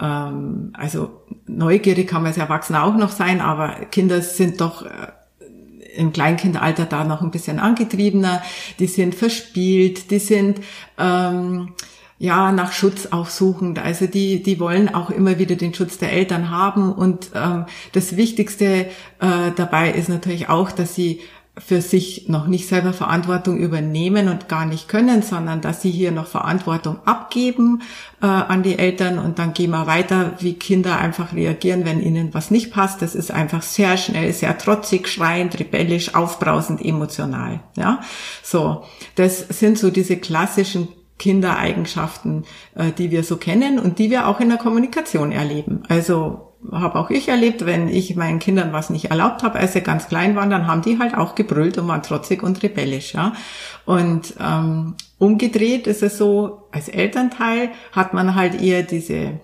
ähm, 0.00 0.72
also 0.72 1.22
neugierig 1.46 2.08
kann 2.08 2.22
man 2.22 2.28
als 2.28 2.38
Erwachsener 2.38 2.84
auch 2.84 2.96
noch 2.96 3.10
sein, 3.10 3.40
aber 3.40 3.68
Kinder 3.90 4.20
sind 4.20 4.60
doch 4.60 4.84
äh, 4.84 4.88
im 5.94 6.12
Kleinkindalter 6.12 6.86
da 6.86 7.04
noch 7.04 7.22
ein 7.22 7.30
bisschen 7.30 7.58
angetriebener, 7.58 8.42
die 8.78 8.86
sind 8.86 9.14
verspielt, 9.14 10.10
die 10.10 10.18
sind 10.18 10.60
ähm, 10.98 11.74
ja 12.22 12.52
nach 12.52 12.72
Schutz 12.72 13.08
auch 13.10 13.26
suchend. 13.26 13.80
Also 13.80 14.06
die, 14.06 14.44
die 14.44 14.60
wollen 14.60 14.94
auch 14.94 15.10
immer 15.10 15.40
wieder 15.40 15.56
den 15.56 15.74
Schutz 15.74 15.98
der 15.98 16.12
Eltern 16.12 16.50
haben. 16.50 16.92
Und 16.92 17.32
ähm, 17.34 17.66
das 17.94 18.16
Wichtigste 18.16 18.86
äh, 19.18 19.50
dabei 19.56 19.90
ist 19.90 20.08
natürlich 20.08 20.48
auch, 20.48 20.70
dass 20.70 20.94
sie 20.94 21.20
für 21.58 21.82
sich 21.82 22.28
noch 22.28 22.46
nicht 22.46 22.68
selber 22.68 22.92
Verantwortung 22.92 23.58
übernehmen 23.58 24.28
und 24.28 24.48
gar 24.48 24.66
nicht 24.66 24.88
können, 24.88 25.22
sondern 25.22 25.60
dass 25.60 25.82
sie 25.82 25.90
hier 25.90 26.12
noch 26.12 26.28
Verantwortung 26.28 27.00
abgeben 27.04 27.82
äh, 28.22 28.26
an 28.26 28.62
die 28.62 28.78
Eltern 28.78 29.18
und 29.18 29.40
dann 29.40 29.52
gehen 29.52 29.72
wir 29.72 29.88
weiter, 29.88 30.34
wie 30.38 30.54
Kinder 30.54 30.98
einfach 30.98 31.34
reagieren, 31.34 31.84
wenn 31.84 32.00
ihnen 32.00 32.32
was 32.32 32.52
nicht 32.52 32.72
passt. 32.72 33.02
Das 33.02 33.16
ist 33.16 33.32
einfach 33.32 33.62
sehr 33.62 33.96
schnell, 33.96 34.32
sehr 34.32 34.56
trotzig, 34.56 35.08
schreiend, 35.08 35.58
rebellisch, 35.58 36.14
aufbrausend, 36.14 36.82
emotional. 36.82 37.60
Ja, 37.76 38.00
so 38.44 38.84
das 39.16 39.40
sind 39.40 39.76
so 39.76 39.90
diese 39.90 40.16
klassischen 40.16 40.88
Kindereigenschaften, 41.18 42.44
äh, 42.74 42.92
die 42.92 43.10
wir 43.10 43.24
so 43.24 43.36
kennen 43.36 43.78
und 43.78 43.98
die 43.98 44.10
wir 44.10 44.26
auch 44.26 44.40
in 44.40 44.48
der 44.48 44.58
Kommunikation 44.58 45.32
erleben. 45.32 45.82
Also 45.88 46.52
habe 46.70 46.98
auch 46.98 47.10
ich 47.10 47.28
erlebt, 47.28 47.66
wenn 47.66 47.88
ich 47.88 48.14
meinen 48.14 48.38
Kindern 48.38 48.72
was 48.72 48.90
nicht 48.90 49.06
erlaubt 49.06 49.42
habe, 49.42 49.58
als 49.58 49.72
sie 49.72 49.80
ganz 49.80 50.08
klein 50.08 50.36
waren, 50.36 50.50
dann 50.50 50.66
haben 50.66 50.82
die 50.82 50.98
halt 50.98 51.16
auch 51.16 51.34
gebrüllt 51.34 51.78
und 51.78 51.88
waren 51.88 52.02
trotzig 52.02 52.42
und 52.42 52.62
rebellisch. 52.62 53.14
Ja? 53.14 53.32
Und 53.84 54.34
ähm, 54.40 54.94
umgedreht 55.18 55.86
ist 55.86 56.02
es 56.02 56.18
so, 56.18 56.68
als 56.70 56.88
Elternteil 56.88 57.70
hat 57.90 58.14
man 58.14 58.34
halt 58.34 58.60
eher 58.60 58.82
diese 58.82 59.40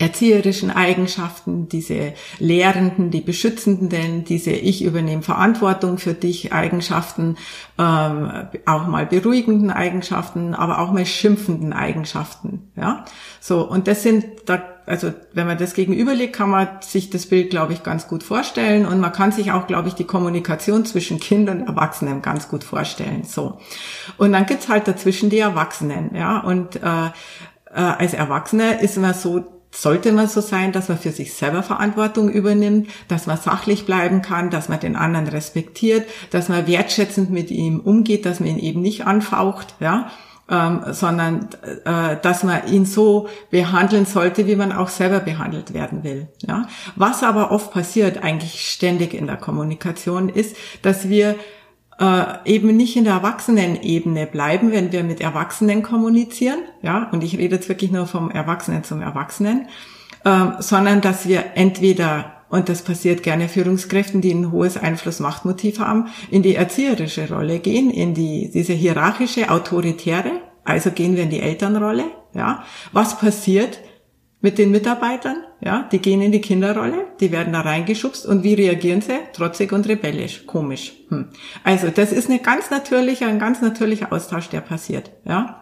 erzieherischen 0.00 0.70
Eigenschaften, 0.70 1.68
diese 1.68 2.14
lehrenden, 2.38 3.10
die 3.10 3.20
beschützenden, 3.20 4.24
diese 4.24 4.50
ich 4.50 4.82
übernehme 4.82 5.22
Verantwortung 5.22 5.98
für 5.98 6.14
dich 6.14 6.54
Eigenschaften, 6.54 7.36
ähm, 7.78 8.48
auch 8.64 8.86
mal 8.86 9.04
beruhigenden 9.04 9.70
Eigenschaften, 9.70 10.54
aber 10.54 10.78
auch 10.80 10.90
mal 10.90 11.04
schimpfenden 11.04 11.74
Eigenschaften. 11.74 12.70
Ja, 12.76 13.04
so 13.40 13.60
und 13.60 13.86
das 13.88 14.02
sind 14.02 14.24
da 14.46 14.62
also 14.86 15.12
wenn 15.34 15.46
man 15.46 15.56
das 15.56 15.74
gegenüberlegt, 15.74 16.34
kann 16.34 16.50
man 16.50 16.66
sich 16.80 17.10
das 17.10 17.26
Bild, 17.26 17.50
glaube 17.50 17.74
ich, 17.74 17.84
ganz 17.84 18.08
gut 18.08 18.24
vorstellen 18.24 18.86
und 18.86 18.98
man 18.98 19.12
kann 19.12 19.30
sich 19.30 19.52
auch, 19.52 19.68
glaube 19.68 19.86
ich, 19.86 19.94
die 19.94 20.04
Kommunikation 20.04 20.84
zwischen 20.84 21.20
Kind 21.20 21.48
und 21.48 21.68
Erwachsenen 21.68 22.22
ganz 22.22 22.48
gut 22.48 22.64
vorstellen. 22.64 23.22
So 23.22 23.60
und 24.16 24.32
dann 24.32 24.46
gibt's 24.46 24.68
halt 24.68 24.88
dazwischen 24.88 25.30
die 25.30 25.38
Erwachsenen, 25.38 26.16
ja 26.16 26.40
und 26.40 26.76
äh, 26.76 27.06
äh, 27.72 27.80
als 27.80 28.14
Erwachsener 28.14 28.80
ist 28.80 28.96
man 28.96 29.14
so 29.14 29.59
sollte 29.70 30.12
man 30.12 30.26
so 30.26 30.40
sein, 30.40 30.72
dass 30.72 30.88
man 30.88 30.98
für 30.98 31.12
sich 31.12 31.32
selber 31.34 31.62
Verantwortung 31.62 32.28
übernimmt, 32.28 32.88
dass 33.08 33.26
man 33.26 33.36
sachlich 33.36 33.86
bleiben 33.86 34.22
kann, 34.22 34.50
dass 34.50 34.68
man 34.68 34.80
den 34.80 34.96
anderen 34.96 35.28
respektiert, 35.28 36.08
dass 36.30 36.48
man 36.48 36.66
wertschätzend 36.66 37.30
mit 37.30 37.50
ihm 37.50 37.80
umgeht, 37.80 38.26
dass 38.26 38.40
man 38.40 38.48
ihn 38.48 38.58
eben 38.58 38.82
nicht 38.82 39.06
anfaucht, 39.06 39.74
ja, 39.80 40.10
ähm, 40.50 40.80
sondern 40.90 41.48
äh, 41.84 42.16
dass 42.20 42.42
man 42.42 42.66
ihn 42.66 42.84
so 42.84 43.28
behandeln 43.50 44.04
sollte, 44.04 44.46
wie 44.48 44.56
man 44.56 44.72
auch 44.72 44.88
selber 44.88 45.20
behandelt 45.20 45.72
werden 45.72 46.02
will. 46.02 46.28
Ja. 46.46 46.66
Was 46.96 47.22
aber 47.22 47.52
oft 47.52 47.70
passiert, 47.70 48.22
eigentlich 48.24 48.68
ständig 48.68 49.14
in 49.14 49.28
der 49.28 49.36
Kommunikation, 49.36 50.28
ist, 50.28 50.56
dass 50.82 51.08
wir 51.08 51.36
äh, 52.00 52.24
eben 52.46 52.76
nicht 52.76 52.96
in 52.96 53.04
der 53.04 53.14
Erwachsenenebene 53.14 54.26
bleiben, 54.26 54.72
wenn 54.72 54.90
wir 54.90 55.04
mit 55.04 55.20
Erwachsenen 55.20 55.82
kommunizieren, 55.82 56.60
ja, 56.82 57.08
und 57.12 57.22
ich 57.22 57.36
rede 57.36 57.56
jetzt 57.56 57.68
wirklich 57.68 57.92
nur 57.92 58.06
vom 58.06 58.30
Erwachsenen 58.30 58.84
zum 58.84 59.02
Erwachsenen, 59.02 59.68
äh, 60.24 60.46
sondern 60.58 61.02
dass 61.02 61.28
wir 61.28 61.44
entweder 61.54 62.32
und 62.48 62.68
das 62.68 62.82
passiert 62.82 63.22
gerne 63.22 63.48
Führungskräften, 63.48 64.20
die 64.20 64.34
ein 64.34 64.50
hohes 64.50 64.76
Einfluss-Machtmotiv 64.76 65.78
haben, 65.78 66.08
in 66.32 66.42
die 66.42 66.56
erzieherische 66.56 67.28
Rolle 67.28 67.60
gehen, 67.60 67.90
in 67.90 68.12
die, 68.12 68.50
diese 68.52 68.72
hierarchische, 68.72 69.50
autoritäre, 69.50 70.32
also 70.64 70.90
gehen 70.90 71.14
wir 71.14 71.22
in 71.22 71.30
die 71.30 71.40
Elternrolle, 71.40 72.06
ja. 72.34 72.64
Was 72.92 73.18
passiert, 73.18 73.78
mit 74.40 74.58
den 74.58 74.70
Mitarbeitern, 74.70 75.44
ja, 75.60 75.88
die 75.92 75.98
gehen 75.98 76.22
in 76.22 76.32
die 76.32 76.40
Kinderrolle, 76.40 77.06
die 77.20 77.30
werden 77.30 77.52
da 77.52 77.60
reingeschubst 77.60 78.26
und 78.26 78.42
wie 78.42 78.54
reagieren 78.54 79.02
sie? 79.02 79.18
Trotzig 79.34 79.72
und 79.72 79.86
rebellisch, 79.86 80.46
komisch. 80.46 80.92
Hm. 81.10 81.28
Also 81.62 81.88
das 81.88 82.12
ist 82.12 82.30
eine 82.30 82.38
ganz 82.38 82.70
natürlicher, 82.70 83.26
ein 83.26 83.38
ganz 83.38 83.60
natürlicher 83.60 84.12
Austausch, 84.12 84.48
der 84.48 84.62
passiert, 84.62 85.10
ja. 85.24 85.56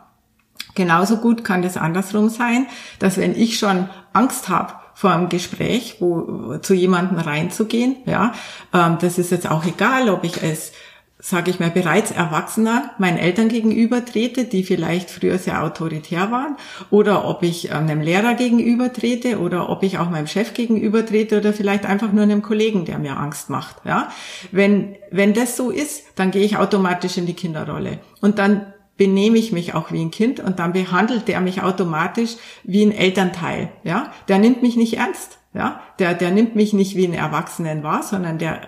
Genauso 0.74 1.16
gut 1.16 1.42
kann 1.42 1.62
das 1.62 1.76
andersrum 1.76 2.28
sein, 2.28 2.66
dass 3.00 3.16
wenn 3.16 3.34
ich 3.34 3.58
schon 3.58 3.88
Angst 4.12 4.48
habe 4.48 4.74
vor 4.94 5.10
einem 5.10 5.28
Gespräch, 5.28 5.96
wo 6.00 6.58
zu 6.58 6.74
jemandem 6.74 7.18
reinzugehen, 7.18 7.96
ja, 8.04 8.32
ähm, 8.72 8.98
das 9.00 9.18
ist 9.18 9.32
jetzt 9.32 9.50
auch 9.50 9.64
egal, 9.64 10.08
ob 10.08 10.22
ich 10.22 10.42
als 10.42 10.72
sage 11.20 11.50
ich 11.50 11.58
mal, 11.58 11.70
bereits 11.70 12.12
Erwachsener 12.12 12.90
meinen 12.98 13.18
Eltern 13.18 13.48
gegenüber 13.48 14.04
trete, 14.04 14.44
die 14.44 14.62
vielleicht 14.62 15.10
früher 15.10 15.38
sehr 15.38 15.64
autoritär 15.64 16.30
waren, 16.30 16.56
oder 16.90 17.24
ob 17.24 17.42
ich 17.42 17.70
ähm, 17.70 17.76
einem 17.76 18.00
Lehrer 18.00 18.34
gegenüber 18.34 18.92
trete, 18.92 19.40
oder 19.40 19.68
ob 19.68 19.82
ich 19.82 19.98
auch 19.98 20.10
meinem 20.10 20.28
Chef 20.28 20.54
gegenüber 20.54 21.04
trete, 21.04 21.38
oder 21.38 21.52
vielleicht 21.52 21.86
einfach 21.86 22.12
nur 22.12 22.22
einem 22.22 22.42
Kollegen, 22.42 22.84
der 22.84 22.98
mir 22.98 23.16
Angst 23.16 23.50
macht. 23.50 23.76
Ja, 23.84 24.10
wenn 24.52 24.96
wenn 25.10 25.34
das 25.34 25.56
so 25.56 25.70
ist, 25.70 26.04
dann 26.14 26.30
gehe 26.30 26.44
ich 26.44 26.56
automatisch 26.56 27.16
in 27.16 27.26
die 27.26 27.34
Kinderrolle 27.34 27.98
und 28.20 28.38
dann 28.38 28.72
benehme 28.96 29.38
ich 29.38 29.52
mich 29.52 29.74
auch 29.74 29.90
wie 29.92 30.02
ein 30.02 30.10
Kind 30.10 30.40
und 30.40 30.58
dann 30.58 30.72
behandelt 30.72 31.28
der 31.28 31.40
mich 31.40 31.62
automatisch 31.62 32.36
wie 32.64 32.84
ein 32.84 32.92
Elternteil. 32.92 33.70
Ja, 33.82 34.12
der 34.28 34.38
nimmt 34.38 34.62
mich 34.62 34.76
nicht 34.76 34.98
ernst. 34.98 35.38
Ja, 35.54 35.80
der 35.98 36.14
der 36.14 36.30
nimmt 36.30 36.54
mich 36.54 36.72
nicht 36.72 36.94
wie 36.94 37.06
ein 37.06 37.14
Erwachsenen 37.14 37.82
wahr, 37.82 38.02
sondern 38.04 38.38
der 38.38 38.60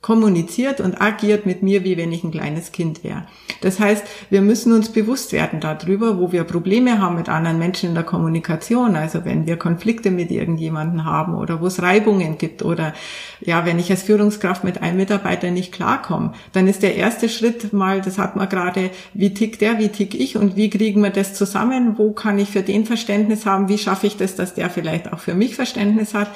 kommuniziert 0.00 0.80
und 0.80 1.00
agiert 1.00 1.44
mit 1.44 1.62
mir, 1.62 1.82
wie 1.82 1.96
wenn 1.96 2.12
ich 2.12 2.22
ein 2.22 2.30
kleines 2.30 2.70
Kind 2.70 3.02
wäre. 3.02 3.24
Das 3.60 3.80
heißt, 3.80 4.04
wir 4.30 4.42
müssen 4.42 4.72
uns 4.72 4.90
bewusst 4.90 5.32
werden 5.32 5.58
darüber, 5.58 6.20
wo 6.20 6.30
wir 6.30 6.44
Probleme 6.44 7.00
haben 7.00 7.16
mit 7.16 7.28
anderen 7.28 7.58
Menschen 7.58 7.88
in 7.88 7.94
der 7.96 8.04
Kommunikation. 8.04 8.94
Also 8.94 9.24
wenn 9.24 9.46
wir 9.46 9.56
Konflikte 9.56 10.12
mit 10.12 10.30
irgendjemanden 10.30 11.04
haben 11.04 11.34
oder 11.34 11.60
wo 11.60 11.66
es 11.66 11.82
Reibungen 11.82 12.38
gibt 12.38 12.62
oder 12.62 12.94
ja, 13.40 13.66
wenn 13.66 13.80
ich 13.80 13.90
als 13.90 14.04
Führungskraft 14.04 14.62
mit 14.62 14.80
einem 14.80 14.98
Mitarbeiter 14.98 15.50
nicht 15.50 15.72
klarkomme, 15.72 16.32
dann 16.52 16.68
ist 16.68 16.84
der 16.84 16.94
erste 16.94 17.28
Schritt 17.28 17.72
mal, 17.72 18.00
das 18.00 18.18
hat 18.18 18.36
man 18.36 18.48
gerade, 18.48 18.90
wie 19.14 19.34
tickt 19.34 19.60
der, 19.60 19.80
wie 19.80 19.88
tick 19.88 20.14
ich 20.14 20.36
und 20.36 20.54
wie 20.54 20.70
kriegen 20.70 21.02
wir 21.02 21.10
das 21.10 21.34
zusammen? 21.34 21.98
Wo 21.98 22.12
kann 22.12 22.38
ich 22.38 22.50
für 22.50 22.62
den 22.62 22.86
Verständnis 22.86 23.46
haben? 23.46 23.68
Wie 23.68 23.78
schaffe 23.78 24.06
ich 24.06 24.16
das, 24.16 24.36
dass 24.36 24.54
der 24.54 24.70
vielleicht 24.70 25.12
auch 25.12 25.18
für 25.18 25.34
mich 25.34 25.56
Verständnis 25.56 26.14
hat? 26.14 26.30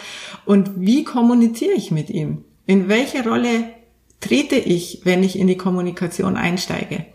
Und 0.44 0.72
wie 0.74 1.04
kommuniziere 1.04 1.74
ich 1.74 1.92
mit 1.92 2.10
ihm? 2.10 2.44
In 2.66 2.88
welche 2.88 3.24
Rolle 3.24 3.64
trete 4.20 4.56
ich, 4.56 5.00
wenn 5.04 5.22
ich 5.22 5.38
in 5.38 5.46
die 5.46 5.56
Kommunikation 5.56 6.36
einsteige? 6.36 7.06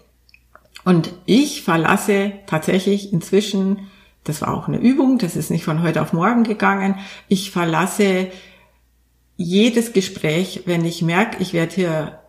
Und 0.83 1.13
ich 1.25 1.63
verlasse 1.63 2.33
tatsächlich 2.45 3.11
inzwischen, 3.11 3.87
das 4.23 4.41
war 4.41 4.53
auch 4.53 4.67
eine 4.67 4.77
Übung, 4.77 5.17
das 5.17 5.35
ist 5.35 5.51
nicht 5.51 5.63
von 5.63 5.83
heute 5.83 6.01
auf 6.01 6.13
morgen 6.13 6.43
gegangen, 6.43 6.95
ich 7.27 7.51
verlasse 7.51 8.27
jedes 9.35 9.93
Gespräch, 9.93 10.63
wenn 10.65 10.83
ich 10.85 11.01
merke, 11.01 11.41
ich 11.41 11.53
werde 11.53 11.75
hier 11.75 12.19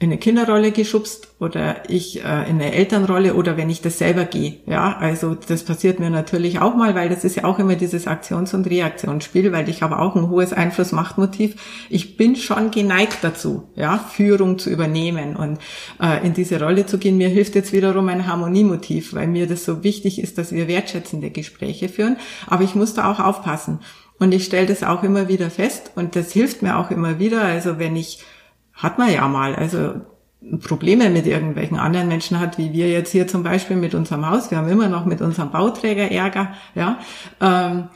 in 0.00 0.10
eine 0.10 0.18
Kinderrolle 0.18 0.72
geschubst 0.72 1.28
oder 1.38 1.88
ich 1.88 2.18
äh, 2.18 2.50
in 2.50 2.56
eine 2.56 2.72
Elternrolle 2.72 3.34
oder 3.34 3.56
wenn 3.56 3.70
ich 3.70 3.80
das 3.80 3.98
selber 3.98 4.24
gehe. 4.24 4.56
Ja, 4.66 4.96
also 4.98 5.36
das 5.36 5.62
passiert 5.62 6.00
mir 6.00 6.10
natürlich 6.10 6.58
auch 6.58 6.74
mal, 6.74 6.96
weil 6.96 7.08
das 7.08 7.22
ist 7.22 7.36
ja 7.36 7.44
auch 7.44 7.60
immer 7.60 7.76
dieses 7.76 8.08
Aktions- 8.08 8.54
und 8.54 8.68
Reaktionsspiel, 8.68 9.52
weil 9.52 9.68
ich 9.68 9.82
habe 9.82 10.00
auch 10.00 10.16
ein 10.16 10.28
hohes 10.28 10.52
Einfluss-Machtmotiv. 10.52 11.86
Ich 11.90 12.16
bin 12.16 12.34
schon 12.34 12.72
geneigt 12.72 13.18
dazu, 13.22 13.68
ja, 13.76 13.98
Führung 13.98 14.58
zu 14.58 14.68
übernehmen 14.68 15.36
und 15.36 15.58
äh, 16.02 16.26
in 16.26 16.34
diese 16.34 16.60
Rolle 16.60 16.86
zu 16.86 16.98
gehen. 16.98 17.16
Mir 17.16 17.28
hilft 17.28 17.54
jetzt 17.54 17.72
wiederum 17.72 18.08
ein 18.08 18.26
Harmoniemotiv, 18.26 19.14
weil 19.14 19.28
mir 19.28 19.46
das 19.46 19.64
so 19.64 19.84
wichtig 19.84 20.20
ist, 20.20 20.38
dass 20.38 20.50
wir 20.50 20.66
wertschätzende 20.66 21.30
Gespräche 21.30 21.88
führen. 21.88 22.16
Aber 22.48 22.64
ich 22.64 22.74
muss 22.74 22.94
da 22.94 23.10
auch 23.10 23.20
aufpassen. 23.20 23.78
Und 24.18 24.32
ich 24.32 24.44
stelle 24.44 24.66
das 24.66 24.82
auch 24.82 25.02
immer 25.02 25.28
wieder 25.28 25.50
fest 25.50 25.92
und 25.96 26.14
das 26.14 26.32
hilft 26.32 26.62
mir 26.62 26.78
auch 26.78 26.90
immer 26.90 27.18
wieder. 27.18 27.42
Also 27.42 27.78
wenn 27.78 27.96
ich 27.96 28.20
hat 28.74 28.98
man 28.98 29.12
ja 29.12 29.26
mal. 29.28 29.54
Also 29.54 29.94
Probleme 30.66 31.10
mit 31.10 31.26
irgendwelchen 31.26 31.78
anderen 31.78 32.08
Menschen 32.08 32.38
hat, 32.38 32.58
wie 32.58 32.72
wir 32.72 32.90
jetzt 32.90 33.12
hier 33.12 33.26
zum 33.26 33.42
Beispiel 33.42 33.76
mit 33.76 33.94
unserem 33.94 34.28
Haus. 34.28 34.50
Wir 34.50 34.58
haben 34.58 34.68
immer 34.68 34.88
noch 34.88 35.06
mit 35.06 35.22
unserem 35.22 35.50
Bauträger 35.50 36.10
Ärger, 36.10 36.52
ja. 36.74 36.98
Ähm, 37.40 37.88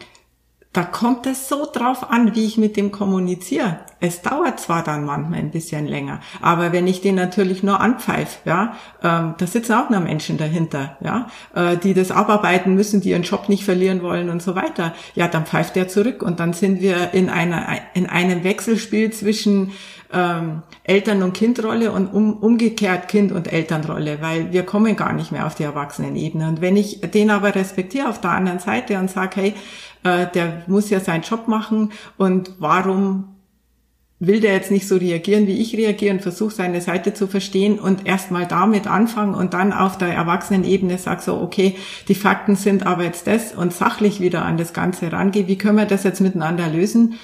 da 0.79 0.85
kommt 0.85 1.27
es 1.27 1.49
so 1.49 1.67
drauf 1.67 2.09
an, 2.13 2.37
wie 2.37 2.45
ich 2.45 2.57
mit 2.57 2.77
dem 2.77 2.93
kommuniziere. 2.93 3.81
Es 3.99 4.23
dauert 4.23 4.61
zwar 4.61 4.85
dann 4.85 5.05
manchmal 5.05 5.41
ein 5.41 5.51
bisschen 5.51 5.89
länger, 5.89 6.21
aber 6.41 6.71
wenn 6.71 6.87
ich 6.87 7.01
den 7.01 7.17
natürlich 7.17 7.65
nur 7.65 7.81
anpfeife, 7.81 8.39
ja, 8.45 8.77
ähm, 9.03 9.35
da 9.37 9.47
sitzen 9.49 9.73
auch 9.73 9.91
noch 9.91 10.01
Menschen 10.01 10.39
dahinter, 10.39 10.97
ja, 11.01 11.27
äh, 11.53 11.77
die 11.79 11.95
das 11.95 12.13
abarbeiten 12.13 12.77
müssen, 12.77 13.01
die 13.01 13.11
ihren 13.11 13.25
Job 13.25 13.49
nicht 13.49 13.65
verlieren 13.65 14.03
wollen 14.03 14.31
und 14.31 14.41
so 14.41 14.55
weiter. 14.55 14.95
Ja, 15.17 15.27
dann 15.27 15.47
pfeift 15.47 15.75
der 15.75 15.89
zurück 15.89 16.23
und 16.23 16.39
dann 16.39 16.53
sind 16.53 16.81
wir 16.81 17.13
in 17.13 17.29
einer 17.29 17.67
in 17.95 18.07
einem 18.07 18.45
Wechselspiel 18.45 19.11
zwischen 19.11 19.73
ähm, 20.13 20.63
Eltern- 20.85 21.23
und 21.23 21.35
Kindrolle 21.35 21.93
und 21.93 22.07
um, 22.07 22.35
umgekehrt 22.39 23.09
Kind- 23.09 23.33
und 23.33 23.53
Elternrolle, 23.53 24.23
weil 24.23 24.53
wir 24.53 24.63
kommen 24.63 24.97
gar 24.97 25.13
nicht 25.13 25.33
mehr 25.33 25.47
auf 25.47 25.55
die 25.55 25.65
Erwachsenenebene. 25.65 26.49
Und 26.49 26.61
wenn 26.61 26.77
ich 26.77 27.01
den 27.01 27.31
aber 27.31 27.55
respektiere 27.55 28.09
auf 28.09 28.21
der 28.21 28.31
anderen 28.31 28.59
Seite 28.59 28.99
und 28.99 29.11
sage, 29.11 29.41
hey, 29.41 29.55
äh, 30.05 30.27
der 30.35 30.63
muss 30.67 30.91
ja 30.91 31.01
seinen 31.01 31.23
Job 31.23 31.49
machen 31.49 31.93
und 32.17 32.53
warum 32.59 33.35
will 34.21 34.41
der 34.41 34.55
jetzt 34.55 34.73
nicht 34.73 34.89
so 34.89 34.97
reagieren, 34.97 35.47
wie 35.47 35.61
ich 35.61 35.77
reagiere 35.77 36.15
und 36.15 36.23
versuche 36.23 36.53
seine 36.53 36.81
Seite 36.81 37.15
zu 37.15 37.29
verstehen 37.29 37.79
und 37.79 38.05
erstmal 38.05 38.47
damit 38.47 38.89
anfangen 38.89 39.35
und 39.35 39.55
dann 39.55 39.73
auf 39.73 39.97
der 39.97 40.09
Erwachsenenebene 40.09 40.99
sag 40.99 41.23
so, 41.23 41.41
okay, 41.41 41.77
die 42.09 42.17
Fakten 42.17 42.57
sind 42.57 42.85
aber 42.85 43.05
jetzt 43.05 43.29
das 43.29 43.55
und 43.55 43.73
sachlich 43.73 44.21
wieder 44.21 44.45
an 44.45 44.57
das 44.57 44.73
Ganze 44.73 45.13
rangehe. 45.13 45.47
Wie 45.47 45.57
können 45.57 45.79
wir 45.79 45.87
das 45.87 46.03
jetzt 46.03 46.21
miteinander 46.21 46.69
lösen? 46.69 47.15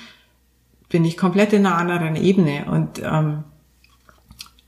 bin 0.94 1.04
ich 1.04 1.16
komplett 1.16 1.52
in 1.52 1.66
einer 1.66 1.76
anderen 1.76 2.14
Ebene 2.14 2.66
und 2.70 3.02
ähm, 3.02 3.42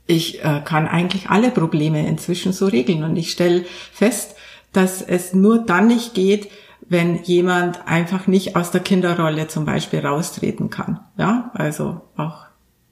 ich 0.08 0.42
äh, 0.42 0.60
kann 0.64 0.88
eigentlich 0.88 1.30
alle 1.30 1.52
Probleme 1.52 2.04
inzwischen 2.04 2.52
so 2.52 2.66
regeln 2.66 3.04
und 3.04 3.14
ich 3.14 3.30
stelle 3.30 3.64
fest, 3.92 4.34
dass 4.72 5.02
es 5.02 5.34
nur 5.34 5.58
dann 5.58 5.86
nicht 5.86 6.14
geht, 6.14 6.48
wenn 6.88 7.22
jemand 7.24 7.86
einfach 7.86 8.26
nicht 8.26 8.56
aus 8.56 8.70
der 8.70 8.80
Kinderrolle 8.80 9.48
zum 9.48 9.64
Beispiel 9.64 10.00
raustreten 10.00 10.70
kann. 10.70 11.00
Ja, 11.16 11.50
also 11.54 12.02
auch 12.16 12.46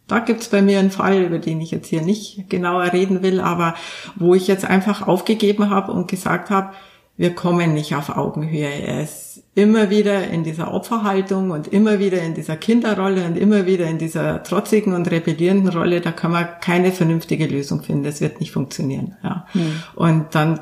da 0.06 0.18
gibt's 0.18 0.48
bei 0.48 0.60
mir 0.60 0.80
einen 0.80 0.90
Fall, 0.90 1.22
über 1.22 1.38
den 1.38 1.60
ich 1.60 1.70
jetzt 1.70 1.88
hier 1.88 2.02
nicht 2.02 2.50
genauer 2.50 2.92
reden 2.92 3.22
will, 3.22 3.40
aber 3.40 3.74
wo 4.16 4.34
ich 4.34 4.46
jetzt 4.46 4.66
einfach 4.66 5.06
aufgegeben 5.06 5.70
habe 5.70 5.92
und 5.92 6.08
gesagt 6.08 6.50
habe, 6.50 6.74
wir 7.16 7.34
kommen 7.34 7.74
nicht 7.74 7.94
auf 7.94 8.14
Augenhöhe. 8.14 8.68
Er 8.68 9.02
ist 9.02 9.44
immer 9.54 9.88
wieder 9.88 10.26
in 10.28 10.42
dieser 10.42 10.74
Opferhaltung 10.74 11.52
und 11.52 11.68
immer 11.68 12.00
wieder 12.00 12.20
in 12.20 12.34
dieser 12.34 12.56
Kinderrolle 12.56 13.24
und 13.24 13.38
immer 13.38 13.66
wieder 13.66 13.86
in 13.86 13.98
dieser 13.98 14.42
trotzigen 14.42 14.94
und 14.94 15.10
rebellierenden 15.10 15.68
Rolle. 15.68 16.00
Da 16.00 16.10
kann 16.10 16.32
man 16.32 16.48
keine 16.60 16.90
vernünftige 16.90 17.46
Lösung 17.46 17.82
finden. 17.82 18.02
Das 18.02 18.20
wird 18.20 18.40
nicht 18.40 18.50
funktionieren. 18.50 19.16
Ja. 19.22 19.46
Mhm. 19.54 19.82
Und 19.94 20.34
dann 20.34 20.60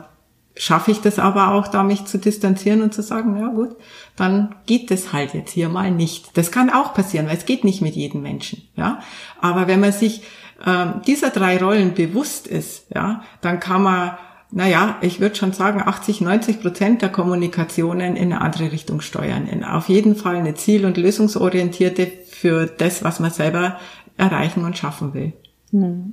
schaffe 0.55 0.91
ich 0.91 1.01
das 1.01 1.19
aber 1.19 1.53
auch, 1.55 1.69
da 1.69 1.83
mich 1.83 2.05
zu 2.05 2.19
distanzieren 2.19 2.83
und 2.83 2.93
zu 2.93 3.03
sagen, 3.03 3.39
ja 3.39 3.49
gut, 3.49 3.77
dann 4.17 4.55
geht 4.67 4.91
es 4.91 5.13
halt 5.13 5.35
jetzt 5.35 5.53
hier 5.53 5.69
mal 5.69 5.91
nicht. 5.91 6.37
Das 6.37 6.51
kann 6.51 6.71
auch 6.71 6.95
passieren, 6.95 7.27
weil 7.27 7.37
es 7.37 7.47
geht 7.47 7.65
nicht 7.65 7.81
mit 7.81 7.95
jedem 7.95 8.23
Menschen. 8.23 8.63
Ja. 8.77 9.01
Aber 9.41 9.67
wenn 9.67 9.81
man 9.81 9.93
sich 9.93 10.23
ähm, 10.65 11.01
dieser 11.07 11.31
drei 11.31 11.59
Rollen 11.59 11.95
bewusst 11.95 12.47
ist, 12.47 12.87
ja, 12.95 13.23
dann 13.41 13.61
kann 13.61 13.83
man 13.83 14.13
naja, 14.55 14.99
ich 15.01 15.19
würde 15.19 15.35
schon 15.35 15.53
sagen, 15.53 15.81
80, 15.81 16.21
90 16.21 16.61
Prozent 16.61 17.01
der 17.01 17.09
Kommunikationen 17.09 18.17
in 18.17 18.31
eine 18.31 18.43
andere 18.43 18.71
Richtung 18.71 19.01
steuern. 19.01 19.47
In 19.47 19.65
auf 19.65 19.89
jeden 19.89 20.15
Fall 20.15 20.37
eine 20.37 20.55
ziel- 20.55 20.85
und 20.85 20.99
lösungsorientierte 20.99 22.07
für 22.29 22.67
das, 22.67 23.03
was 23.03 23.19
man 23.19 23.31
selber 23.31 23.79
erreichen 24.19 24.67
und 24.67 24.77
schaffen 24.77 25.15
will. 25.15 25.33
Hm. 25.71 26.13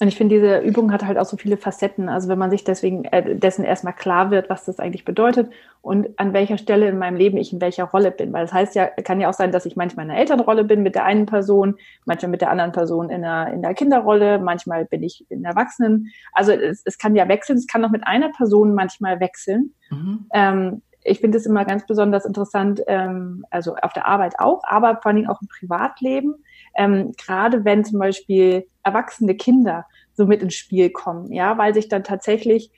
Und 0.00 0.08
ich 0.08 0.16
finde, 0.16 0.36
diese 0.36 0.58
Übung 0.60 0.92
hat 0.92 1.04
halt 1.04 1.18
auch 1.18 1.26
so 1.26 1.36
viele 1.36 1.58
Facetten. 1.58 2.08
Also 2.08 2.28
wenn 2.28 2.38
man 2.38 2.50
sich 2.50 2.64
deswegen 2.64 3.04
äh, 3.04 3.36
dessen 3.36 3.66
erstmal 3.66 3.92
klar 3.92 4.30
wird, 4.30 4.48
was 4.48 4.64
das 4.64 4.78
eigentlich 4.78 5.04
bedeutet 5.04 5.50
und 5.82 6.18
an 6.18 6.32
welcher 6.32 6.56
Stelle 6.56 6.88
in 6.88 6.96
meinem 6.96 7.16
Leben 7.16 7.36
ich 7.36 7.52
in 7.52 7.60
welcher 7.60 7.84
Rolle 7.84 8.10
bin. 8.10 8.32
Weil 8.32 8.44
das 8.44 8.52
heißt 8.54 8.74
ja, 8.74 8.86
kann 8.86 9.20
ja 9.20 9.28
auch 9.28 9.34
sein, 9.34 9.52
dass 9.52 9.66
ich 9.66 9.76
manchmal 9.76 10.06
in 10.06 10.10
einer 10.10 10.20
Elternrolle 10.20 10.64
bin 10.64 10.82
mit 10.82 10.94
der 10.94 11.04
einen 11.04 11.26
Person, 11.26 11.76
manchmal 12.06 12.30
mit 12.30 12.40
der 12.40 12.50
anderen 12.50 12.72
Person 12.72 13.10
in 13.10 13.20
der, 13.20 13.52
in 13.52 13.60
der 13.60 13.74
Kinderrolle, 13.74 14.38
manchmal 14.38 14.86
bin 14.86 15.02
ich 15.02 15.26
in 15.28 15.42
der 15.42 15.50
Erwachsenen. 15.50 16.10
Also 16.32 16.52
es, 16.52 16.80
es 16.86 16.96
kann 16.96 17.14
ja 17.14 17.28
wechseln, 17.28 17.58
es 17.58 17.66
kann 17.66 17.84
auch 17.84 17.90
mit 17.90 18.06
einer 18.06 18.30
Person 18.30 18.74
manchmal 18.74 19.20
wechseln. 19.20 19.74
Mhm. 19.90 20.26
Ähm, 20.32 20.82
ich 21.04 21.20
finde 21.20 21.36
es 21.36 21.44
immer 21.44 21.66
ganz 21.66 21.86
besonders 21.86 22.24
interessant, 22.24 22.82
ähm, 22.86 23.44
also 23.50 23.74
auf 23.76 23.92
der 23.92 24.06
Arbeit 24.06 24.34
auch, 24.38 24.62
aber 24.64 24.96
vor 24.96 25.06
allen 25.06 25.16
Dingen 25.16 25.28
auch 25.28 25.40
im 25.42 25.48
Privatleben, 25.48 26.36
ähm, 26.76 27.12
gerade 27.18 27.64
wenn 27.64 27.84
zum 27.84 27.98
Beispiel 27.98 28.66
erwachsene 28.82 29.34
Kinder 29.34 29.86
so 30.14 30.26
mit 30.26 30.42
ins 30.42 30.54
Spiel 30.54 30.90
kommen, 30.90 31.32
ja, 31.32 31.58
weil 31.58 31.74
sich 31.74 31.88
dann 31.88 32.04
tatsächlich 32.04 32.70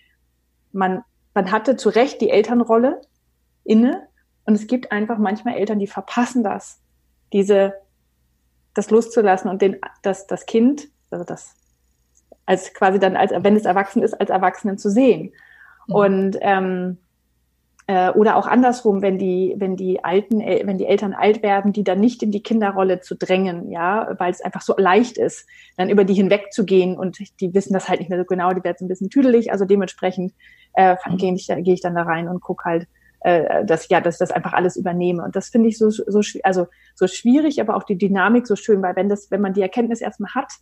man 0.72 1.02
man 1.34 1.50
hatte 1.50 1.76
zu 1.76 1.88
Recht 1.88 2.20
die 2.20 2.30
Elternrolle 2.30 3.00
inne 3.64 4.06
und 4.44 4.54
es 4.54 4.66
gibt 4.66 4.92
einfach 4.92 5.18
manchmal 5.18 5.54
Eltern, 5.54 5.78
die 5.78 5.86
verpassen 5.86 6.42
das, 6.42 6.80
diese 7.32 7.74
das 8.74 8.90
loszulassen 8.90 9.50
und 9.50 9.62
den 9.62 9.78
das 10.02 10.26
das 10.26 10.46
Kind, 10.46 10.88
also 11.10 11.24
das 11.24 11.54
als 12.46 12.74
quasi 12.74 12.98
dann 12.98 13.16
als 13.16 13.32
wenn 13.32 13.56
es 13.56 13.64
erwachsen 13.64 14.02
ist 14.02 14.14
als 14.14 14.30
Erwachsenen 14.30 14.78
zu 14.78 14.90
sehen 14.90 15.32
mhm. 15.86 15.94
und 15.94 16.38
ähm, 16.40 16.98
äh, 17.86 18.10
oder 18.10 18.36
auch 18.36 18.46
andersrum, 18.46 19.02
wenn 19.02 19.18
die, 19.18 19.54
wenn 19.58 19.76
die 19.76 20.04
alten, 20.04 20.40
äh, 20.40 20.62
wenn 20.64 20.78
die 20.78 20.86
Eltern 20.86 21.14
alt 21.14 21.42
werden, 21.42 21.72
die 21.72 21.84
dann 21.84 22.00
nicht 22.00 22.22
in 22.22 22.30
die 22.30 22.42
Kinderrolle 22.42 23.00
zu 23.00 23.16
drängen, 23.16 23.70
ja, 23.70 24.14
weil 24.18 24.30
es 24.30 24.40
einfach 24.40 24.62
so 24.62 24.74
leicht 24.76 25.18
ist, 25.18 25.46
dann 25.76 25.90
über 25.90 26.04
die 26.04 26.14
hinwegzugehen 26.14 26.96
und 26.96 27.18
die 27.40 27.54
wissen 27.54 27.72
das 27.72 27.88
halt 27.88 28.00
nicht 28.00 28.08
mehr 28.08 28.18
so 28.18 28.24
genau, 28.24 28.52
die 28.52 28.64
werden 28.64 28.84
ein 28.84 28.88
bisschen 28.88 29.10
tüdelig, 29.10 29.50
also 29.50 29.64
dementsprechend 29.64 30.32
äh, 30.74 30.96
mhm. 31.08 31.16
gehe 31.16 31.34
ich, 31.34 31.46
geh 31.46 31.72
ich 31.72 31.80
dann 31.80 31.94
da 31.94 32.02
rein 32.02 32.28
und 32.28 32.40
guck 32.40 32.64
halt, 32.64 32.86
äh, 33.20 33.64
dass 33.64 33.88
ja, 33.88 34.00
dass 34.00 34.16
ich 34.16 34.18
das 34.20 34.30
einfach 34.30 34.52
alles 34.52 34.76
übernehme. 34.76 35.22
Und 35.22 35.36
das 35.36 35.48
finde 35.48 35.68
ich 35.68 35.78
so, 35.78 35.90
so, 35.90 36.20
also 36.42 36.66
so 36.94 37.06
schwierig, 37.06 37.60
aber 37.60 37.76
auch 37.76 37.84
die 37.84 37.98
Dynamik 37.98 38.46
so 38.46 38.56
schön, 38.56 38.82
weil 38.82 38.96
wenn 38.96 39.08
das, 39.08 39.30
wenn 39.30 39.40
man 39.40 39.54
die 39.54 39.62
Erkenntnis 39.62 40.00
erstmal 40.00 40.34
hat, 40.34 40.52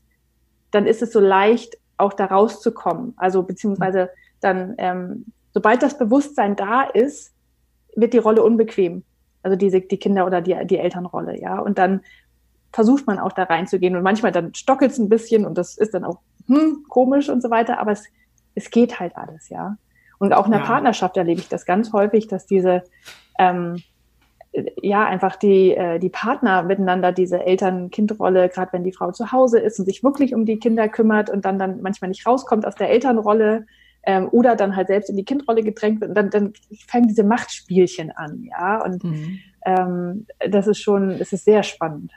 dann 0.71 0.87
ist 0.87 1.03
es 1.03 1.13
so 1.13 1.21
leicht, 1.21 1.77
auch 1.97 2.13
da 2.13 2.27
rauszukommen. 2.27 3.15
Also 3.17 3.43
beziehungsweise 3.43 4.11
dann, 4.41 4.75
ähm, 4.79 5.27
sobald 5.53 5.83
das 5.83 5.99
Bewusstsein 5.99 6.57
da 6.57 6.83
ist, 6.83 7.33
wird 7.97 8.13
die 8.13 8.19
Rolle 8.19 8.43
unbequem. 8.43 9.05
Also 9.43 9.57
diese, 9.57 9.81
die 9.81 9.99
Kinder- 9.99 10.27
oder 10.27 10.41
die, 10.41 10.57
die 10.67 10.79
Elternrolle, 10.79 11.41
ja. 11.41 11.59
Und 11.59 11.79
dann 11.79 12.03
versucht 12.73 13.07
man 13.07 13.19
auch 13.19 13.33
da 13.33 13.45
reinzugehen. 13.45 13.97
Und 13.97 14.03
manchmal 14.03 14.33
dann 14.33 14.55
stockelt 14.55 14.93
es 14.93 14.99
ein 14.99 15.09
bisschen 15.09 15.45
und 15.45 15.59
das 15.59 15.77
ist 15.77 15.95
dann 15.95 16.05
auch 16.05 16.19
hm, 16.47 16.85
komisch 16.89 17.29
und 17.29 17.43
so 17.43 17.51
weiter, 17.51 17.79
aber 17.79 17.93
es, 17.93 18.05
es 18.55 18.71
geht 18.71 19.01
halt 19.01 19.17
alles, 19.17 19.49
ja. 19.49 19.77
Und 20.19 20.35
auch 20.35 20.45
in 20.45 20.53
der 20.53 20.61
ja. 20.61 20.67
Partnerschaft 20.67 21.17
erlebe 21.17 21.41
ich 21.41 21.49
das 21.49 21.65
ganz 21.65 21.93
häufig, 21.93 22.29
dass 22.29 22.47
diese 22.47 22.83
ähm, 23.39 23.83
ja 24.83 25.07
einfach 25.07 25.37
die, 25.37 25.75
äh, 25.75 25.99
die 25.99 26.11
Partner 26.11 26.63
miteinander 26.63 27.13
diese 27.13 27.45
Eltern-Kind-Rolle, 27.45 28.49
gerade 28.49 28.73
wenn 28.73 28.85
die 28.85 28.93
Frau 28.93 29.13
zu 29.13 29.33
Hause 29.33 29.59
ist 29.59 29.79
und 29.79 29.87
sich 29.87 30.03
wirklich 30.03 30.35
um 30.35 30.45
die 30.45 30.59
Kinder 30.59 30.89
kümmert 30.89 31.31
und 31.31 31.45
dann 31.45 31.59
dann 31.59 31.81
manchmal 31.81 32.09
nicht 32.09 32.27
rauskommt 32.27 32.67
aus 32.67 32.75
der 32.75 32.91
Elternrolle 32.91 33.67
ähm, 34.05 34.29
oder 34.31 34.57
dann 34.57 34.77
halt 34.77 34.89
selbst 34.89 35.11
in 35.11 35.17
die 35.17 35.25
Kindrolle 35.25 35.63
gedrängt 35.63 36.01
wird 36.01 36.11
und 36.11 36.15
dann, 36.15 36.31
dann 36.31 36.53
fangen 36.89 37.09
diese 37.09 37.25
Machtspielchen 37.25 38.11
an, 38.13 38.43
ja. 38.43 38.83
Und 38.83 39.05
mhm. 39.05 39.39
ähm, 39.65 40.27
das 40.49 40.67
ist 40.67 40.79
schon, 40.79 41.11
es 41.11 41.33
ist 41.33 41.45
sehr 41.45 41.63
spannend. 41.63 42.13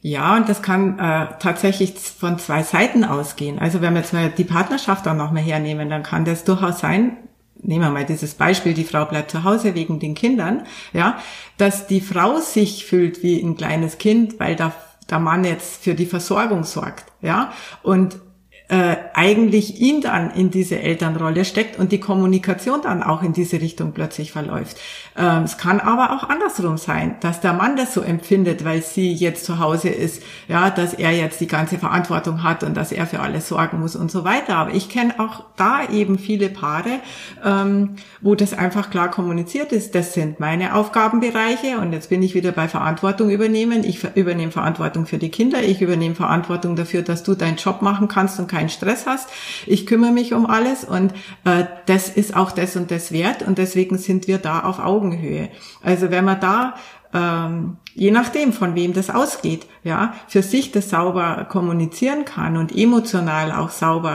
Ja, 0.00 0.36
und 0.36 0.48
das 0.48 0.62
kann 0.62 0.98
äh, 0.98 1.26
tatsächlich 1.40 1.94
von 1.94 2.38
zwei 2.38 2.62
Seiten 2.62 3.04
ausgehen. 3.04 3.58
Also 3.58 3.80
wenn 3.80 3.94
wir 3.94 4.00
jetzt 4.00 4.12
mal 4.12 4.30
die 4.30 4.44
Partnerschaft 4.44 5.06
dann 5.06 5.16
noch 5.16 5.32
mal 5.32 5.42
hernehmen, 5.42 5.90
dann 5.90 6.04
kann 6.04 6.24
das 6.24 6.44
durchaus 6.44 6.78
sein, 6.78 7.16
nehmen 7.60 7.82
wir 7.82 7.90
mal 7.90 8.04
dieses 8.04 8.34
Beispiel, 8.34 8.74
die 8.74 8.84
Frau 8.84 9.04
bleibt 9.04 9.32
zu 9.32 9.42
Hause 9.42 9.74
wegen 9.74 9.98
den 9.98 10.14
Kindern, 10.14 10.62
ja, 10.92 11.18
dass 11.56 11.88
die 11.88 12.00
Frau 12.00 12.38
sich 12.38 12.86
fühlt 12.86 13.24
wie 13.24 13.40
ein 13.40 13.56
kleines 13.56 13.98
Kind, 13.98 14.38
weil 14.38 14.54
da 14.54 14.72
der 15.10 15.18
Mann 15.18 15.44
jetzt 15.44 15.82
für 15.82 15.94
die 15.94 16.06
Versorgung 16.06 16.64
sorgt, 16.64 17.06
ja, 17.22 17.52
und 17.82 18.20
äh, 18.68 18.96
eigentlich 19.14 19.80
ihn 19.80 20.02
dann 20.02 20.30
in 20.30 20.50
diese 20.50 20.78
Elternrolle 20.78 21.46
steckt 21.46 21.78
und 21.78 21.90
die 21.90 22.00
Kommunikation 22.00 22.82
dann 22.82 23.02
auch 23.02 23.22
in 23.22 23.32
diese 23.32 23.60
Richtung 23.60 23.92
plötzlich 23.92 24.32
verläuft. 24.32 24.78
Ähm, 25.18 25.42
es 25.42 25.58
kann 25.58 25.80
aber 25.80 26.12
auch 26.12 26.28
andersrum 26.28 26.78
sein, 26.78 27.16
dass 27.20 27.40
der 27.40 27.52
Mann 27.52 27.76
das 27.76 27.92
so 27.92 28.02
empfindet, 28.02 28.64
weil 28.64 28.82
sie 28.82 29.12
jetzt 29.12 29.44
zu 29.44 29.58
Hause 29.58 29.88
ist, 29.88 30.22
ja, 30.46 30.70
dass 30.70 30.94
er 30.94 31.10
jetzt 31.10 31.40
die 31.40 31.48
ganze 31.48 31.76
Verantwortung 31.76 32.44
hat 32.44 32.62
und 32.62 32.76
dass 32.76 32.92
er 32.92 33.06
für 33.06 33.18
alles 33.18 33.48
sorgen 33.48 33.80
muss 33.80 33.96
und 33.96 34.12
so 34.12 34.24
weiter. 34.24 34.56
Aber 34.56 34.72
ich 34.72 34.88
kenne 34.88 35.18
auch 35.18 35.44
da 35.56 35.88
eben 35.90 36.18
viele 36.18 36.48
Paare, 36.48 37.00
ähm, 37.44 37.96
wo 38.20 38.36
das 38.36 38.54
einfach 38.54 38.90
klar 38.90 39.10
kommuniziert 39.10 39.72
ist. 39.72 39.96
Das 39.96 40.14
sind 40.14 40.38
meine 40.38 40.76
Aufgabenbereiche 40.76 41.78
und 41.78 41.92
jetzt 41.92 42.10
bin 42.10 42.22
ich 42.22 42.34
wieder 42.34 42.52
bei 42.52 42.68
Verantwortung 42.68 43.30
übernehmen. 43.30 43.82
Ich 43.82 44.04
übernehme 44.14 44.52
Verantwortung 44.52 45.06
für 45.06 45.18
die 45.18 45.30
Kinder, 45.30 45.62
ich 45.62 45.82
übernehme 45.82 46.14
Verantwortung 46.14 46.76
dafür, 46.76 47.02
dass 47.02 47.24
du 47.24 47.34
deinen 47.34 47.56
Job 47.56 47.82
machen 47.82 48.06
kannst 48.06 48.38
und 48.38 48.46
keinen 48.46 48.68
Stress 48.68 49.06
hast. 49.06 49.28
Ich 49.66 49.84
kümmere 49.86 50.12
mich 50.12 50.32
um 50.32 50.46
alles 50.46 50.84
und 50.84 51.12
äh, 51.44 51.64
das 51.86 52.08
ist 52.08 52.36
auch 52.36 52.52
das 52.52 52.76
und 52.76 52.92
das 52.92 53.10
wert 53.10 53.42
und 53.42 53.58
deswegen 53.58 53.98
sind 53.98 54.28
wir 54.28 54.38
da 54.38 54.60
auf 54.60 54.78
Augenhöhe. 55.08 55.48
Also 55.82 56.10
wenn 56.10 56.24
man 56.24 56.40
da 56.40 56.74
ähm, 57.14 57.78
je 57.94 58.10
nachdem, 58.10 58.52
von 58.52 58.74
wem 58.74 58.92
das 58.92 59.10
ausgeht, 59.10 59.66
ja, 59.82 60.12
für 60.28 60.42
sich 60.42 60.72
das 60.72 60.90
sauber 60.90 61.46
kommunizieren 61.48 62.24
kann 62.24 62.56
und 62.56 62.76
emotional 62.76 63.50
auch 63.50 63.70
sauber 63.70 64.10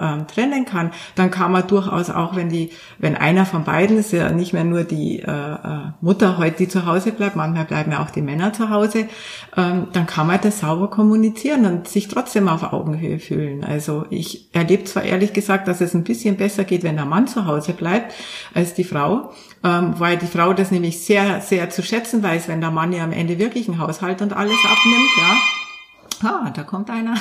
äh, 0.00 0.22
äh, 0.22 0.24
trennen 0.26 0.64
kann, 0.64 0.92
dann 1.16 1.30
kann 1.30 1.52
man 1.52 1.66
durchaus 1.66 2.08
auch, 2.08 2.36
wenn 2.36 2.48
die, 2.48 2.70
wenn 2.98 3.16
einer 3.16 3.44
von 3.44 3.64
beiden 3.64 3.98
ist 3.98 4.12
ja 4.12 4.30
nicht 4.30 4.52
mehr 4.52 4.64
nur 4.64 4.84
die 4.84 5.20
äh, 5.20 5.30
äh, 5.30 5.78
Mutter 6.00 6.38
heute, 6.38 6.58
die 6.58 6.68
zu 6.68 6.86
Hause 6.86 7.12
bleibt, 7.12 7.36
manchmal 7.36 7.64
bleiben 7.64 7.92
ja 7.92 8.02
auch 8.02 8.10
die 8.10 8.22
Männer 8.22 8.52
zu 8.52 8.70
Hause, 8.70 9.08
ähm, 9.56 9.88
dann 9.92 10.06
kann 10.06 10.28
man 10.28 10.40
das 10.40 10.60
sauber 10.60 10.88
kommunizieren 10.88 11.66
und 11.66 11.88
sich 11.88 12.08
trotzdem 12.08 12.48
auf 12.48 12.72
Augenhöhe 12.72 13.18
fühlen. 13.18 13.64
Also 13.64 14.06
ich 14.08 14.54
erlebe 14.54 14.84
zwar 14.84 15.02
ehrlich 15.02 15.32
gesagt, 15.32 15.66
dass 15.68 15.80
es 15.80 15.94
ein 15.94 16.04
bisschen 16.04 16.36
besser 16.36 16.64
geht, 16.64 16.84
wenn 16.84 16.96
der 16.96 17.06
Mann 17.06 17.26
zu 17.26 17.46
Hause 17.46 17.72
bleibt 17.72 18.14
als 18.54 18.72
die 18.74 18.84
Frau, 18.84 19.32
ähm, 19.64 19.94
weil 19.98 20.16
die 20.16 20.26
Frau 20.26 20.52
das 20.52 20.70
nämlich 20.70 21.04
sehr, 21.04 21.40
sehr 21.40 21.70
zu 21.70 21.82
schätzen 21.82 22.22
weiß, 22.22 22.48
wenn 22.48 22.60
der 22.60 22.70
Mann 22.70 22.92
ja 22.92 23.04
am 23.04 23.12
Ende 23.12 23.38
wirklich 23.38 23.68
einen 23.68 23.78
Haushalt 23.78 24.22
und 24.22 24.32
alles 24.32 24.58
abnimmt, 24.64 25.10
ja. 25.18 26.28
Ah, 26.28 26.50
da 26.50 26.62
kommt 26.62 26.88
einer. 26.90 27.14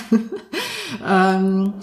ähm, 1.07 1.73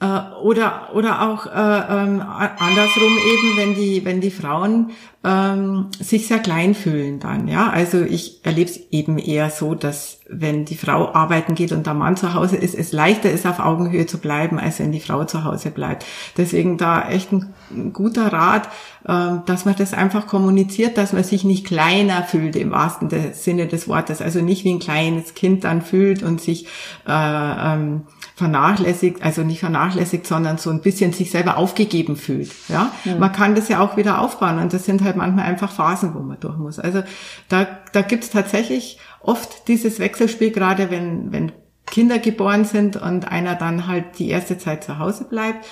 äh, 0.00 0.20
oder 0.42 0.90
oder 0.94 1.22
auch 1.28 1.46
äh, 1.46 1.50
ähm, 1.50 2.22
andersrum 2.22 3.12
eben, 3.32 3.56
wenn 3.56 3.74
die 3.74 4.04
wenn 4.04 4.20
die 4.20 4.30
Frauen 4.30 4.90
ähm, 5.22 5.88
sich 5.98 6.26
sehr 6.28 6.38
klein 6.38 6.74
fühlen 6.74 7.20
dann, 7.20 7.46
ja. 7.46 7.68
Also 7.68 8.00
ich 8.00 8.44
erlebe 8.44 8.70
es 8.70 8.80
eben 8.90 9.18
eher 9.18 9.50
so, 9.50 9.74
dass 9.74 10.20
wenn 10.30 10.64
die 10.64 10.76
Frau 10.76 11.12
arbeiten 11.12 11.54
geht 11.54 11.72
und 11.72 11.86
der 11.86 11.92
Mann 11.94 12.16
zu 12.16 12.32
Hause 12.32 12.56
ist, 12.56 12.74
es 12.74 12.92
leichter 12.92 13.30
ist, 13.30 13.46
auf 13.46 13.58
Augenhöhe 13.58 14.06
zu 14.06 14.18
bleiben, 14.18 14.58
als 14.58 14.78
wenn 14.78 14.92
die 14.92 15.00
Frau 15.00 15.24
zu 15.24 15.44
Hause 15.44 15.70
bleibt. 15.70 16.06
Deswegen 16.38 16.78
da 16.78 17.08
echt 17.10 17.32
ein, 17.32 17.52
ein 17.70 17.92
guter 17.92 18.32
Rat, 18.32 18.68
äh, 19.04 19.44
dass 19.44 19.66
man 19.66 19.74
das 19.76 19.92
einfach 19.92 20.26
kommuniziert, 20.26 20.96
dass 20.96 21.12
man 21.12 21.24
sich 21.24 21.44
nicht 21.44 21.66
kleiner 21.66 22.22
fühlt 22.22 22.56
im 22.56 22.70
wahrsten 22.70 23.10
Sinne 23.34 23.66
des 23.66 23.88
Wortes. 23.88 24.22
Also 24.22 24.40
nicht 24.40 24.64
wie 24.64 24.72
ein 24.72 24.78
kleines 24.78 25.34
Kind 25.34 25.64
dann 25.64 25.82
fühlt 25.82 26.22
und 26.22 26.40
sich 26.40 26.66
äh, 27.06 27.10
ähm, 27.10 28.02
vernachlässigt, 28.36 29.22
also 29.22 29.42
nicht 29.42 29.60
vernachlässigt, 29.60 30.26
sondern 30.26 30.56
so 30.56 30.70
ein 30.70 30.80
bisschen 30.80 31.12
sich 31.12 31.30
selber 31.30 31.58
aufgegeben 31.58 32.16
fühlt. 32.16 32.50
Ja, 32.68 32.90
mhm. 33.04 33.18
man 33.18 33.32
kann 33.32 33.54
das 33.54 33.68
ja 33.68 33.80
auch 33.80 33.98
wieder 33.98 34.20
aufbauen 34.20 34.58
und 34.58 34.72
das 34.72 34.86
sind 34.86 35.02
halt 35.02 35.09
manchmal 35.16 35.44
einfach 35.44 35.70
Phasen, 35.70 36.14
wo 36.14 36.20
man 36.20 36.40
durch 36.40 36.56
muss. 36.56 36.78
Also 36.78 37.02
da, 37.48 37.66
da 37.92 38.02
gibt's 38.02 38.30
tatsächlich 38.30 38.98
oft 39.20 39.68
dieses 39.68 39.98
Wechselspiel, 39.98 40.50
gerade 40.50 40.90
wenn, 40.90 41.32
wenn 41.32 41.52
Kinder 41.86 42.18
geboren 42.18 42.64
sind 42.64 42.96
und 42.96 43.30
einer 43.30 43.54
dann 43.54 43.86
halt 43.86 44.18
die 44.18 44.28
erste 44.28 44.58
Zeit 44.58 44.84
zu 44.84 44.98
Hause 44.98 45.24
bleibt 45.24 45.66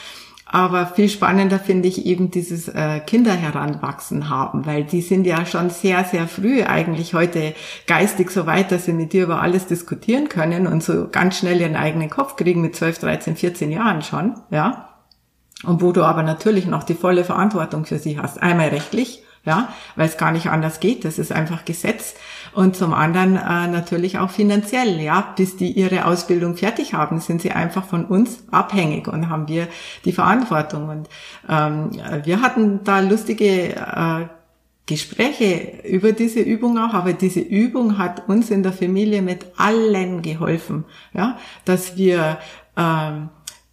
aber 0.51 0.86
viel 0.86 1.11
spannender 1.11 1.59
finde 1.59 1.89
ich 1.89 2.07
eben 2.07 2.30
dieses 2.30 2.68
äh, 2.68 3.01
Kinder 3.01 3.34
heranwachsen 3.34 4.30
haben, 4.30 4.64
weil 4.64 4.84
die 4.84 5.03
sind 5.03 5.26
ja 5.26 5.45
schon 5.45 5.68
sehr, 5.68 6.05
sehr 6.05 6.26
früh 6.26 6.62
eigentlich 6.62 7.12
heute 7.12 7.55
geistig 7.86 8.30
so 8.30 8.47
weit, 8.47 8.72
dass 8.72 8.86
sie 8.86 8.95
mit 8.95 9.12
dir 9.12 9.24
über 9.24 9.43
alles 9.43 9.66
diskutieren 9.66 10.30
können 10.30 10.66
und 10.66 10.82
so 10.82 11.09
ganz 11.09 11.36
schnell 11.36 11.61
ihren 11.61 11.76
eigenen 11.76 12.09
Kopf 12.09 12.36
kriegen 12.36 12.62
mit 12.62 12.74
12, 12.74 12.99
13, 12.99 13.36
14 13.36 13.70
Jahren 13.70 14.01
schon, 14.01 14.34
ja. 14.51 14.89
Und 15.64 15.82
wo 15.82 15.93
du 15.93 16.05
aber 16.05 16.22
natürlich 16.22 16.66
noch 16.66 16.84
die 16.84 16.95
volle 16.95 17.24
Verantwortung 17.24 17.84
für 17.84 17.99
sie 17.99 18.18
hast. 18.18 18.41
Einmal 18.41 18.68
rechtlich, 18.68 19.24
ja, 19.45 19.72
weil 19.97 20.07
es 20.07 20.16
gar 20.16 20.32
nicht 20.32 20.49
anders 20.49 20.80
geht. 20.80 21.05
Das 21.05 21.18
ist 21.18 21.32
einfach 21.32 21.64
Gesetz. 21.64 22.14
Und 22.53 22.76
zum 22.76 22.93
anderen 22.93 23.36
äh, 23.36 23.68
natürlich 23.68 24.18
auch 24.18 24.30
finanziell, 24.30 25.01
ja, 25.01 25.32
bis 25.36 25.57
die 25.57 25.72
ihre 25.72 26.05
Ausbildung 26.05 26.57
fertig 26.57 26.95
haben, 26.95 27.20
sind 27.20 27.43
sie 27.43 27.53
einfach 27.53 27.84
von 27.84 28.05
uns 28.05 28.45
abhängig 28.51 29.09
und 29.09 29.28
haben 29.28 29.49
wir 29.49 29.68
die 30.05 30.12
Verantwortung. 30.12 30.89
Und 30.89 31.09
ähm, 31.49 31.91
wir 32.24 32.43
hatten 32.43 32.84
da 32.84 33.01
lustige 33.01 33.76
äh, 33.76 34.26
Gespräche 34.89 35.82
über 35.84 36.12
diese 36.12 36.41
Übung 36.41 36.78
auch, 36.78 36.95
aber 36.95 37.12
diese 37.12 37.41
Übung 37.41 37.99
hat 37.99 38.26
uns 38.26 38.51
in 38.51 38.62
der 38.62 38.72
Familie 38.72 39.20
mit 39.20 39.45
allen 39.59 40.22
geholfen, 40.22 40.86
ja, 41.12 41.39
dass 41.66 41.99
wir 41.99 42.39
ähm, 42.74 43.28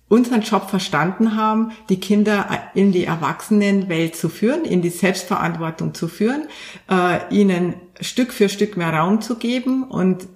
unseren 0.07 0.41
Job 0.41 0.69
verstanden 0.69 1.35
haben, 1.35 1.71
die 1.89 1.99
Kinder 1.99 2.47
in 2.73 2.91
die 2.91 3.05
Erwachsenenwelt 3.05 4.15
zu 4.15 4.29
führen, 4.29 4.63
in 4.63 4.81
die 4.81 4.89
Selbstverantwortung 4.89 5.93
zu 5.93 6.07
führen, 6.07 6.47
äh, 6.89 7.33
ihnen 7.33 7.75
Stück 7.99 8.31
für 8.33 8.49
Stück 8.49 8.77
mehr 8.77 8.93
Raum 8.93 9.21
zu 9.21 9.37
geben 9.37 9.83
und 9.83 10.27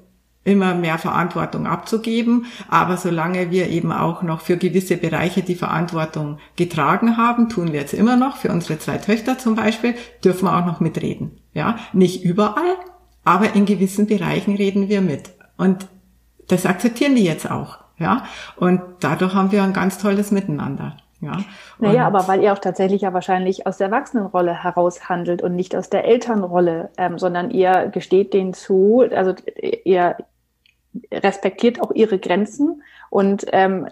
immer 0.44 0.74
mehr 0.74 0.98
Verantwortung 0.98 1.68
abzugeben. 1.68 2.46
Aber 2.70 2.98
solange 2.98 3.52
wir 3.52 3.70
eben 3.70 3.92
auch 3.92 4.24
noch 4.24 4.42
für 4.42 4.58
gewisse 4.58 4.98
Bereiche 4.98 5.44
die 5.44 5.56
Verantwortung 5.56 6.40
getragen 6.56 7.18
haben, 7.18 7.50
tun 7.50 7.72
wir 7.72 7.82
jetzt 7.82 7.94
immer 7.94 8.16
noch, 8.16 8.38
für 8.38 8.50
unsere 8.50 8.80
zwei 8.80 8.98
Töchter 8.98 9.38
zum 9.38 9.56
Beispiel, 9.56 9.96
dürfen 10.24 10.46
wir 10.46 10.58
auch 10.58 10.66
noch 10.66 10.80
mitreden. 10.80 11.38
Ja, 11.54 11.78
nicht 11.94 12.24
überall, 12.24 12.78
aber 13.24 13.54
in 13.54 13.66
gewissen 13.66 14.08
Bereichen 14.08 14.56
reden 14.56 14.90
wir 14.90 15.02
mit. 15.02 15.30
Und 15.58 15.88
das 16.48 16.66
akzeptieren 16.66 17.16
die 17.16 17.26
jetzt 17.26 17.50
auch. 17.50 17.80
Ja, 18.00 18.24
und 18.56 18.82
dadurch 19.02 19.34
haben 19.34 19.52
wir 19.52 19.64
ein 19.64 19.74
ganz 19.74 19.98
tolles 19.98 20.32
Miteinander. 20.32 20.96
Ja. 21.22 21.38
Naja, 21.80 22.08
aber 22.08 22.28
weil 22.30 22.42
ihr 22.42 22.54
auch 22.54 22.60
tatsächlich 22.60 23.02
ja 23.02 23.14
wahrscheinlich 23.14 23.68
aus 23.68 23.78
der 23.78 23.88
Erwachsenenrolle 23.88 24.64
heraus 24.64 25.10
handelt 25.10 25.42
und 25.42 25.54
nicht 25.54 25.76
aus 25.76 25.90
der 25.90 26.06
Elternrolle, 26.06 26.92
ähm, 26.98 27.20
sondern 27.20 27.52
ihr 27.52 27.90
gesteht 27.90 28.34
denen 28.34 28.54
zu, 28.54 29.04
also 29.14 29.34
ihr 29.84 30.16
respektiert 31.12 31.82
auch 31.82 31.92
ihre 31.92 32.20
Grenzen 32.20 32.84
und 33.10 33.46
ähm, 33.52 33.88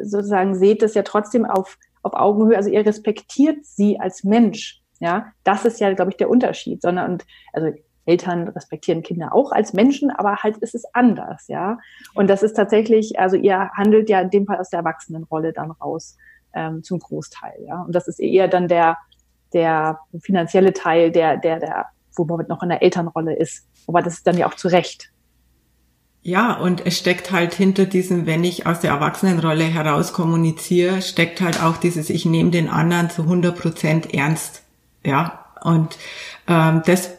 sozusagen 0.00 0.56
seht 0.56 0.82
es 0.82 0.94
ja 0.94 1.02
trotzdem 1.02 1.46
auf, 1.46 1.78
auf 2.02 2.14
Augenhöhe, 2.14 2.56
also 2.56 2.68
ihr 2.68 2.84
respektiert 2.84 3.64
sie 3.64 4.00
als 4.00 4.24
Mensch. 4.24 4.80
Ja, 4.98 5.32
das 5.44 5.64
ist 5.64 5.80
ja, 5.80 5.92
glaube 5.94 6.10
ich, 6.12 6.16
der 6.16 6.30
Unterschied, 6.30 6.82
sondern 6.82 7.12
und 7.12 7.26
also 7.52 7.72
Eltern 8.04 8.48
respektieren 8.48 9.02
Kinder 9.02 9.34
auch 9.34 9.52
als 9.52 9.72
Menschen, 9.72 10.10
aber 10.10 10.36
halt 10.36 10.56
ist 10.58 10.74
es 10.74 10.84
anders, 10.92 11.46
ja. 11.48 11.78
Und 12.14 12.28
das 12.28 12.42
ist 12.42 12.54
tatsächlich, 12.54 13.18
also 13.18 13.36
ihr 13.36 13.70
handelt 13.76 14.08
ja 14.10 14.20
in 14.20 14.30
dem 14.30 14.46
Fall 14.46 14.58
aus 14.58 14.70
der 14.70 14.80
Erwachsenenrolle 14.80 15.52
dann 15.52 15.70
raus 15.70 16.16
ähm, 16.54 16.82
zum 16.82 16.98
Großteil, 16.98 17.54
ja. 17.66 17.82
Und 17.82 17.94
das 17.94 18.08
ist 18.08 18.20
eher 18.20 18.48
dann 18.48 18.68
der 18.68 18.98
der 19.52 20.00
finanzielle 20.20 20.72
Teil, 20.72 21.12
der 21.12 21.36
der 21.36 21.60
der 21.60 21.86
wo 22.16 22.24
man 22.24 22.46
noch 22.46 22.62
in 22.62 22.68
der 22.68 22.82
Elternrolle 22.82 23.36
ist. 23.36 23.66
Aber 23.86 24.02
das 24.02 24.14
ist 24.14 24.26
dann 24.26 24.36
ja 24.36 24.46
auch 24.46 24.54
zu 24.54 24.68
Recht. 24.68 25.10
ja, 26.22 26.52
und 26.54 26.86
es 26.86 26.98
steckt 26.98 27.32
halt 27.32 27.52
hinter 27.54 27.84
diesem, 27.86 28.26
wenn 28.26 28.44
ich 28.44 28.66
aus 28.66 28.80
der 28.80 28.90
Erwachsenenrolle 28.92 29.64
heraus 29.64 30.12
kommuniziere, 30.12 31.02
steckt 31.02 31.40
halt 31.40 31.62
auch 31.62 31.78
dieses, 31.78 32.10
ich 32.10 32.24
nehme 32.26 32.50
den 32.50 32.68
anderen 32.68 33.10
zu 33.10 33.22
100 33.22 33.58
Prozent 33.58 34.14
ernst. 34.14 34.62
Ja, 35.04 35.46
und 35.62 35.98
ähm, 36.46 36.82
das 36.86 37.10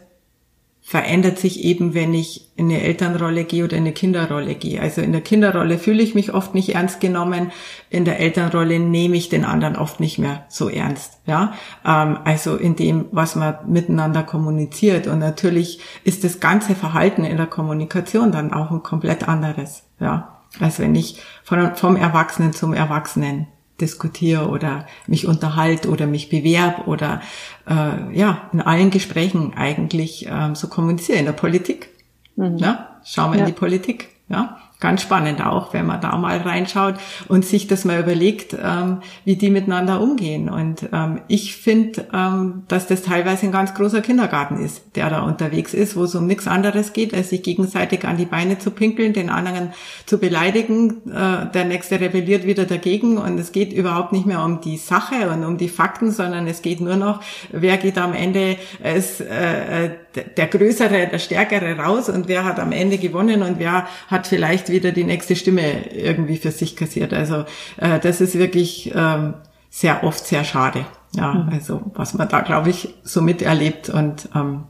verändert 0.85 1.39
sich 1.39 1.63
eben, 1.63 1.93
wenn 1.93 2.13
ich 2.13 2.49
in 2.57 2.65
eine 2.65 2.81
Elternrolle 2.81 3.45
gehe 3.45 3.63
oder 3.63 3.77
in 3.77 3.83
eine 3.83 3.93
Kinderrolle 3.93 4.53
gehe. 4.55 4.81
Also 4.81 5.01
in 5.01 5.13
der 5.13 5.21
Kinderrolle 5.21 5.79
fühle 5.79 6.03
ich 6.03 6.13
mich 6.13 6.33
oft 6.33 6.53
nicht 6.53 6.75
ernst 6.75 6.99
genommen, 6.99 7.53
in 7.89 8.03
der 8.03 8.19
Elternrolle 8.19 8.79
nehme 8.79 9.15
ich 9.15 9.29
den 9.29 9.45
anderen 9.45 9.77
oft 9.77 10.01
nicht 10.01 10.19
mehr 10.19 10.45
so 10.49 10.67
ernst. 10.67 11.19
Ja, 11.25 11.53
ähm, 11.85 12.19
also 12.25 12.57
in 12.57 12.75
dem, 12.75 13.05
was 13.11 13.35
man 13.35 13.55
miteinander 13.65 14.23
kommuniziert. 14.23 15.07
Und 15.07 15.19
natürlich 15.19 15.79
ist 16.03 16.25
das 16.25 16.41
ganze 16.41 16.75
Verhalten 16.75 17.23
in 17.23 17.37
der 17.37 17.47
Kommunikation 17.47 18.33
dann 18.33 18.51
auch 18.51 18.69
ein 18.69 18.83
komplett 18.83 19.27
anderes. 19.27 19.83
Ja, 20.01 20.41
als 20.59 20.79
wenn 20.79 20.95
ich 20.95 21.21
vom 21.45 21.95
Erwachsenen 21.95 22.51
zum 22.51 22.73
Erwachsenen 22.73 23.47
diskutiere 23.83 24.47
oder 24.47 24.87
mich 25.07 25.27
unterhalte 25.27 25.89
oder 25.89 26.07
mich 26.07 26.29
bewerb 26.29 26.87
oder 26.87 27.21
äh, 27.69 28.17
ja 28.17 28.49
in 28.53 28.61
allen 28.61 28.89
Gesprächen 28.89 29.53
eigentlich 29.55 30.27
ähm, 30.29 30.55
so 30.55 30.67
kommuniziere 30.67 31.19
in 31.19 31.25
der 31.25 31.33
Politik. 31.33 31.89
Mhm. 32.35 32.57
Ja, 32.57 32.99
schauen 33.03 33.31
wir 33.31 33.39
ja. 33.39 33.45
in 33.45 33.53
die 33.53 33.59
Politik. 33.59 34.09
Ja, 34.29 34.57
ganz 34.83 35.01
spannend 35.01 35.43
auch, 35.43 35.73
wenn 35.73 35.85
man 35.85 36.01
da 36.01 36.15
mal 36.17 36.37
reinschaut 36.39 36.95
und 37.29 37.45
sich 37.45 37.67
das 37.67 37.85
mal 37.85 38.01
überlegt, 38.01 38.53
ähm, 38.61 38.97
wie 39.23 39.37
die 39.37 39.49
miteinander 39.49 40.01
umgehen. 40.01 40.49
Und 40.49 40.89
ähm, 40.91 41.21
ich 41.29 41.55
finde, 41.55 42.05
ähm, 42.13 42.63
dass 42.67 42.85
das 42.85 43.01
teilweise 43.01 43.45
ein 43.45 43.53
ganz 43.53 43.73
großer 43.73 44.01
Kindergarten 44.01 44.57
ist, 44.57 44.83
der 44.95 45.09
da 45.09 45.21
unterwegs 45.21 45.73
ist, 45.73 45.95
wo 45.95 46.03
es 46.03 46.13
um 46.15 46.27
nichts 46.27 46.47
anderes 46.47 46.91
geht, 46.91 47.13
als 47.13 47.29
sich 47.29 47.41
gegenseitig 47.43 48.03
an 48.03 48.17
die 48.17 48.25
Beine 48.25 48.59
zu 48.59 48.71
pinkeln, 48.71 49.13
den 49.13 49.29
anderen 49.29 49.71
zu 50.05 50.17
beleidigen. 50.17 51.09
Äh, 51.09 51.49
der 51.53 51.63
nächste 51.63 52.01
rebelliert 52.01 52.45
wieder 52.45 52.65
dagegen 52.65 53.17
und 53.17 53.39
es 53.39 53.53
geht 53.53 53.71
überhaupt 53.71 54.11
nicht 54.11 54.25
mehr 54.25 54.43
um 54.43 54.59
die 54.59 54.75
Sache 54.77 55.29
und 55.29 55.45
um 55.45 55.57
die 55.57 55.69
Fakten, 55.69 56.11
sondern 56.11 56.45
es 56.45 56.61
geht 56.61 56.81
nur 56.81 56.97
noch, 56.97 57.21
wer 57.53 57.77
geht 57.77 57.97
am 57.97 58.13
Ende 58.13 58.57
als 58.83 59.21
äh, 59.21 59.91
der 60.15 60.47
Größere, 60.47 61.07
der 61.07 61.19
Stärkere 61.19 61.77
raus 61.77 62.09
und 62.09 62.27
wer 62.27 62.45
hat 62.45 62.59
am 62.59 62.71
Ende 62.71 62.97
gewonnen 62.97 63.41
und 63.41 63.59
wer 63.59 63.87
hat 64.07 64.27
vielleicht 64.27 64.69
wieder 64.69 64.91
die 64.91 65.03
nächste 65.03 65.35
Stimme 65.35 65.89
irgendwie 65.91 66.37
für 66.37 66.51
sich 66.51 66.75
kassiert. 66.75 67.13
Also 67.13 67.45
äh, 67.77 67.99
das 67.99 68.21
ist 68.21 68.37
wirklich 68.37 68.91
ähm, 68.95 69.35
sehr 69.69 70.03
oft 70.03 70.25
sehr 70.25 70.43
schade. 70.43 70.85
Ja, 71.15 71.33
mhm. 71.33 71.49
also 71.49 71.81
was 71.93 72.13
man 72.13 72.27
da, 72.27 72.41
glaube 72.41 72.69
ich, 72.69 72.93
so 73.03 73.21
miterlebt. 73.21 73.89
Und 73.89 74.29
ähm, 74.35 74.63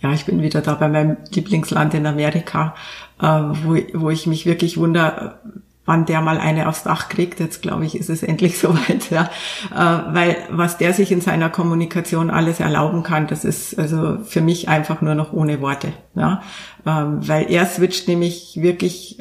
ja, 0.00 0.12
ich 0.12 0.24
bin 0.24 0.42
wieder 0.42 0.60
da 0.60 0.74
bei 0.74 0.88
meinem 0.88 1.16
Lieblingsland 1.30 1.94
in 1.94 2.06
Amerika, 2.06 2.74
äh, 3.20 3.26
wo, 3.26 3.76
wo 3.94 4.10
ich 4.10 4.26
mich 4.26 4.46
wirklich 4.46 4.76
wundere, 4.78 5.40
wann 5.86 6.04
der 6.04 6.20
mal 6.20 6.38
eine 6.38 6.68
aufs 6.68 6.82
Dach 6.82 7.08
kriegt. 7.08 7.40
Jetzt 7.40 7.62
glaube 7.62 7.86
ich, 7.86 7.96
ist 7.96 8.10
es 8.10 8.22
endlich 8.24 8.58
soweit, 8.58 9.10
ja. 9.10 9.30
Äh, 9.74 10.14
weil 10.14 10.36
was 10.50 10.76
der 10.76 10.92
sich 10.92 11.10
in 11.10 11.20
seiner 11.20 11.48
Kommunikation 11.48 12.30
alles 12.30 12.60
erlauben 12.60 13.02
kann, 13.02 13.26
das 13.26 13.44
ist 13.44 13.78
also 13.78 14.18
für 14.24 14.42
mich 14.42 14.68
einfach 14.68 15.00
nur 15.00 15.14
noch 15.14 15.32
ohne 15.32 15.60
Worte, 15.60 15.92
ja. 16.14 16.42
Ähm, 16.84 17.26
weil 17.26 17.50
er 17.50 17.66
switcht 17.66 18.08
nämlich 18.08 18.58
wirklich 18.60 19.18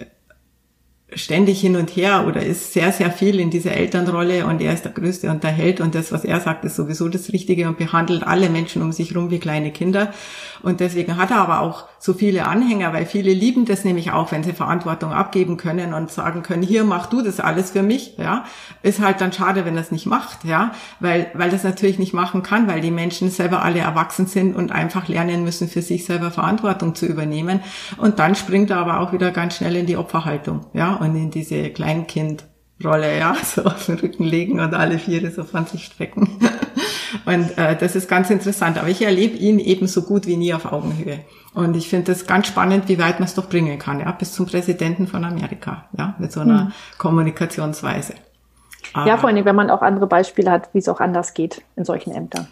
ständig 1.16 1.61
hin 1.61 1.76
und 1.78 1.95
her 1.95 2.26
oder 2.28 2.45
ist 2.45 2.74
sehr, 2.74 2.91
sehr 2.91 3.09
viel 3.09 3.39
in 3.39 3.49
dieser 3.49 3.72
Elternrolle 3.72 4.45
und 4.45 4.61
er 4.61 4.74
ist 4.74 4.84
der 4.84 4.91
Größte 4.91 5.30
und 5.32 5.43
der 5.43 5.51
Held 5.51 5.80
und 5.80 5.95
das, 5.95 6.11
was 6.11 6.26
er 6.26 6.41
sagt, 6.41 6.66
ist 6.66 6.76
sowieso 6.76 7.07
das 7.07 7.32
Richtige 7.32 7.68
und 7.68 7.78
behandelt 7.78 8.24
alle 8.24 8.49
Menschen 8.49 8.82
um 8.82 8.91
sich 8.91 9.16
rum 9.16 9.32
wie 9.32 9.39
kleine 9.39 9.72
Kinder. 9.72 10.13
Und 10.61 10.80
deswegen 10.80 11.18
hat 11.18 11.32
er 11.32 11.38
aber 11.38 11.61
auch 11.61 11.86
so 11.99 12.13
viele 12.13 12.47
Anhänger, 12.47 12.91
weil 12.93 13.05
viele 13.05 13.34
lieben 13.34 13.66
das 13.66 13.84
nämlich 13.86 14.11
auch, 14.11 14.32
wenn 14.32 14.43
sie 14.43 14.53
Verantwortung 14.53 15.13
abgeben 15.13 15.57
können 15.57 15.93
und 15.93 16.11
sagen 16.11 16.43
können, 16.43 16.63
hier 16.63 16.84
mach 16.84 17.07
du 17.07 17.22
das 17.22 17.39
alles 17.39 17.72
für 17.72 17.84
mich, 17.84 18.16
ja. 18.18 18.43
Ist 18.84 18.99
halt 18.99 19.22
dann 19.22 19.32
schade, 19.32 19.66
wenn 19.66 19.78
es 19.78 19.91
nicht 19.91 20.05
macht, 20.05 20.43
ja, 20.43 20.72
weil, 20.99 21.28
weil 21.34 21.49
das 21.49 21.63
natürlich 21.63 21.97
nicht 21.97 22.13
machen 22.13 22.43
kann, 22.43 22.68
weil 22.68 22.82
die 22.82 22.91
Menschen 22.91 23.30
selber 23.30 23.63
alle 23.63 23.80
erwachsen 23.80 24.28
sind 24.28 24.55
und 24.55 24.72
einfach 24.72 25.07
lernen 25.07 25.43
müssen, 25.43 25.70
für 25.70 25.82
sich 25.82 26.05
selber 26.05 26.30
Verantwortung 26.30 26.93
zu 26.93 27.05
übernehmen. 27.05 27.61
Und 27.97 28.20
dann 28.20 28.36
springt 28.36 28.70
er 28.70 28.78
aber 28.78 28.99
auch 28.99 29.13
wieder 29.13 29.32
ganz 29.32 29.55
schnell 29.55 29.76
in 29.76 29.86
die 29.86 29.97
Opferhaltung, 29.97 30.66
ja 30.74 30.95
und 31.05 31.05
in 31.14 31.30
diese 31.30 31.70
Kleinkindrolle, 31.70 33.20
ja, 33.20 33.36
so 33.43 33.64
auf 33.66 33.86
den 33.86 33.99
Rücken 33.99 34.24
legen 34.24 34.60
und 34.60 34.74
alle 34.74 34.97
Viere 34.97 35.32
so 35.32 35.43
von 35.43 35.66
sich 35.66 35.86
strecken. 35.86 36.39
Und 37.26 37.58
äh, 37.58 37.76
das 37.78 37.95
ist 37.95 38.08
ganz 38.10 38.30
interessant. 38.30 38.78
Aber 38.78 38.89
ich 38.89 39.01
erlebe 39.01 39.36
ihn 39.38 39.58
eben 39.58 39.88
so 39.88 40.03
gut 40.03 40.28
wie 40.28 40.38
nie 40.38 40.53
auf 40.53 40.72
Augenhöhe. 40.72 41.20
Und 41.53 41.76
ich 41.76 41.88
finde 41.88 42.12
das 42.12 42.28
ganz 42.28 42.47
spannend, 42.47 42.89
wie 42.89 42.99
weit 42.99 43.20
man 43.20 43.28
es 43.28 43.34
doch 43.34 43.47
bringen 43.47 43.80
kann, 43.80 44.01
ja, 44.01 44.12
bis 44.12 44.34
zum 44.34 44.45
Präsidenten 44.45 45.08
von 45.08 45.24
Amerika, 45.24 45.86
ja, 45.97 46.16
mit 46.20 46.32
so 46.32 46.41
einer 46.41 46.66
mhm. 46.66 46.72
Kommunikationsweise. 46.97 48.16
Aber, 48.93 49.08
ja, 49.08 49.18
vor 49.18 49.30
allem, 49.30 49.45
wenn 49.45 49.56
man 49.56 49.70
auch 49.70 49.82
andere 49.82 50.08
Beispiele 50.08 50.51
hat, 50.51 50.70
wie 50.74 50.80
es 50.80 50.89
auch 50.89 50.99
anders 50.99 51.34
geht 51.34 51.62
in 51.76 51.86
solchen 51.86 52.12
Ämtern. 52.12 52.47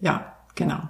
Ja, 0.00 0.32
genau. 0.54 0.80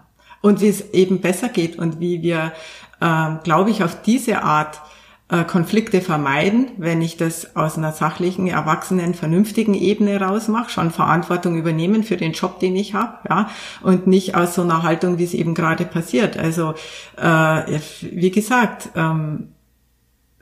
Und 0.41 0.61
wie 0.61 0.69
es 0.69 0.91
eben 0.93 1.21
besser 1.21 1.49
geht 1.49 1.77
und 1.77 2.01
wie 2.01 2.23
wir, 2.23 2.53
äh, 3.01 3.31
glaube 3.43 3.71
ich, 3.71 3.83
auf 3.83 4.01
diese 4.03 4.43
Art 4.43 4.81
Konflikte 5.45 6.01
vermeiden, 6.01 6.73
wenn 6.77 7.01
ich 7.03 7.17
das 7.17 7.55
aus 7.57 7.79
einer 7.79 7.93
sachlichen, 7.93 8.49
erwachsenen, 8.49 9.15
vernünftigen 9.15 9.75
Ebene 9.75 10.21
rausmache, 10.21 10.71
schon 10.71 10.91
Verantwortung 10.91 11.57
übernehmen 11.57 12.03
für 12.03 12.17
den 12.17 12.33
Job, 12.33 12.59
den 12.59 12.75
ich 12.75 12.95
habe, 12.95 13.19
ja, 13.29 13.49
und 13.83 14.07
nicht 14.07 14.35
aus 14.35 14.55
so 14.55 14.63
einer 14.63 14.83
Haltung, 14.83 15.19
wie 15.19 15.25
es 15.25 15.35
eben 15.35 15.55
gerade 15.55 15.85
passiert. 15.85 16.37
Also 16.37 16.75
äh, 17.17 17.79
wie 18.01 18.31
gesagt, 18.31 18.91
ähm, 18.97 19.49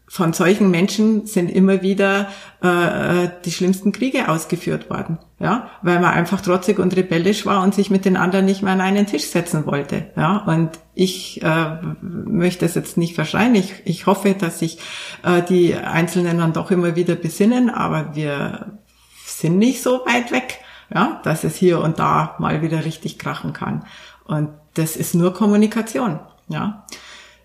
von 0.08 0.32
solchen 0.32 0.70
Menschen 0.70 1.26
sind 1.26 1.50
immer 1.50 1.82
wieder 1.82 2.28
äh, 2.62 3.28
die 3.44 3.52
schlimmsten 3.52 3.92
Kriege 3.92 4.30
ausgeführt 4.30 4.88
worden, 4.88 5.18
ja, 5.38 5.68
weil 5.82 6.00
man 6.00 6.14
einfach 6.14 6.40
trotzig 6.40 6.78
und 6.78 6.96
rebellisch 6.96 7.44
war 7.44 7.62
und 7.62 7.74
sich 7.74 7.90
mit 7.90 8.06
den 8.06 8.16
anderen 8.16 8.46
nicht 8.46 8.62
mehr 8.62 8.72
an 8.72 8.80
einen 8.80 9.06
Tisch 9.06 9.26
setzen 9.26 9.66
wollte, 9.66 10.06
ja. 10.16 10.38
Und 10.46 10.70
ich 10.98 11.40
äh, 11.42 11.76
möchte 12.02 12.66
es 12.66 12.74
jetzt 12.74 12.96
nicht 12.96 13.14
verschreien. 13.14 13.54
Ich, 13.54 13.72
ich 13.84 14.06
hoffe, 14.06 14.34
dass 14.34 14.58
sich 14.58 14.78
äh, 15.22 15.42
die 15.42 15.76
Einzelnen 15.76 16.38
dann 16.38 16.52
doch 16.52 16.72
immer 16.72 16.96
wieder 16.96 17.14
besinnen, 17.14 17.70
aber 17.70 18.16
wir 18.16 18.72
sind 19.24 19.58
nicht 19.58 19.80
so 19.80 20.00
weit 20.06 20.32
weg, 20.32 20.58
ja, 20.92 21.20
dass 21.22 21.44
es 21.44 21.54
hier 21.54 21.80
und 21.80 22.00
da 22.00 22.34
mal 22.40 22.62
wieder 22.62 22.84
richtig 22.84 23.16
krachen 23.16 23.52
kann. 23.52 23.84
Und 24.24 24.50
das 24.74 24.96
ist 24.96 25.14
nur 25.14 25.32
Kommunikation, 25.34 26.18
ja. 26.48 26.84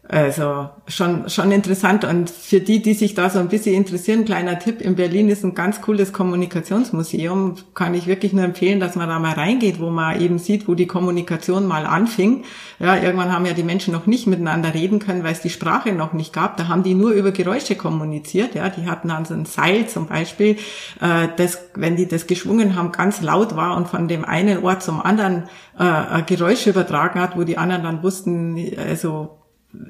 Also 0.05 0.69
schon, 0.85 1.29
schon 1.29 1.53
interessant. 1.53 2.03
Und 2.03 2.29
für 2.29 2.59
die, 2.59 2.81
die 2.81 2.93
sich 2.93 3.13
da 3.13 3.29
so 3.29 3.39
ein 3.39 3.47
bisschen 3.47 3.73
interessieren, 3.73 4.25
kleiner 4.25 4.59
Tipp, 4.59 4.81
in 4.81 4.95
Berlin 4.95 5.29
ist 5.29 5.45
ein 5.45 5.55
ganz 5.55 5.79
cooles 5.79 6.11
Kommunikationsmuseum. 6.11 7.55
Kann 7.73 7.93
ich 7.93 8.05
wirklich 8.05 8.33
nur 8.33 8.43
empfehlen, 8.43 8.81
dass 8.81 8.97
man 8.97 9.07
da 9.07 9.17
mal 9.19 9.31
reingeht, 9.31 9.79
wo 9.79 9.89
man 9.89 10.19
eben 10.19 10.39
sieht, 10.39 10.67
wo 10.67 10.75
die 10.75 10.87
Kommunikation 10.87 11.65
mal 11.65 11.85
anfing. 11.85 12.43
Ja, 12.79 12.97
irgendwann 12.97 13.31
haben 13.31 13.45
ja 13.45 13.53
die 13.53 13.63
Menschen 13.63 13.93
noch 13.93 14.05
nicht 14.05 14.27
miteinander 14.27 14.73
reden 14.73 14.99
können, 14.99 15.23
weil 15.23 15.31
es 15.31 15.41
die 15.41 15.49
Sprache 15.49 15.93
noch 15.93 16.11
nicht 16.11 16.33
gab. 16.33 16.57
Da 16.57 16.67
haben 16.67 16.83
die 16.83 16.95
nur 16.95 17.11
über 17.11 17.31
Geräusche 17.31 17.75
kommuniziert. 17.75 18.55
Ja, 18.55 18.67
die 18.67 18.85
hatten 18.87 19.07
dann 19.07 19.23
so 19.23 19.33
ein 19.33 19.45
Seil 19.45 19.87
zum 19.87 20.07
Beispiel, 20.07 20.57
äh, 20.99 21.29
das, 21.37 21.69
wenn 21.75 21.95
die 21.95 22.09
das 22.09 22.27
geschwungen 22.27 22.75
haben, 22.75 22.91
ganz 22.91 23.21
laut 23.21 23.55
war 23.55 23.77
und 23.77 23.87
von 23.87 24.09
dem 24.09 24.25
einen 24.25 24.65
Ort 24.65 24.83
zum 24.83 24.99
anderen 25.01 25.45
äh, 25.79 26.23
Geräusche 26.23 26.71
übertragen 26.71 27.21
hat, 27.21 27.37
wo 27.37 27.43
die 27.43 27.57
anderen 27.57 27.83
dann 27.83 28.03
wussten, 28.03 28.57
also 28.77 29.39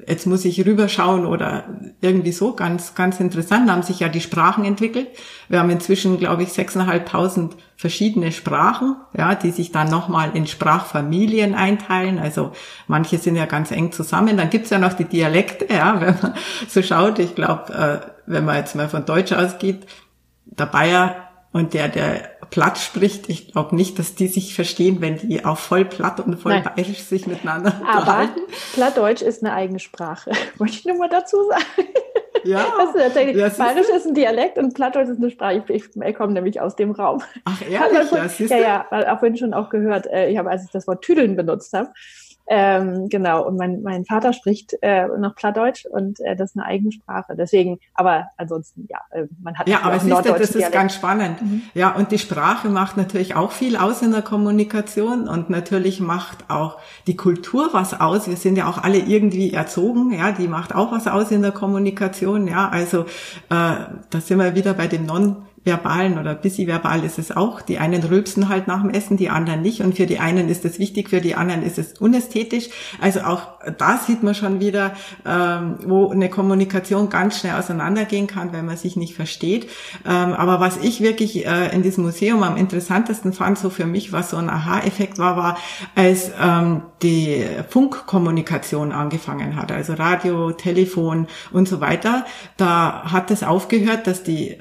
jetzt 0.06 0.26
muss 0.26 0.44
ich 0.44 0.64
rüberschauen 0.64 1.26
oder 1.26 1.64
irgendwie 2.00 2.32
so, 2.32 2.54
ganz, 2.54 2.94
ganz 2.94 3.20
interessant. 3.20 3.68
Da 3.68 3.74
haben 3.74 3.82
sich 3.82 4.00
ja 4.00 4.08
die 4.08 4.20
Sprachen 4.20 4.64
entwickelt. 4.64 5.08
Wir 5.48 5.60
haben 5.60 5.70
inzwischen, 5.70 6.18
glaube 6.18 6.42
ich, 6.42 6.50
6.500 6.50 7.50
verschiedene 7.76 8.32
Sprachen, 8.32 8.96
ja, 9.16 9.34
die 9.34 9.50
sich 9.50 9.72
dann 9.72 9.90
nochmal 9.90 10.30
in 10.34 10.46
Sprachfamilien 10.46 11.54
einteilen. 11.54 12.18
Also 12.18 12.52
manche 12.86 13.18
sind 13.18 13.36
ja 13.36 13.46
ganz 13.46 13.70
eng 13.70 13.92
zusammen. 13.92 14.36
Dann 14.36 14.50
gibt's 14.50 14.70
ja 14.70 14.78
noch 14.78 14.94
die 14.94 15.04
Dialekte, 15.04 15.66
ja, 15.72 16.00
wenn 16.00 16.16
man 16.20 16.34
so 16.68 16.82
schaut. 16.82 17.18
Ich 17.18 17.34
glaube, 17.34 17.72
äh, 17.72 18.10
wenn 18.26 18.44
man 18.44 18.56
jetzt 18.56 18.74
mal 18.74 18.88
von 18.88 19.04
Deutsch 19.04 19.32
ausgeht, 19.32 19.86
der 20.46 20.66
Bayer 20.66 21.28
und 21.52 21.74
der, 21.74 21.88
der 21.88 22.33
platt 22.54 22.78
spricht, 22.78 23.28
ich 23.28 23.50
glaube 23.50 23.74
nicht, 23.74 23.98
dass 23.98 24.14
die 24.14 24.28
sich 24.28 24.54
verstehen, 24.54 25.00
wenn 25.00 25.18
die 25.18 25.44
auch 25.44 25.58
voll 25.58 25.84
platt 25.84 26.20
und 26.20 26.36
voll 26.36 26.52
Nein. 26.52 26.62
bayerisch 26.62 27.00
sich 27.02 27.26
miteinander 27.26 27.82
Aber. 27.92 28.28
Plattdeutsch 28.74 29.22
ist 29.22 29.42
eine 29.42 29.52
eigene 29.52 29.80
Sprache. 29.80 30.30
Wollte 30.58 30.74
ich 30.74 30.84
nur 30.84 30.96
mal 30.96 31.08
dazu 31.08 31.36
sagen. 31.48 31.88
Ja. 32.44 32.64
Das 32.78 32.94
ist 32.94 33.02
tatsächlich, 33.02 33.36
ja, 33.36 33.48
Bayerisch 33.48 33.88
ist 33.88 34.06
ein 34.06 34.14
Dialekt 34.14 34.58
und 34.58 34.72
Plattdeutsch 34.72 35.08
ist 35.08 35.18
eine 35.18 35.30
Sprache. 35.30 35.64
Ich, 35.66 35.84
ich 35.96 36.14
komme 36.14 36.32
nämlich 36.32 36.60
aus 36.60 36.76
dem 36.76 36.92
Raum. 36.92 37.22
Ach 37.44 37.60
ehrlich? 37.68 38.48
ja, 38.48 38.56
ja, 38.56 38.86
ja, 38.92 39.14
auch 39.14 39.18
vorhin 39.18 39.36
schon 39.36 39.52
auch 39.52 39.68
gehört, 39.68 40.06
äh, 40.06 40.28
ich 40.28 40.38
habe, 40.38 40.48
als 40.48 40.62
ich 40.62 40.70
das 40.70 40.86
Wort 40.86 41.02
Tüdeln 41.02 41.34
benutzt 41.34 41.72
habe, 41.72 41.90
Ähm, 42.46 43.08
genau, 43.08 43.46
und 43.46 43.56
mein, 43.56 43.82
mein 43.82 44.04
Vater 44.04 44.34
spricht 44.34 44.76
äh, 44.82 45.06
noch 45.18 45.34
Plattdeutsch 45.34 45.86
und 45.86 46.20
äh, 46.20 46.36
das 46.36 46.50
ist 46.50 46.56
eine 46.56 46.66
eigene 46.66 46.92
Sprache. 46.92 47.34
Deswegen, 47.36 47.78
aber 47.94 48.28
ansonsten, 48.36 48.86
ja, 48.90 48.98
äh, 49.10 49.26
man 49.42 49.56
hat 49.56 49.66
Ja, 49.66 49.80
aber 49.82 49.98
siehst 49.98 50.26
du, 50.26 50.32
das 50.32 50.50
ist 50.50 50.72
ganz 50.72 50.94
spannend. 50.94 51.40
Mhm. 51.40 51.62
Ja, 51.72 51.94
und 51.94 52.12
die 52.12 52.18
Sprache 52.18 52.68
macht 52.68 52.98
natürlich 52.98 53.34
auch 53.34 53.50
viel 53.50 53.76
aus 53.76 54.02
in 54.02 54.12
der 54.12 54.22
Kommunikation 54.22 55.26
und 55.26 55.48
natürlich 55.48 56.00
macht 56.00 56.50
auch 56.50 56.78
die 57.06 57.16
Kultur 57.16 57.70
was 57.72 57.98
aus. 57.98 58.28
Wir 58.28 58.36
sind 58.36 58.56
ja 58.56 58.68
auch 58.68 58.76
alle 58.76 58.98
irgendwie 58.98 59.54
erzogen, 59.54 60.12
ja, 60.12 60.32
die 60.32 60.48
macht 60.48 60.74
auch 60.74 60.92
was 60.92 61.06
aus 61.06 61.30
in 61.30 61.40
der 61.40 61.52
Kommunikation, 61.52 62.46
ja. 62.46 62.68
Also 62.68 63.02
äh, 63.02 63.06
da 63.48 64.20
sind 64.20 64.38
wir 64.38 64.54
wieder 64.54 64.74
bei 64.74 64.86
dem 64.86 65.06
Non- 65.06 65.46
verbalen 65.64 66.18
oder 66.18 66.42
visiverbal 66.44 67.04
ist 67.04 67.18
es 67.18 67.34
auch. 67.34 67.62
Die 67.62 67.78
einen 67.78 68.04
rülpsen 68.04 68.48
halt 68.50 68.66
nach 68.66 68.82
dem 68.82 68.90
Essen, 68.90 69.16
die 69.16 69.30
anderen 69.30 69.62
nicht. 69.62 69.80
Und 69.80 69.96
für 69.96 70.06
die 70.06 70.18
einen 70.18 70.50
ist 70.50 70.64
es 70.66 70.78
wichtig, 70.78 71.08
für 71.08 71.22
die 71.22 71.34
anderen 71.34 71.62
ist 71.62 71.78
es 71.78 71.94
unästhetisch. 71.98 72.68
Also 73.00 73.20
auch 73.20 73.48
da 73.78 73.96
sieht 73.96 74.22
man 74.22 74.34
schon 74.34 74.60
wieder, 74.60 74.92
ähm, 75.24 75.76
wo 75.86 76.10
eine 76.10 76.28
Kommunikation 76.28 77.08
ganz 77.08 77.40
schnell 77.40 77.54
auseinandergehen 77.54 78.26
kann, 78.26 78.52
wenn 78.52 78.66
man 78.66 78.76
sich 78.76 78.96
nicht 78.96 79.14
versteht. 79.14 79.68
Ähm, 80.04 80.34
aber 80.34 80.60
was 80.60 80.76
ich 80.76 81.00
wirklich 81.00 81.46
äh, 81.46 81.74
in 81.74 81.82
diesem 81.82 82.04
Museum 82.04 82.42
am 82.42 82.58
interessantesten 82.58 83.32
fand, 83.32 83.58
so 83.58 83.70
für 83.70 83.86
mich, 83.86 84.12
was 84.12 84.30
so 84.30 84.36
ein 84.36 84.50
Aha-Effekt 84.50 85.18
war, 85.18 85.36
war, 85.38 85.56
als 85.94 86.30
ähm, 86.40 86.82
die 87.02 87.42
Funkkommunikation 87.70 88.92
angefangen 88.92 89.56
hat, 89.56 89.72
also 89.72 89.94
Radio, 89.94 90.52
Telefon 90.52 91.26
und 91.52 91.68
so 91.68 91.80
weiter. 91.80 92.26
Da 92.58 93.04
hat 93.10 93.30
es 93.30 93.42
aufgehört, 93.42 94.06
dass 94.06 94.22
die 94.22 94.58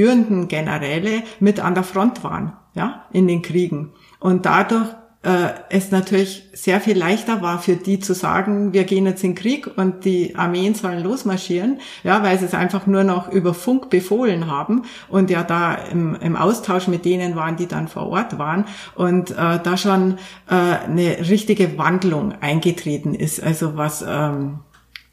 führenden 0.00 0.48
Generäle 0.48 1.24
mit 1.40 1.60
an 1.60 1.74
der 1.74 1.84
Front 1.84 2.24
waren, 2.24 2.54
ja, 2.72 3.04
in 3.12 3.28
den 3.28 3.42
Kriegen. 3.42 3.92
Und 4.18 4.46
dadurch 4.46 4.86
äh, 5.22 5.50
es 5.68 5.90
natürlich 5.90 6.48
sehr 6.54 6.80
viel 6.80 6.96
leichter 6.96 7.42
war 7.42 7.58
für 7.58 7.76
die 7.76 7.98
zu 7.98 8.14
sagen, 8.14 8.72
wir 8.72 8.84
gehen 8.84 9.04
jetzt 9.04 9.22
in 9.22 9.34
Krieg 9.34 9.70
und 9.76 10.06
die 10.06 10.36
Armeen 10.36 10.74
sollen 10.74 11.04
losmarschieren, 11.04 11.80
ja, 12.02 12.22
weil 12.22 12.38
sie 12.38 12.46
es 12.46 12.54
einfach 12.54 12.86
nur 12.86 13.04
noch 13.04 13.30
über 13.30 13.52
Funk 13.52 13.90
befohlen 13.90 14.50
haben 14.50 14.84
und 15.10 15.28
ja 15.28 15.42
da 15.42 15.74
im, 15.74 16.14
im 16.14 16.34
Austausch 16.34 16.88
mit 16.88 17.04
denen 17.04 17.36
waren, 17.36 17.56
die 17.56 17.66
dann 17.66 17.86
vor 17.86 18.08
Ort 18.08 18.38
waren 18.38 18.64
und 18.94 19.32
äh, 19.32 19.58
da 19.62 19.76
schon 19.76 20.16
äh, 20.48 20.54
eine 20.54 21.28
richtige 21.28 21.76
Wandlung 21.76 22.32
eingetreten 22.40 23.14
ist, 23.14 23.42
also 23.42 23.76
was 23.76 24.02
ähm, 24.08 24.60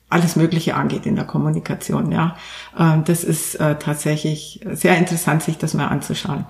alles 0.09 0.35
Mögliche 0.35 0.75
angeht 0.75 1.05
in 1.05 1.15
der 1.15 1.25
Kommunikation. 1.25 2.11
Ja, 2.11 2.35
ähm, 2.77 3.03
das 3.05 3.23
ist 3.23 3.55
äh, 3.55 3.75
tatsächlich 3.75 4.65
sehr 4.71 4.97
interessant, 4.97 5.43
sich 5.43 5.57
das 5.57 5.73
mal 5.73 5.87
anzuschauen. 5.87 6.45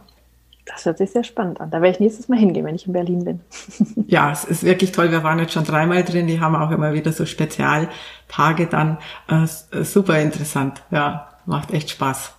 Das 0.65 0.85
hört 0.85 0.97
sich 0.97 1.11
sehr 1.11 1.23
spannend 1.23 1.61
an. 1.61 1.71
Da 1.71 1.81
werde 1.81 1.95
ich 1.95 1.99
nächstes 1.99 2.27
Mal 2.27 2.37
hingehen, 2.37 2.65
wenn 2.65 2.75
ich 2.75 2.87
in 2.87 2.93
Berlin 2.93 3.23
bin. 3.23 3.39
ja, 4.07 4.31
es 4.31 4.43
ist 4.43 4.63
wirklich 4.63 4.91
toll. 4.91 5.11
Wir 5.11 5.23
waren 5.23 5.39
jetzt 5.39 5.53
schon 5.53 5.63
dreimal 5.63 6.03
drin. 6.03 6.27
Die 6.27 6.41
haben 6.41 6.55
auch 6.55 6.71
immer 6.71 6.93
wieder 6.93 7.13
so 7.13 7.25
Spezialtage 7.25 8.67
dann. 8.69 8.97
Äh, 9.27 9.47
super 9.83 10.19
interessant. 10.19 10.83
Ja, 10.91 11.29
macht 11.45 11.71
echt 11.71 11.89
Spaß. 11.89 12.36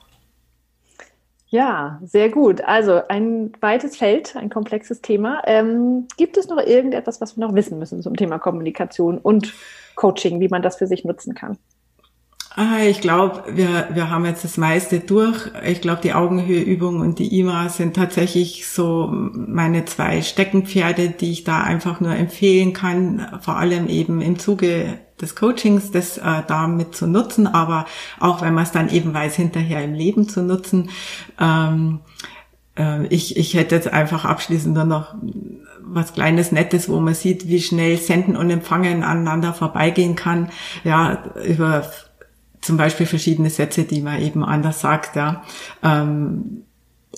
Ja, 1.51 1.99
sehr 2.05 2.29
gut. 2.29 2.61
Also 2.63 3.01
ein 3.09 3.53
weites 3.61 3.97
Feld, 3.97 4.37
ein 4.37 4.51
komplexes 4.51 5.01
Thema. 5.01 5.43
Ähm, 5.47 6.07
gibt 6.19 6.37
es 6.37 6.49
noch 6.49 6.59
irgendetwas, 6.59 7.23
was 7.23 7.37
wir 7.37 7.47
noch 7.47 7.55
wissen 7.55 7.79
müssen 7.79 8.03
zum 8.03 8.17
Thema 8.17 8.39
Kommunikation 8.39 9.17
und 9.17 9.55
Coaching, 9.95 10.41
wie 10.41 10.49
man 10.49 10.61
das 10.61 10.77
für 10.77 10.87
sich 10.87 11.05
nutzen 11.05 11.35
kann? 11.35 11.57
Ah, 12.55 12.83
ich 12.83 13.01
glaube, 13.01 13.45
wir, 13.55 13.89
wir 13.93 14.11
haben 14.11 14.27
jetzt 14.27 14.43
das 14.45 14.57
meiste 14.57 15.01
durch. 15.01 15.51
Ich 15.65 15.81
glaube, 15.81 16.01
die 16.03 16.13
Augenhöheübung 16.13 17.01
und 17.01 17.19
die 17.19 17.39
IMA 17.39 17.69
sind 17.69 17.95
tatsächlich 17.95 18.67
so 18.67 19.09
meine 19.11 19.85
zwei 19.85 20.23
Steckenpferde, 20.23 21.11
die 21.11 21.31
ich 21.31 21.45
da 21.45 21.63
einfach 21.63 22.01
nur 22.01 22.15
empfehlen 22.15 22.73
kann, 22.73 23.39
vor 23.41 23.57
allem 23.57 23.89
eben 23.89 24.21
im 24.21 24.39
Zuge 24.39 24.99
des 25.21 25.37
Coachings, 25.37 25.91
das 25.91 26.19
äh, 26.19 26.43
damit 26.47 26.95
zu 26.95 27.07
nutzen, 27.07 27.47
aber 27.47 27.87
auch 28.21 28.43
wenn 28.43 28.55
man 28.55 28.65
es 28.65 28.73
dann 28.73 28.89
eben 28.89 29.15
weiß, 29.15 29.35
hinterher 29.37 29.83
im 29.85 29.95
Leben 29.95 30.29
zu 30.29 30.43
nutzen. 30.43 30.91
Ähm, 31.41 32.01
äh, 32.77 33.07
ich, 33.09 33.37
ich 33.37 33.55
hätte 33.55 33.75
jetzt 33.75 33.93
einfach 33.93 34.25
abschließend 34.25 34.75
nur 34.75 34.85
noch 34.85 35.15
was 35.81 36.13
Kleines, 36.13 36.53
Nettes, 36.53 36.89
wo 36.89 37.01
man 37.01 37.15
sieht, 37.15 37.49
wie 37.49 37.61
schnell 37.61 37.97
Senden 37.97 38.37
und 38.37 38.51
Empfangen 38.51 39.03
aneinander 39.03 39.55
vorbeigehen 39.55 40.17
kann. 40.17 40.51
Ja, 40.85 41.25
über 41.45 41.85
zum 42.61 42.77
Beispiel 42.77 43.07
verschiedene 43.07 43.51
Sätze, 43.51 43.85
die 43.85 44.03
man 44.03 44.21
eben 44.21 44.45
anders 44.45 44.81
sagt, 44.81 45.17
ja. 45.17 45.43
Ähm, 45.83 46.65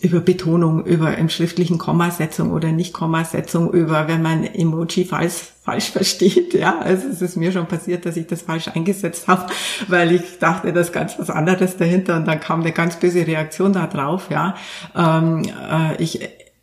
über 0.02 0.20
Betonung, 0.20 0.84
über 0.84 1.18
im 1.18 1.28
schriftlichen 1.28 1.76
Kommasetzung 1.76 2.52
oder 2.52 2.72
nicht 2.72 2.92
Kommasetzung, 2.92 3.72
über 3.72 4.08
wenn 4.08 4.22
man 4.22 4.44
Emoji 4.44 5.04
falsch, 5.04 5.52
falsch 5.62 5.90
versteht. 5.90 6.54
Ja, 6.54 6.78
also 6.78 7.08
es 7.08 7.20
ist 7.20 7.36
mir 7.36 7.52
schon 7.52 7.66
passiert, 7.66 8.06
dass 8.06 8.16
ich 8.16 8.26
das 8.26 8.42
falsch 8.42 8.68
eingesetzt 8.68 9.28
habe, 9.28 9.46
weil 9.88 10.12
ich 10.12 10.38
dachte, 10.38 10.72
das 10.72 10.88
ist 10.88 10.92
ganz 10.92 11.18
was 11.18 11.28
anderes 11.28 11.76
dahinter 11.76 12.16
und 12.16 12.26
dann 12.26 12.40
kam 12.40 12.60
eine 12.60 12.72
ganz 12.72 12.96
böse 12.96 13.26
Reaktion 13.26 13.72
da 13.72 13.86
drauf. 13.86 14.28
Ja, 14.30 14.54
ähm, 14.96 15.42
äh, 15.44 16.00
ich 16.02 16.20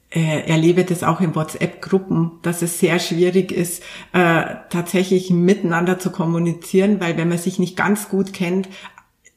äh, 0.10 0.50
erlebe 0.50 0.86
das 0.86 1.04
auch 1.04 1.20
in 1.20 1.36
WhatsApp-Gruppen, 1.36 2.32
dass 2.42 2.62
es 2.62 2.80
sehr 2.80 2.98
schwierig 3.00 3.52
ist, 3.52 3.84
äh, 4.14 4.44
tatsächlich 4.70 5.30
miteinander 5.30 6.00
zu 6.00 6.12
kommunizieren, 6.12 7.02
weil 7.02 7.18
wenn 7.18 7.28
man 7.28 7.38
sich 7.38 7.60
nicht 7.60 7.76
ganz 7.76 8.08
gut 8.08 8.32
kennt, 8.32 8.70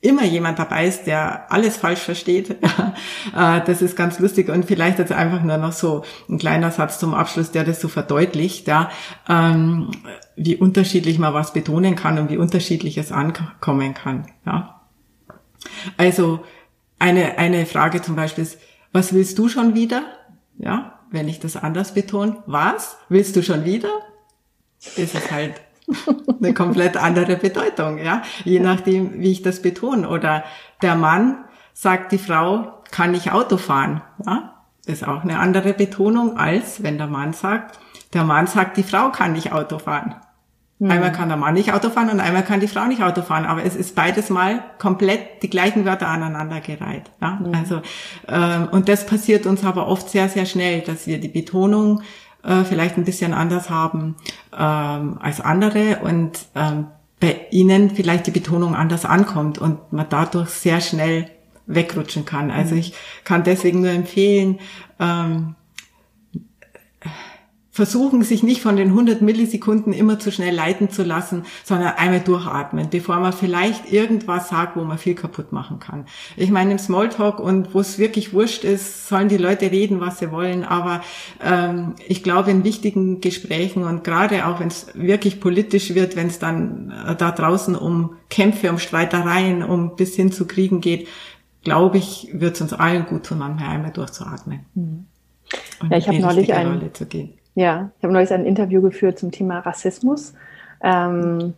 immer 0.02 0.24
jemand 0.24 0.58
dabei 0.58 0.86
ist, 0.86 1.04
der 1.06 1.52
alles 1.52 1.76
falsch 1.76 2.00
versteht. 2.00 2.50
äh, 3.36 3.60
das 3.64 3.82
ist 3.82 3.96
ganz 3.96 4.18
lustig 4.18 4.48
und 4.48 4.64
vielleicht 4.64 4.98
jetzt 4.98 5.12
einfach 5.12 5.42
nur 5.42 5.58
noch 5.58 5.72
so 5.72 6.04
ein 6.28 6.38
kleiner 6.38 6.70
Satz 6.70 6.98
zum 6.98 7.14
Abschluss, 7.14 7.50
der 7.50 7.64
das 7.64 7.80
so 7.80 7.88
verdeutlicht, 7.88 8.66
ja, 8.66 8.90
ähm, 9.28 9.90
wie 10.36 10.56
unterschiedlich 10.56 11.18
man 11.18 11.34
was 11.34 11.52
betonen 11.52 11.96
kann 11.96 12.18
und 12.18 12.30
wie 12.30 12.38
unterschiedlich 12.38 12.96
es 12.96 13.12
ankommen 13.12 13.94
kann. 13.94 14.26
Ja. 14.46 14.80
Also 15.98 16.40
eine, 16.98 17.36
eine 17.38 17.66
Frage 17.66 18.00
zum 18.00 18.16
Beispiel 18.16 18.44
ist, 18.44 18.58
was 18.92 19.12
willst 19.12 19.38
du 19.38 19.48
schon 19.48 19.74
wieder? 19.74 20.02
Ja, 20.58 21.00
wenn 21.10 21.28
ich 21.28 21.40
das 21.40 21.56
anders 21.56 21.92
betone, 21.94 22.42
was? 22.46 22.96
Willst 23.08 23.36
du 23.36 23.42
schon 23.42 23.64
wieder? 23.64 23.90
Ist 24.78 25.14
es 25.14 25.30
halt 25.30 25.60
eine 26.42 26.54
komplett 26.54 26.96
andere 26.96 27.36
Bedeutung, 27.36 27.98
ja, 27.98 28.22
je 28.44 28.60
nachdem, 28.60 29.20
wie 29.20 29.32
ich 29.32 29.42
das 29.42 29.62
betone. 29.62 30.08
Oder 30.08 30.44
der 30.82 30.94
Mann 30.94 31.44
sagt 31.72 32.12
die 32.12 32.18
Frau, 32.18 32.82
kann 32.90 33.14
ich 33.14 33.32
Auto 33.32 33.56
fahren, 33.56 34.02
ja, 34.26 34.54
ist 34.86 35.06
auch 35.06 35.22
eine 35.22 35.38
andere 35.38 35.72
Betonung 35.72 36.36
als 36.36 36.82
wenn 36.82 36.98
der 36.98 37.06
Mann 37.06 37.32
sagt, 37.32 37.78
der 38.12 38.24
Mann 38.24 38.46
sagt, 38.46 38.76
die 38.76 38.82
Frau 38.82 39.10
kann 39.10 39.32
nicht 39.32 39.52
Auto 39.52 39.78
fahren. 39.78 40.16
Mhm. 40.80 40.90
Einmal 40.90 41.12
kann 41.12 41.28
der 41.28 41.36
Mann 41.36 41.54
nicht 41.54 41.72
Auto 41.72 41.90
fahren 41.90 42.08
und 42.08 42.20
einmal 42.20 42.42
kann 42.42 42.58
die 42.58 42.66
Frau 42.66 42.86
nicht 42.86 43.02
Auto 43.02 43.22
fahren, 43.22 43.44
aber 43.44 43.64
es 43.64 43.76
ist 43.76 43.94
beides 43.94 44.30
mal 44.30 44.64
komplett 44.78 45.42
die 45.42 45.50
gleichen 45.50 45.84
Wörter 45.84 46.08
aneinandergereiht. 46.08 47.10
Ja? 47.20 47.38
Mhm. 47.40 47.54
Also 47.54 47.82
ähm, 48.26 48.68
und 48.72 48.88
das 48.88 49.06
passiert 49.06 49.46
uns 49.46 49.62
aber 49.62 49.86
oft 49.86 50.08
sehr 50.08 50.28
sehr 50.28 50.46
schnell, 50.46 50.80
dass 50.80 51.06
wir 51.06 51.20
die 51.20 51.28
Betonung 51.28 52.02
äh, 52.42 52.64
vielleicht 52.64 52.96
ein 52.96 53.04
bisschen 53.04 53.34
anders 53.34 53.70
haben 53.70 54.16
ähm, 54.56 55.18
als 55.20 55.40
andere 55.40 56.00
und 56.02 56.38
ähm, 56.54 56.86
bei 57.20 57.46
ihnen 57.50 57.90
vielleicht 57.90 58.26
die 58.26 58.30
Betonung 58.32 58.74
anders 58.74 59.04
ankommt 59.04 59.58
und 59.58 59.92
man 59.92 60.06
dadurch 60.08 60.50
sehr 60.50 60.80
schnell 60.80 61.30
wegrutschen 61.66 62.24
kann. 62.24 62.50
Also 62.50 62.74
mhm. 62.74 62.80
ich 62.80 62.94
kann 63.24 63.44
deswegen 63.44 63.80
nur 63.80 63.90
empfehlen, 63.90 64.58
ähm, 64.98 65.54
versuchen, 67.72 68.22
sich 68.22 68.42
nicht 68.42 68.62
von 68.62 68.76
den 68.76 68.88
100 68.88 69.22
Millisekunden 69.22 69.92
immer 69.92 70.18
zu 70.18 70.32
schnell 70.32 70.54
leiten 70.54 70.90
zu 70.90 71.04
lassen, 71.04 71.44
sondern 71.62 71.94
einmal 71.96 72.20
durchatmen, 72.20 72.90
bevor 72.90 73.20
man 73.20 73.32
vielleicht 73.32 73.92
irgendwas 73.92 74.48
sagt, 74.48 74.76
wo 74.76 74.82
man 74.82 74.98
viel 74.98 75.14
kaputt 75.14 75.52
machen 75.52 75.78
kann. 75.78 76.06
Ich 76.36 76.50
meine, 76.50 76.72
im 76.72 76.78
Smalltalk 76.78 77.38
und 77.38 77.72
wo 77.72 77.80
es 77.80 77.98
wirklich 77.98 78.32
wurscht 78.32 78.64
ist, 78.64 79.06
sollen 79.06 79.28
die 79.28 79.36
Leute 79.36 79.70
reden, 79.70 80.00
was 80.00 80.18
sie 80.18 80.32
wollen, 80.32 80.64
aber 80.64 81.00
ähm, 81.40 81.94
ich 82.08 82.24
glaube, 82.24 82.50
in 82.50 82.64
wichtigen 82.64 83.20
Gesprächen 83.20 83.84
und 83.84 84.02
gerade 84.02 84.46
auch, 84.46 84.58
wenn 84.58 84.68
es 84.68 84.88
wirklich 84.94 85.40
politisch 85.40 85.94
wird, 85.94 86.16
wenn 86.16 86.26
es 86.26 86.40
dann 86.40 86.92
äh, 87.06 87.14
da 87.14 87.30
draußen 87.30 87.76
um 87.76 88.16
Kämpfe, 88.30 88.70
um 88.70 88.78
Streitereien, 88.78 89.62
um 89.62 89.94
bis 89.94 90.16
hin 90.16 90.32
zu 90.32 90.46
Kriegen 90.48 90.80
geht, 90.80 91.06
glaube 91.62 91.98
ich, 91.98 92.30
wird 92.32 92.56
es 92.56 92.62
uns 92.62 92.72
allen 92.72 93.06
gut 93.06 93.26
tun, 93.26 93.38
manchmal 93.38 93.68
einmal 93.68 93.92
durchzuatmen. 93.92 94.60
Mhm. 94.74 95.06
ja, 95.88 95.98
ich 95.98 96.08
habe 96.08 96.18
neulich 96.18 96.52
ein, 96.52 96.90
ja, 97.54 97.90
ich 97.98 98.04
habe 98.04 98.12
neulich 98.12 98.32
ein 98.32 98.46
Interview 98.46 98.80
geführt 98.80 99.18
zum 99.18 99.30
Thema 99.30 99.60
Rassismus. 99.60 100.34
Ähm, 100.82 101.54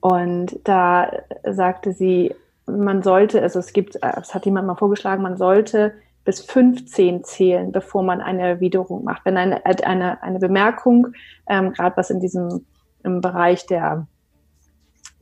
und 0.00 0.58
da 0.64 1.10
sagte 1.44 1.92
sie, 1.92 2.34
man 2.66 3.02
sollte, 3.02 3.42
also 3.42 3.58
es 3.58 3.72
gibt, 3.72 3.96
es 3.96 4.34
hat 4.34 4.46
jemand 4.46 4.66
mal 4.66 4.74
vorgeschlagen, 4.74 5.22
man 5.22 5.36
sollte 5.36 5.94
bis 6.24 6.40
15 6.40 7.24
zählen, 7.24 7.72
bevor 7.72 8.02
man 8.02 8.20
eine 8.20 8.42
Erwiderung 8.42 9.04
macht. 9.04 9.24
Wenn 9.24 9.36
eine, 9.36 9.64
eine, 9.64 10.22
eine 10.22 10.38
Bemerkung, 10.38 11.08
ähm, 11.48 11.72
gerade 11.72 11.96
was 11.96 12.10
in 12.10 12.20
diesem 12.20 12.64
im 13.04 13.20
Bereich 13.20 13.66
der 13.66 14.06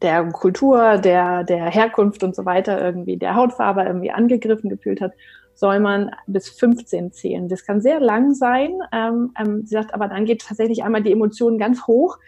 der 0.03 0.25
Kultur, 0.25 0.99
der, 0.99 1.45
der 1.45 1.67
Herkunft 1.67 2.23
und 2.23 2.35
so 2.35 2.45
weiter 2.47 2.81
irgendwie, 2.81 3.17
der 3.17 3.35
Hautfarbe 3.35 3.83
irgendwie 3.83 4.11
angegriffen 4.11 4.71
gefühlt 4.71 5.01
hat, 5.01 5.13
soll 5.55 5.81
man 5.81 6.11
bis 6.27 6.49
15 6.49 7.13
zählen. 7.13 7.49
Das 7.49 7.65
kann 7.65 7.81
sehr 7.81 8.01
lang 8.01 8.35
sein. 8.35 8.73
Ähm, 8.93 9.33
ähm, 9.39 9.63
sie 9.67 9.75
sagt, 9.75 9.93
aber 9.95 10.09
dann 10.09 10.25
geht 10.25 10.43
tatsächlich 10.43 10.83
einmal 10.83 11.03
die 11.03 11.13
Emotionen 11.13 11.59
ganz 11.59 11.87
hoch 11.87 12.19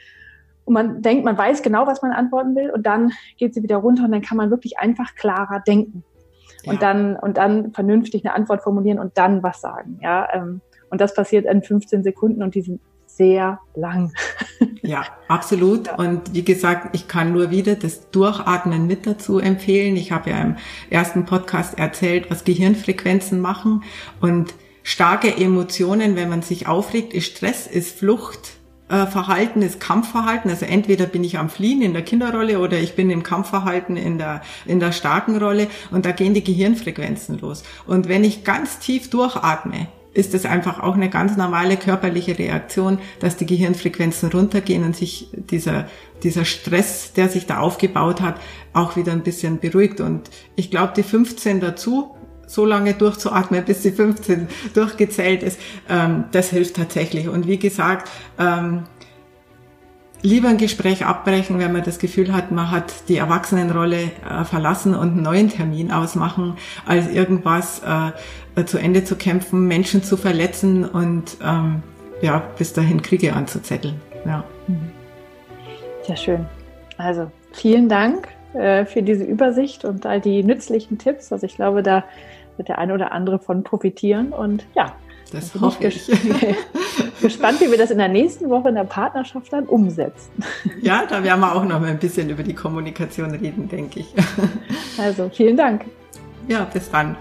und 0.64 0.75
man 0.75 1.03
denkt, 1.03 1.25
man 1.25 1.37
weiß 1.37 1.62
genau, 1.62 1.87
was 1.87 2.03
man 2.03 2.12
antworten 2.12 2.55
will 2.55 2.70
und 2.70 2.87
dann 2.87 3.12
geht 3.37 3.55
sie 3.55 3.62
wieder 3.62 3.77
runter 3.77 4.05
und 4.05 4.12
dann 4.12 4.23
kann 4.23 4.37
man 4.37 4.51
wirklich 4.51 4.79
einfach 4.79 5.14
klarer 5.14 5.61
denken 5.66 6.05
ja. 6.64 6.73
und 6.73 6.83
dann 6.83 7.16
und 7.16 7.37
dann 7.37 7.73
vernünftig 7.73 8.25
eine 8.25 8.35
Antwort 8.35 8.62
formulieren 8.62 8.99
und 8.99 9.18
dann 9.18 9.43
was 9.43 9.61
sagen. 9.61 9.99
Ja, 10.03 10.29
ähm, 10.33 10.61
und 10.91 11.01
das 11.01 11.14
passiert 11.14 11.47
in 11.47 11.62
15 11.62 12.03
Sekunden 12.03 12.43
und 12.43 12.55
die 12.55 12.62
sind 12.62 12.81
sehr 13.17 13.61
lang. 13.75 14.13
Ja, 14.85 15.05
absolut. 15.29 15.87
Ja. 15.87 15.95
Und 15.95 16.35
wie 16.35 16.45
gesagt, 16.45 16.95
ich 16.95 17.07
kann 17.07 17.33
nur 17.33 17.51
wieder 17.51 17.77
das 17.77 18.11
Durchatmen 18.11 18.89
mit 18.89 19.07
dazu 19.07 19.39
empfehlen. 19.39 19.97
Ich 19.97 20.11
habe 20.11 20.31
ja 20.31 20.41
im 20.41 20.57
ersten 20.91 21.25
Podcast 21.25 21.79
erzählt, 21.79 22.31
was 22.31 22.43
Gehirnfrequenzen 22.43 23.41
machen. 23.41 23.85
Und 24.21 24.55
starke 24.83 25.37
Emotionen, 25.37 26.17
wenn 26.17 26.29
man 26.29 26.43
sich 26.43 26.67
aufregt, 26.67 27.15
ist 27.15 27.27
Stress, 27.27 27.69
ist 27.69 27.97
Flucht, 27.97 28.55
äh, 28.89 29.07
Verhalten 29.07 29.63
ist 29.63 29.79
Kampfverhalten. 29.79 30.51
Also 30.51 30.67
entweder 30.67 31.07
bin 31.07 31.23
ich 31.23 31.39
am 31.39 31.49
Fliehen 31.49 31.81
in 31.81 31.93
der 31.93 32.03
Kinderrolle 32.03 32.59
oder 32.59 32.79
ich 32.79 32.95
bin 32.95 33.09
im 33.11 33.23
Kampfverhalten 33.23 33.97
in 33.97 34.19
der, 34.19 34.43
in 34.67 34.81
der 34.81 34.91
starken 34.91 35.37
Rolle 35.39 35.69
und 35.93 36.05
da 36.07 36.13
gehen 36.13 36.35
die 36.35 36.45
Gehirnfrequenzen 36.45 37.39
los. 37.39 37.63
Und 37.87 38.09
wenn 38.09 38.25
ich 38.25 38.43
ganz 38.43 38.81
tief 38.81 39.11
durchatme, 39.11 39.87
ist 40.15 40.35
es 40.35 40.45
einfach 40.45 40.81
auch 40.81 40.95
eine 40.95 41.09
ganz 41.09 41.37
normale 41.37 41.77
körperliche 41.77 42.39
Reaktion, 42.39 42.99
dass 43.21 43.37
die 43.37 43.47
Gehirnfrequenzen 43.47 44.31
runtergehen 44.31 44.85
und 44.85 44.95
sich 44.95 45.29
dieser, 45.33 45.89
dieser 46.23 46.45
Stress, 46.45 47.13
der 47.15 47.29
sich 47.29 47.47
da 47.47 47.59
aufgebaut 47.59 48.21
hat, 48.21 48.39
auch 48.73 48.97
wieder 48.97 49.13
ein 49.13 49.23
bisschen 49.23 49.59
beruhigt. 49.59 50.01
Und 50.01 50.31
ich 50.55 50.71
glaube, 50.71 50.93
die 50.97 51.03
15 51.03 51.61
dazu, 51.61 52.15
so 52.47 52.67
lange 52.67 52.93
durchzuatmen, 52.93 53.65
bis 53.65 53.81
die 53.83 53.93
15 53.93 54.49
durchgezählt 54.75 55.43
ist, 55.43 55.59
ähm, 55.89 56.25
das 56.33 56.51
hilft 56.51 56.77
tatsächlich. 56.77 57.29
Und 57.29 57.47
wie 57.47 57.59
gesagt, 57.59 58.11
ähm, 58.39 58.85
lieber 60.23 60.49
ein 60.49 60.57
Gespräch 60.57 61.05
abbrechen, 61.05 61.59
wenn 61.59 61.73
man 61.73 61.83
das 61.83 61.99
Gefühl 61.99 62.33
hat, 62.33 62.51
man 62.51 62.70
hat 62.70 63.09
die 63.09 63.16
Erwachsenenrolle 63.16 64.03
äh, 64.29 64.45
verlassen 64.45 64.95
und 64.95 65.12
einen 65.12 65.23
neuen 65.23 65.49
Termin 65.49 65.91
ausmachen, 65.91 66.57
als 66.87 67.09
irgendwas 67.09 67.83
äh, 67.83 68.64
zu 68.64 68.79
Ende 68.79 69.05
zu 69.05 69.16
kämpfen, 69.16 69.66
Menschen 69.66 70.03
zu 70.03 70.16
verletzen 70.16 70.85
und 70.85 71.37
ähm, 71.43 71.83
ja, 72.20 72.43
bis 72.57 72.73
dahin 72.73 73.03
Kriege 73.03 73.33
anzuzetteln. 73.35 74.01
Ja. 74.25 74.45
Mhm. 74.68 74.91
Sehr 76.07 76.16
schön. 76.16 76.47
Also 76.97 77.31
vielen 77.53 77.89
Dank 77.89 78.29
äh, 78.55 78.85
für 78.85 79.03
diese 79.03 79.25
Übersicht 79.25 79.85
und 79.85 80.07
all 80.07 80.20
die 80.20 80.43
nützlichen 80.43 80.99
Tipps. 80.99 81.33
Also 81.33 81.47
ich 81.47 81.57
glaube, 81.57 81.83
da 81.83 82.05
wird 82.57 82.68
der 82.68 82.79
eine 82.79 82.95
oder 82.95 83.12
andere 83.12 83.39
von 83.39 83.64
profitieren. 83.64 84.33
Und 84.33 84.64
ja, 84.75 84.95
das 85.33 85.61
hoffe 85.61 85.87
ich. 85.87 86.07
gespannt, 87.22 87.61
wie 87.61 87.70
wir 87.70 87.78
das 87.78 87.91
in 87.91 87.99
der 87.99 88.09
nächsten 88.09 88.51
Woche 88.51 88.68
in 88.68 88.74
der 88.74 88.85
Partnerschaft 88.85 89.53
dann 89.53 89.64
umsetzen. 89.64 90.30
Ja, 90.83 91.07
da 91.09 91.22
werden 91.22 91.41
wir 91.41 91.55
auch 91.55 91.64
noch 91.64 91.80
mal 91.80 91.91
ein 91.91 91.99
bisschen 91.99 92.28
über 92.28 92.43
die 92.43 92.55
Kommunikation 92.55 93.30
reden, 93.30 93.68
denke 93.68 94.01
ich. 94.01 94.12
Also, 94.99 95.30
vielen 95.33 95.57
Dank. 95.57 95.87
Ja, 96.49 96.64
bis 96.64 96.91
dann. 96.91 97.16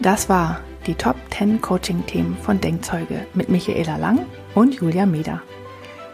Das 0.00 0.28
war 0.28 0.58
die 0.86 0.94
Top 0.94 1.16
10 1.30 1.60
Coaching-Themen 1.60 2.36
von 2.36 2.60
Denkzeuge 2.60 3.26
mit 3.34 3.48
Michaela 3.48 3.96
Lang 3.96 4.26
und 4.54 4.74
Julia 4.74 5.06
Meder. 5.06 5.40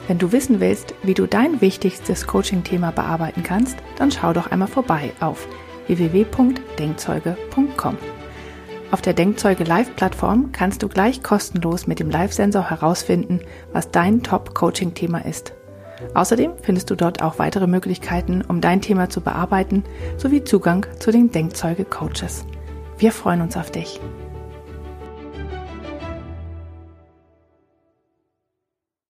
Wenn 0.06 0.18
du 0.18 0.32
wissen 0.32 0.60
willst, 0.60 0.94
wie 1.02 1.14
du 1.14 1.26
dein 1.26 1.60
wichtigstes 1.60 2.26
Coaching-Thema 2.26 2.92
bearbeiten 2.92 3.42
kannst, 3.42 3.78
dann 3.96 4.10
schau 4.10 4.34
doch 4.34 4.50
einmal 4.50 4.68
vorbei 4.68 5.12
auf 5.20 5.46
www.denkzeuge.com. 5.86 7.96
Auf 8.90 9.02
der 9.02 9.12
Denkzeuge 9.12 9.64
Live-Plattform 9.64 10.50
kannst 10.52 10.82
du 10.82 10.88
gleich 10.88 11.22
kostenlos 11.22 11.86
mit 11.86 12.00
dem 12.00 12.10
Live-Sensor 12.10 12.70
herausfinden, 12.70 13.40
was 13.72 13.90
dein 13.90 14.22
Top-Coaching-Thema 14.22 15.26
ist. 15.26 15.52
Außerdem 16.14 16.52
findest 16.62 16.88
du 16.90 16.94
dort 16.94 17.22
auch 17.22 17.38
weitere 17.38 17.66
Möglichkeiten, 17.66 18.40
um 18.40 18.62
dein 18.62 18.80
Thema 18.80 19.10
zu 19.10 19.20
bearbeiten, 19.20 19.84
sowie 20.16 20.42
Zugang 20.42 20.86
zu 21.00 21.10
den 21.10 21.30
Denkzeuge-Coaches. 21.30 22.46
Wir 22.96 23.12
freuen 23.12 23.42
uns 23.42 23.58
auf 23.58 23.70
dich. 23.70 24.00